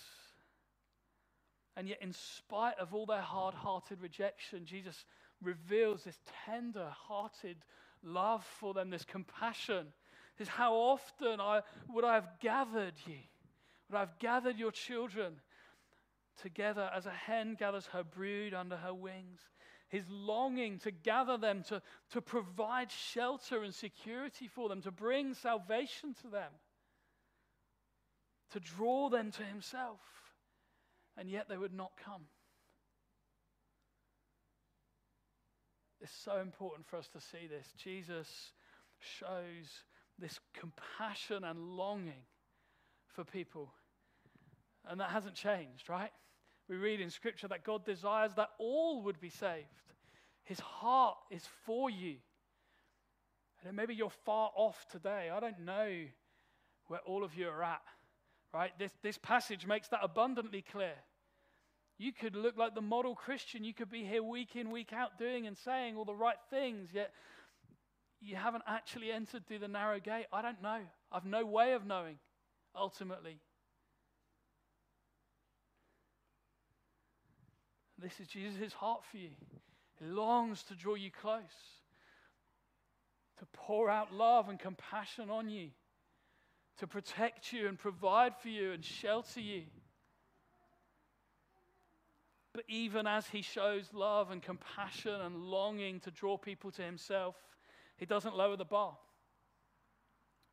And 1.75 1.89
yet, 1.89 2.03
in 2.03 2.13
spite 2.13 2.79
of 2.79 2.93
all 2.93 3.07
their 3.07 3.23
hard 3.23 3.55
hearted 3.55 4.03
rejection, 4.03 4.67
Jesus 4.67 5.07
reveals 5.43 6.05
this 6.05 6.19
tender 6.47 6.89
hearted 6.91 7.57
love 8.03 8.45
for 8.45 8.75
them, 8.75 8.91
this 8.91 9.05
compassion. 9.05 9.87
Is 10.39 10.49
how 10.49 10.75
often 10.75 11.41
I, 11.41 11.61
would 11.89 12.05
I 12.05 12.15
have 12.15 12.29
gathered 12.41 12.95
ye, 13.07 13.29
Would 13.89 13.97
I 13.97 14.01
have 14.01 14.19
gathered 14.19 14.59
your 14.59 14.73
children 14.73 15.35
together 16.41 16.91
as 16.95 17.07
a 17.07 17.11
hen 17.11 17.55
gathers 17.59 17.87
her 17.93 18.03
brood 18.03 18.55
under 18.55 18.77
her 18.77 18.95
wings? 18.95 19.41
His 19.89 20.09
longing 20.09 20.79
to 20.81 20.91
gather 20.91 21.37
them, 21.37 21.63
to, 21.69 21.83
to 22.13 22.23
provide 22.23 22.91
shelter 22.91 23.63
and 23.63 23.75
security 23.75 24.49
for 24.49 24.69
them, 24.71 24.81
to 24.83 24.91
bring 24.91 25.35
salvation 25.35 26.15
to 26.23 26.29
them, 26.29 26.51
to 28.53 28.61
draw 28.61 29.11
them 29.11 29.31
to 29.33 29.45
Himself. 29.45 30.01
And 31.17 31.29
yet 31.29 31.49
they 31.49 31.59
would 31.59 31.75
not 31.75 31.93
come. 32.03 32.23
It's 36.03 36.13
so 36.25 36.41
important 36.41 36.87
for 36.87 36.97
us 36.97 37.09
to 37.09 37.21
see 37.21 37.47
this. 37.47 37.67
Jesus 37.77 38.53
shows 38.99 39.85
this 40.19 40.41
compassion 40.53 41.45
and 41.45 41.77
longing 41.77 42.25
for 43.07 43.25
people. 43.25 43.73
And 44.89 45.01
that 45.01 45.11
hasn't 45.11 45.35
changed, 45.35 45.89
right? 45.89 46.11
We 46.69 46.77
read 46.77 47.01
in 47.01 47.11
Scripture 47.11 47.49
that 47.49 47.65
God 47.65 47.85
desires 47.85 48.33
that 48.35 48.51
all 48.59 49.03
would 49.03 49.21
be 49.21 49.29
saved. 49.29 49.67
His 50.45 50.59
heart 50.59 51.19
is 51.31 51.47
for 51.65 51.89
you. 51.89 52.17
And 53.65 53.77
maybe 53.77 53.95
you're 53.95 54.11
far 54.11 54.51
off 54.57 54.87
today. 54.91 55.31
I 55.33 55.39
don't 55.39 55.61
know 55.61 56.05
where 56.89 57.01
all 57.07 57.23
of 57.23 57.37
you 57.37 57.49
are 57.49 57.63
at, 57.63 57.83
right? 58.53 58.73
This, 58.77 58.93
this 59.03 59.19
passage 59.19 59.67
makes 59.67 59.89
that 59.89 60.01
abundantly 60.03 60.63
clear. 60.63 60.95
You 62.03 62.13
could 62.13 62.35
look 62.35 62.59
like 62.59 62.75
the 62.75 62.81
model 62.81 63.15
Christian. 63.15 63.63
You 63.63 63.73
could 63.73 63.89
be 63.89 64.03
here 64.03 64.25
week 64.25 64.57
in, 64.57 64.73
week 64.73 64.93
out 64.93 65.21
doing 65.21 65.47
and 65.47 65.57
saying 65.57 65.97
all 65.97 66.05
the 66.05 66.13
right 66.13 66.35
things, 66.51 66.89
yet 66.93 67.13
you 68.21 68.35
haven't 68.35 68.65
actually 68.67 69.13
entered 69.13 69.47
through 69.47 69.61
the 69.61 69.69
narrow 69.69 70.01
gate. 70.01 70.27
I 70.33 70.43
don't 70.43 70.61
know. 70.61 70.81
I've 71.13 71.25
no 71.25 71.47
way 71.47 71.75
of 71.75 71.87
knowing, 71.87 72.17
ultimately. 72.75 73.39
This 78.01 78.19
is 78.19 78.27
Jesus' 78.27 78.73
heart 78.73 79.05
for 79.09 79.19
you. 79.19 79.31
He 80.01 80.07
longs 80.07 80.65
to 80.65 80.75
draw 80.75 80.95
you 80.95 81.13
close, 81.13 81.39
to 83.39 83.47
pour 83.53 83.89
out 83.89 84.13
love 84.13 84.49
and 84.49 84.59
compassion 84.59 85.31
on 85.31 85.49
you, 85.49 85.69
to 86.79 86.89
protect 86.89 87.53
you 87.53 87.69
and 87.69 87.79
provide 87.79 88.33
for 88.43 88.49
you 88.49 88.73
and 88.73 88.85
shelter 88.85 89.39
you. 89.39 89.63
But 92.55 92.65
even 92.69 93.07
as 93.07 93.27
he 93.29 93.41
shows 93.41 93.89
love 93.95 94.31
and 94.31 94.43
compassion 94.43 95.21
and 95.21 95.45
longing 95.45 96.01
to 96.01 96.11
draw 96.11 96.37
people 96.37 96.71
to 96.73 96.83
himself, 96.83 97.35
he 97.97 98.05
doesn't 98.05 98.37
lower 98.37 98.57
the 98.57 98.65
bar. 98.65 98.97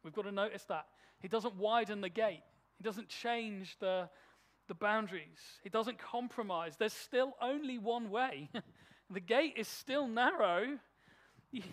We've 0.04 0.14
got 0.14 0.24
to 0.24 0.32
notice 0.32 0.64
that. 0.66 0.86
He 1.20 1.28
doesn't 1.28 1.56
widen 1.56 2.00
the 2.02 2.10
gate, 2.10 2.44
he 2.78 2.84
doesn't 2.84 3.10
change 3.10 3.76
the, 3.80 4.10
the 4.70 4.74
boundaries, 4.74 5.40
he 5.62 5.70
doesn't 5.70 6.00
compromise. 6.00 6.76
There's 6.78 6.94
still 6.94 7.34
only 7.42 7.78
one 7.78 8.10
way. 8.10 8.50
the 9.10 9.20
gate 9.20 9.56
is 9.58 9.68
still 9.68 10.08
narrow. 10.08 10.78
and 11.52 11.64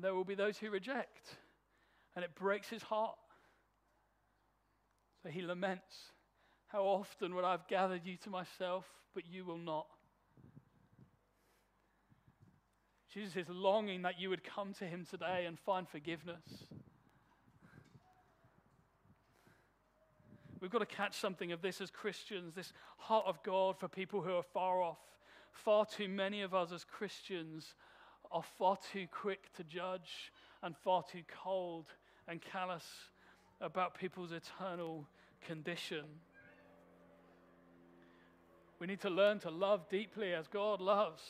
there 0.00 0.14
will 0.14 0.24
be 0.24 0.36
those 0.36 0.56
who 0.58 0.70
reject, 0.70 1.36
and 2.14 2.24
it 2.24 2.34
breaks 2.36 2.68
his 2.68 2.82
heart. 2.82 3.18
So 5.26 5.32
he 5.32 5.42
laments, 5.42 6.12
How 6.68 6.84
often 6.84 7.34
would 7.34 7.44
I 7.44 7.50
have 7.50 7.66
gathered 7.66 8.02
you 8.04 8.16
to 8.18 8.30
myself, 8.30 8.84
but 9.12 9.24
you 9.26 9.44
will 9.44 9.58
not? 9.58 9.88
Jesus 13.12 13.34
is 13.34 13.48
longing 13.48 14.02
that 14.02 14.20
you 14.20 14.30
would 14.30 14.44
come 14.44 14.72
to 14.74 14.84
him 14.84 15.04
today 15.04 15.46
and 15.46 15.58
find 15.58 15.88
forgiveness. 15.88 16.44
We've 20.60 20.70
got 20.70 20.78
to 20.78 20.86
catch 20.86 21.18
something 21.18 21.50
of 21.50 21.60
this 21.60 21.80
as 21.80 21.90
Christians, 21.90 22.54
this 22.54 22.72
heart 22.96 23.24
of 23.26 23.42
God 23.42 23.80
for 23.80 23.88
people 23.88 24.22
who 24.22 24.36
are 24.36 24.44
far 24.44 24.80
off. 24.80 25.00
Far 25.50 25.86
too 25.86 26.08
many 26.08 26.42
of 26.42 26.54
us 26.54 26.70
as 26.70 26.84
Christians 26.84 27.74
are 28.30 28.44
far 28.60 28.78
too 28.92 29.08
quick 29.10 29.52
to 29.54 29.64
judge 29.64 30.30
and 30.62 30.76
far 30.76 31.02
too 31.02 31.22
cold 31.42 31.86
and 32.28 32.40
callous 32.40 32.84
about 33.60 33.98
people's 33.98 34.32
eternal 34.32 35.08
condition. 35.42 36.04
We 38.78 38.86
need 38.86 39.00
to 39.00 39.10
learn 39.10 39.38
to 39.40 39.50
love 39.50 39.88
deeply 39.88 40.34
as 40.34 40.46
God 40.48 40.80
loves. 40.80 41.22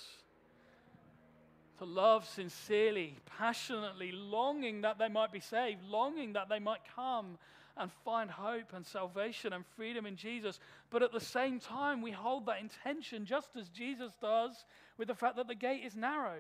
To 1.79 1.85
love 1.85 2.27
sincerely, 2.27 3.17
passionately, 3.39 4.11
longing 4.13 4.81
that 4.81 4.99
they 4.99 5.09
might 5.09 5.31
be 5.31 5.41
saved, 5.41 5.83
longing 5.85 6.33
that 6.33 6.49
they 6.49 6.59
might 6.59 6.81
come 6.95 7.39
and 7.77 7.91
find 8.05 8.31
hope 8.31 8.73
and 8.73 8.85
salvation 8.85 9.53
and 9.53 9.65
freedom 9.77 10.07
in 10.07 10.17
Jesus. 10.17 10.59
But 10.91 11.03
at 11.03 11.13
the 11.13 11.21
same 11.21 11.61
time, 11.61 12.01
we 12.01 12.11
hold 12.11 12.47
that 12.47 12.61
intention 12.61 13.27
just 13.27 13.55
as 13.57 13.69
Jesus 13.69 14.13
does 14.21 14.65
with 14.97 15.09
the 15.09 15.15
fact 15.15 15.37
that 15.37 15.47
the 15.47 15.55
gate 15.55 15.83
is 15.85 15.95
narrow. 15.95 16.39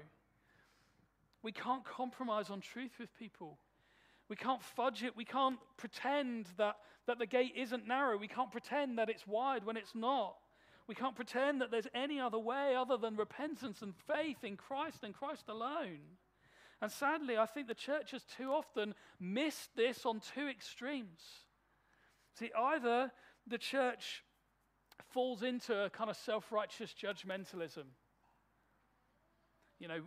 We 1.42 1.52
can't 1.52 1.84
compromise 1.84 2.50
on 2.50 2.60
truth 2.60 2.92
with 2.98 3.16
people. 3.18 3.58
We 4.28 4.36
can't 4.36 4.62
fudge 4.62 5.02
it. 5.02 5.16
We 5.16 5.24
can't 5.24 5.58
pretend 5.76 6.48
that, 6.58 6.76
that 7.06 7.18
the 7.18 7.26
gate 7.26 7.52
isn't 7.56 7.86
narrow. 7.86 8.16
We 8.16 8.28
can't 8.28 8.50
pretend 8.50 8.98
that 8.98 9.08
it's 9.08 9.26
wide 9.26 9.64
when 9.64 9.76
it's 9.76 9.94
not. 9.94 10.36
We 10.88 10.94
can't 10.94 11.16
pretend 11.16 11.60
that 11.60 11.70
there's 11.70 11.88
any 11.94 12.20
other 12.20 12.38
way 12.38 12.74
other 12.76 12.96
than 12.96 13.16
repentance 13.16 13.82
and 13.82 13.94
faith 14.06 14.42
in 14.42 14.56
Christ 14.56 15.02
and 15.02 15.14
Christ 15.14 15.44
alone. 15.48 15.98
And 16.82 16.90
sadly, 16.90 17.38
I 17.38 17.46
think 17.46 17.68
the 17.68 17.74
church 17.74 18.10
has 18.10 18.22
too 18.36 18.50
often 18.50 18.94
missed 19.18 19.74
this 19.76 20.04
on 20.04 20.20
two 20.34 20.48
extremes. 20.48 21.22
See, 22.38 22.50
either 22.56 23.10
the 23.46 23.58
church 23.58 24.22
falls 25.10 25.42
into 25.42 25.84
a 25.84 25.90
kind 25.90 26.10
of 26.10 26.16
self 26.16 26.52
righteous 26.52 26.94
judgmentalism. 27.00 27.84
You 29.78 29.88
know, 29.88 30.00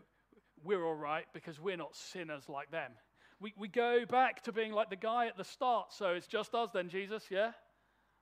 we're 0.64 0.86
all 0.86 0.96
right 0.96 1.26
because 1.34 1.60
we're 1.60 1.78
not 1.78 1.96
sinners 1.96 2.48
like 2.48 2.72
them 2.72 2.92
we, 3.40 3.54
we 3.58 3.68
go 3.68 4.06
back 4.06 4.44
to 4.44 4.52
being 4.52 4.72
like 4.72 4.90
the 4.90 4.96
guy 4.96 5.28
at 5.28 5.38
the 5.38 5.44
start. 5.44 5.94
So 5.94 6.10
it's 6.10 6.28
just 6.28 6.54
us 6.54 6.72
then, 6.74 6.90
Jesus, 6.90 7.24
yeah? 7.30 7.52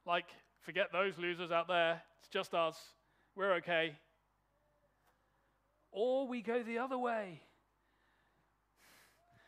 Like, 0.05 0.25
forget 0.61 0.91
those 0.91 1.17
losers 1.17 1.51
out 1.51 1.67
there. 1.67 2.01
It's 2.19 2.29
just 2.29 2.53
us. 2.53 2.77
We're 3.35 3.53
okay. 3.55 3.95
Or 5.91 6.27
we 6.27 6.41
go 6.41 6.61
the 6.61 6.77
other 6.77 6.97
way. 6.97 7.41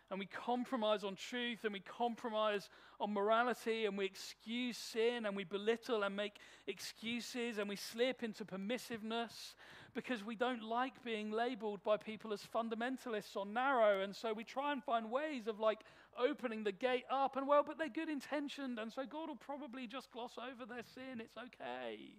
And 0.10 0.20
we 0.20 0.26
compromise 0.26 1.04
on 1.04 1.16
truth 1.16 1.60
and 1.66 1.74
we 1.74 1.82
compromise 1.82 2.68
on 3.00 3.14
morality 3.14 3.86
and 3.86 3.96
we 3.96 4.06
excuse 4.06 4.76
sin 4.76 5.28
and 5.28 5.36
we 5.36 5.44
belittle 5.44 6.02
and 6.02 6.16
make 6.16 6.34
excuses 6.66 7.60
and 7.60 7.70
we 7.70 7.76
slip 7.76 8.24
into 8.24 8.44
permissiveness 8.44 9.54
because 9.94 10.24
we 10.24 10.36
don't 10.36 10.64
like 10.64 11.04
being 11.04 11.32
labeled 11.32 11.84
by 11.84 11.98
people 11.98 12.34
as 12.34 12.42
fundamentalists 12.54 13.36
or 13.36 13.46
narrow. 13.46 14.02
And 14.02 14.16
so 14.16 14.34
we 14.34 14.44
try 14.44 14.72
and 14.72 14.84
find 14.84 15.12
ways 15.12 15.48
of 15.48 15.60
like 15.60 15.80
opening 16.18 16.64
the 16.64 16.72
gate 16.72 17.06
up. 17.10 17.36
And 17.38 17.48
well, 17.48 17.64
but 17.66 17.78
they're 17.78 17.90
good 17.90 18.10
intentioned. 18.10 18.80
And 18.80 18.92
so 18.92 19.04
God 19.06 19.30
will 19.30 19.36
probably 19.36 19.88
just 19.88 20.12
gloss 20.12 20.34
over 20.38 20.66
their 20.66 20.84
sin. 20.94 21.20
It's 21.20 21.38
okay. 21.38 22.14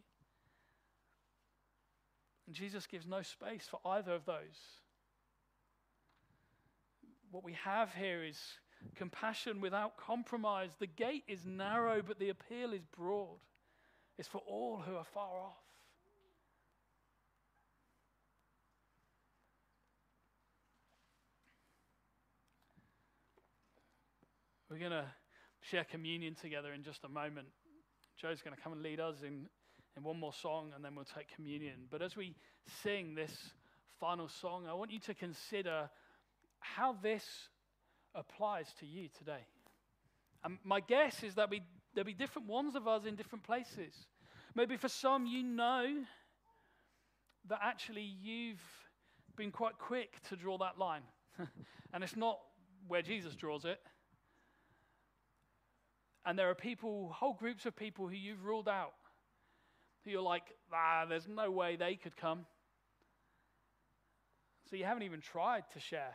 And 2.47 2.57
Jesus 2.57 2.87
gives 2.87 3.07
no 3.07 3.23
space 3.23 3.67
for 3.71 3.81
either 3.85 4.13
of 4.13 4.25
those. 4.25 4.59
What 7.31 7.45
we 7.45 7.53
have 7.65 7.95
here 7.95 8.25
is 8.25 8.39
compassion 8.97 9.61
without 9.61 9.97
compromise. 9.97 10.71
The 10.81 10.89
gate 10.89 11.23
is 11.29 11.47
narrow, 11.47 12.03
but 12.03 12.19
the 12.19 12.31
appeal 12.31 12.73
is 12.73 12.85
broad. 12.97 13.39
It's 14.19 14.29
for 14.29 14.43
all 14.47 14.83
who 14.85 14.97
are 14.97 15.05
far 15.05 15.39
off. 15.39 15.60
We're 24.71 24.79
going 24.79 24.93
to 24.93 25.07
share 25.63 25.83
communion 25.83 26.37
together 26.37 26.73
in 26.73 26.85
just 26.85 27.03
a 27.03 27.09
moment. 27.09 27.49
Joe's 28.17 28.41
going 28.41 28.55
to 28.55 28.63
come 28.63 28.73
and 28.73 28.83
lead 28.83 29.01
us 29.01 29.17
in, 29.27 29.47
in 29.97 30.05
one 30.05 30.17
more 30.17 30.33
song, 30.33 30.71
and 30.77 30.85
then 30.85 30.95
we'll 30.95 31.05
take 31.05 31.35
communion. 31.35 31.89
But 31.91 32.03
as 32.03 32.17
we 32.17 32.37
sing 32.85 33.17
this 33.17 33.33
final 33.99 34.29
song, 34.29 34.69
I 34.71 34.75
want 34.75 34.93
you 34.93 35.01
to 35.01 35.15
consider 35.15 35.91
how 36.61 36.95
this 37.03 37.25
applies 38.15 38.69
to 38.79 38.87
you 38.87 39.09
today. 39.19 39.45
And 40.45 40.59
my 40.63 40.79
guess 40.79 41.25
is 41.25 41.35
that 41.35 41.51
we, 41.51 41.63
there'll 41.93 42.07
be 42.07 42.15
different 42.15 42.47
ones 42.47 42.77
of 42.77 42.87
us 42.87 43.07
in 43.07 43.17
different 43.17 43.43
places. 43.43 43.93
Maybe 44.55 44.77
for 44.77 44.89
some, 44.89 45.27
you 45.27 45.43
know 45.43 46.05
that 47.49 47.59
actually 47.61 48.15
you've 48.23 48.63
been 49.37 49.51
quite 49.51 49.79
quick 49.79 50.23
to 50.29 50.37
draw 50.37 50.59
that 50.59 50.79
line. 50.79 51.03
and 51.93 52.05
it's 52.05 52.17
not 52.17 52.39
where 52.87 53.03
Jesus 53.03 53.35
draws 53.35 53.65
it, 53.65 53.81
and 56.25 56.39
there 56.39 56.51
are 56.51 56.55
people, 56.55 57.11
whole 57.15 57.35
groups 57.35 57.67
of 57.67 57.75
people 57.75 58.07
who 58.07 58.15
you've 58.15 58.45
ruled 58.45 58.69
out, 58.69 58.93
who 60.05 60.11
you're 60.11 60.23
like, 60.23 60.45
ah, 60.73 61.07
there's 61.09 61.29
no 61.29 61.51
way 61.51 61.77
they 61.77 61.95
could 61.97 62.17
come. 62.17 62.47
So 64.69 64.77
you 64.77 64.85
haven't 64.85 65.03
even 65.03 65.21
tried 65.21 65.65
to 65.73 65.81
share. 65.81 66.15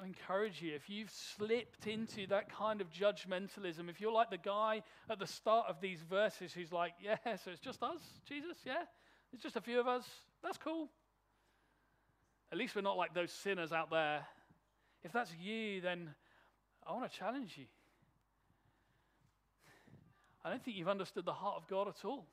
I 0.00 0.06
encourage 0.06 0.62
you, 0.62 0.74
if 0.74 0.88
you've 0.88 1.10
slipped 1.10 1.86
into 1.86 2.26
that 2.28 2.50
kind 2.50 2.80
of 2.80 2.90
judgmentalism, 2.90 3.90
if 3.90 4.00
you're 4.00 4.12
like 4.12 4.30
the 4.30 4.38
guy 4.38 4.82
at 5.10 5.18
the 5.18 5.26
start 5.26 5.66
of 5.68 5.80
these 5.80 6.00
verses 6.02 6.52
who's 6.52 6.72
like, 6.72 6.94
yeah, 7.00 7.16
so 7.44 7.50
it's 7.50 7.60
just 7.60 7.82
us, 7.82 8.00
Jesus, 8.26 8.56
yeah? 8.64 8.84
It's 9.32 9.42
just 9.42 9.56
a 9.56 9.60
few 9.60 9.78
of 9.78 9.86
us, 9.86 10.06
that's 10.42 10.58
cool. 10.58 10.88
At 12.50 12.58
least 12.58 12.74
we're 12.74 12.82
not 12.82 12.96
like 12.96 13.14
those 13.14 13.32
sinners 13.32 13.72
out 13.72 13.90
there 13.90 14.26
if 15.04 15.12
that's 15.12 15.32
you, 15.40 15.80
then 15.80 16.14
I 16.86 16.92
want 16.92 17.10
to 17.10 17.18
challenge 17.18 17.54
you. 17.56 17.66
I 20.44 20.50
don't 20.50 20.62
think 20.62 20.76
you've 20.76 20.88
understood 20.88 21.24
the 21.24 21.32
heart 21.32 21.56
of 21.56 21.68
God 21.68 21.88
at 21.88 22.04
all. 22.04 22.26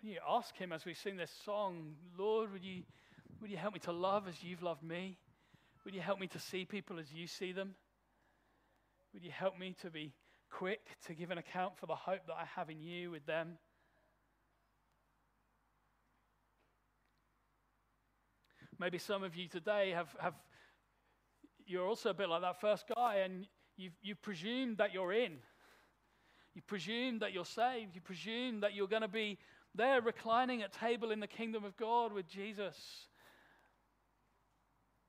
When 0.00 0.12
you 0.12 0.18
ask 0.26 0.56
Him 0.56 0.72
as 0.72 0.86
we 0.86 0.94
sing 0.94 1.16
this 1.16 1.32
song, 1.44 1.94
Lord, 2.18 2.52
would 2.52 2.64
you, 2.64 2.82
would 3.40 3.50
you 3.50 3.58
help 3.58 3.74
me 3.74 3.80
to 3.80 3.92
love 3.92 4.28
as 4.28 4.42
you've 4.42 4.62
loved 4.62 4.82
me? 4.82 5.18
Would 5.84 5.94
you 5.94 6.00
help 6.00 6.18
me 6.18 6.26
to 6.28 6.38
see 6.38 6.64
people 6.64 6.98
as 6.98 7.12
you 7.12 7.26
see 7.26 7.52
them? 7.52 7.74
Would 9.12 9.22
you 9.22 9.30
help 9.30 9.58
me 9.58 9.74
to 9.82 9.90
be 9.90 10.14
quick 10.50 10.80
to 11.06 11.14
give 11.14 11.30
an 11.30 11.38
account 11.38 11.76
for 11.78 11.86
the 11.86 11.94
hope 11.94 12.26
that 12.26 12.36
I 12.38 12.44
have 12.56 12.70
in 12.70 12.80
you 12.80 13.10
with 13.10 13.26
them? 13.26 13.58
Maybe 18.80 18.96
some 18.96 19.22
of 19.22 19.36
you 19.36 19.46
today 19.46 19.90
have, 19.90 20.08
have 20.18 20.32
you're 21.66 21.86
also 21.86 22.08
a 22.08 22.14
bit 22.14 22.30
like 22.30 22.40
that 22.40 22.62
first 22.62 22.86
guy, 22.96 23.16
and 23.16 23.46
you've, 23.76 23.92
you've 24.02 24.22
presumed 24.22 24.78
that 24.78 24.94
you're 24.94 25.12
in. 25.12 25.36
You 26.54 26.62
presume 26.66 27.18
that 27.18 27.34
you're 27.34 27.44
saved. 27.44 27.94
You 27.94 28.00
presume 28.00 28.60
that 28.60 28.74
you're 28.74 28.88
going 28.88 29.02
to 29.02 29.08
be 29.08 29.38
there 29.74 30.00
reclining 30.00 30.62
at 30.62 30.72
table 30.72 31.10
in 31.10 31.20
the 31.20 31.26
kingdom 31.26 31.62
of 31.62 31.76
God 31.76 32.14
with 32.14 32.26
Jesus. 32.26 32.74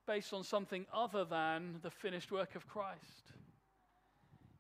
based 0.06 0.34
on 0.34 0.44
something 0.44 0.86
other 0.94 1.24
than 1.24 1.80
the 1.82 1.90
finished 1.90 2.32
work 2.32 2.56
of 2.56 2.68
Christ. 2.68 3.32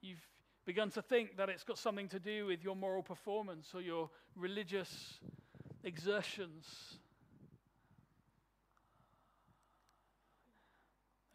You've 0.01 0.26
begun 0.66 0.89
to 0.91 1.01
think 1.01 1.36
that 1.36 1.49
it's 1.49 1.66
got 1.66 1.78
something 1.78 2.07
to 2.07 2.20
do 2.20 2.45
with 2.45 2.64
your 2.64 2.76
moral 2.76 3.03
performance 3.03 3.72
or 3.74 3.82
your 3.82 4.09
religious 4.36 5.20
exertions. 5.84 6.66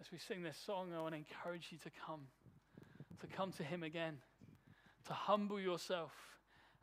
As 0.07 0.12
we 0.12 0.18
sing 0.18 0.44
this 0.44 0.57
song, 0.64 0.92
I 0.96 1.00
want 1.00 1.14
to 1.14 1.18
encourage 1.18 1.66
you 1.72 1.78
to 1.78 1.90
come, 2.07 2.20
to 3.20 3.26
come 3.26 3.50
to 3.54 3.64
Him 3.64 3.82
again, 3.82 4.18
to 5.09 5.12
humble 5.12 5.59
yourself 5.59 6.12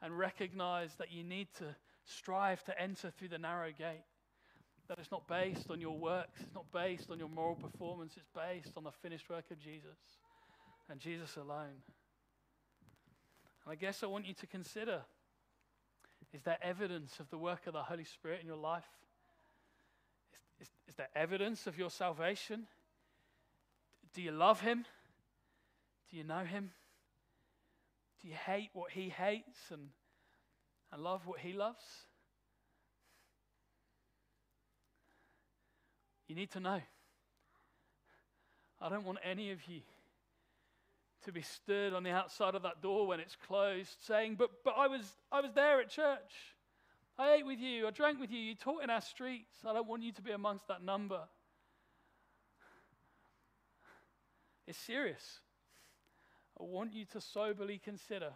and 0.01 0.17
recognize 0.19 0.89
that 0.97 1.09
you 1.09 1.23
need 1.23 1.47
to 1.59 1.73
strive 2.03 2.65
to 2.65 2.77
enter 2.77 3.11
through 3.11 3.29
the 3.29 3.37
narrow 3.37 3.69
gate. 3.69 4.03
That 4.89 4.99
it's 4.99 5.09
not 5.09 5.25
based 5.29 5.71
on 5.71 5.79
your 5.79 5.97
works, 5.97 6.41
it's 6.41 6.53
not 6.53 6.65
based 6.73 7.11
on 7.11 7.17
your 7.17 7.29
moral 7.29 7.55
performance, 7.55 8.15
it's 8.17 8.27
based 8.35 8.75
on 8.75 8.83
the 8.83 8.91
finished 8.91 9.29
work 9.29 9.45
of 9.51 9.59
Jesus 9.59 9.97
and 10.89 10.99
Jesus 10.99 11.37
alone. 11.37 11.79
And 13.63 13.71
I 13.71 13.75
guess 13.75 14.03
I 14.03 14.07
want 14.07 14.25
you 14.25 14.33
to 14.33 14.47
consider 14.47 15.01
is 16.33 16.41
there 16.41 16.57
evidence 16.61 17.21
of 17.21 17.29
the 17.29 17.37
work 17.37 17.67
of 17.67 17.73
the 17.73 17.83
Holy 17.83 18.03
Spirit 18.03 18.41
in 18.41 18.47
your 18.47 18.57
life? 18.57 18.83
Is, 20.59 20.67
is, 20.67 20.73
is 20.89 20.95
there 20.95 21.09
evidence 21.15 21.67
of 21.67 21.77
your 21.77 21.89
salvation? 21.89 22.67
Do 24.13 24.21
you 24.21 24.31
love 24.31 24.61
Him? 24.61 24.85
Do 26.09 26.17
you 26.17 26.23
know 26.23 26.43
Him? 26.43 26.71
Do 28.21 28.27
you 28.27 28.35
hate 28.35 28.69
what 28.73 28.91
He 28.91 29.09
hates 29.09 29.71
and, 29.71 29.89
and 30.91 31.01
love 31.01 31.25
what 31.25 31.39
He 31.39 31.53
loves? 31.53 31.83
You 36.27 36.35
need 36.35 36.51
to 36.51 36.59
know. 36.59 36.81
I 38.81 38.89
don't 38.89 39.05
want 39.05 39.19
any 39.23 39.51
of 39.51 39.59
you 39.67 39.81
to 41.23 41.31
be 41.31 41.41
stood 41.41 41.93
on 41.93 42.03
the 42.03 42.11
outside 42.11 42.55
of 42.55 42.63
that 42.63 42.81
door 42.81 43.07
when 43.07 43.19
it's 43.19 43.35
closed, 43.35 43.95
saying, 44.01 44.35
But, 44.35 44.49
but 44.63 44.75
I, 44.77 44.87
was, 44.87 45.01
I 45.31 45.41
was 45.41 45.51
there 45.53 45.79
at 45.79 45.89
church. 45.89 46.33
I 47.17 47.33
ate 47.33 47.45
with 47.45 47.59
you. 47.59 47.87
I 47.87 47.91
drank 47.91 48.19
with 48.19 48.31
you. 48.31 48.39
You 48.39 48.55
taught 48.55 48.83
in 48.83 48.89
our 48.89 49.01
streets. 49.01 49.53
I 49.65 49.73
don't 49.73 49.87
want 49.87 50.03
you 50.03 50.11
to 50.13 50.21
be 50.21 50.31
amongst 50.31 50.67
that 50.67 50.83
number. 50.83 51.21
It's 54.67 54.77
serious. 54.77 55.39
I 56.59 56.63
want 56.63 56.93
you 56.93 57.05
to 57.05 57.21
soberly 57.21 57.79
consider 57.83 58.33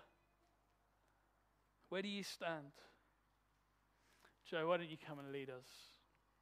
where 1.89 2.01
do 2.01 2.09
you 2.09 2.23
stand? 2.23 2.73
Joe, 4.49 4.67
why 4.67 4.77
don't 4.77 4.89
you 4.89 4.97
come 4.97 5.19
and 5.19 5.31
lead 5.31 5.49
us? 5.49 5.96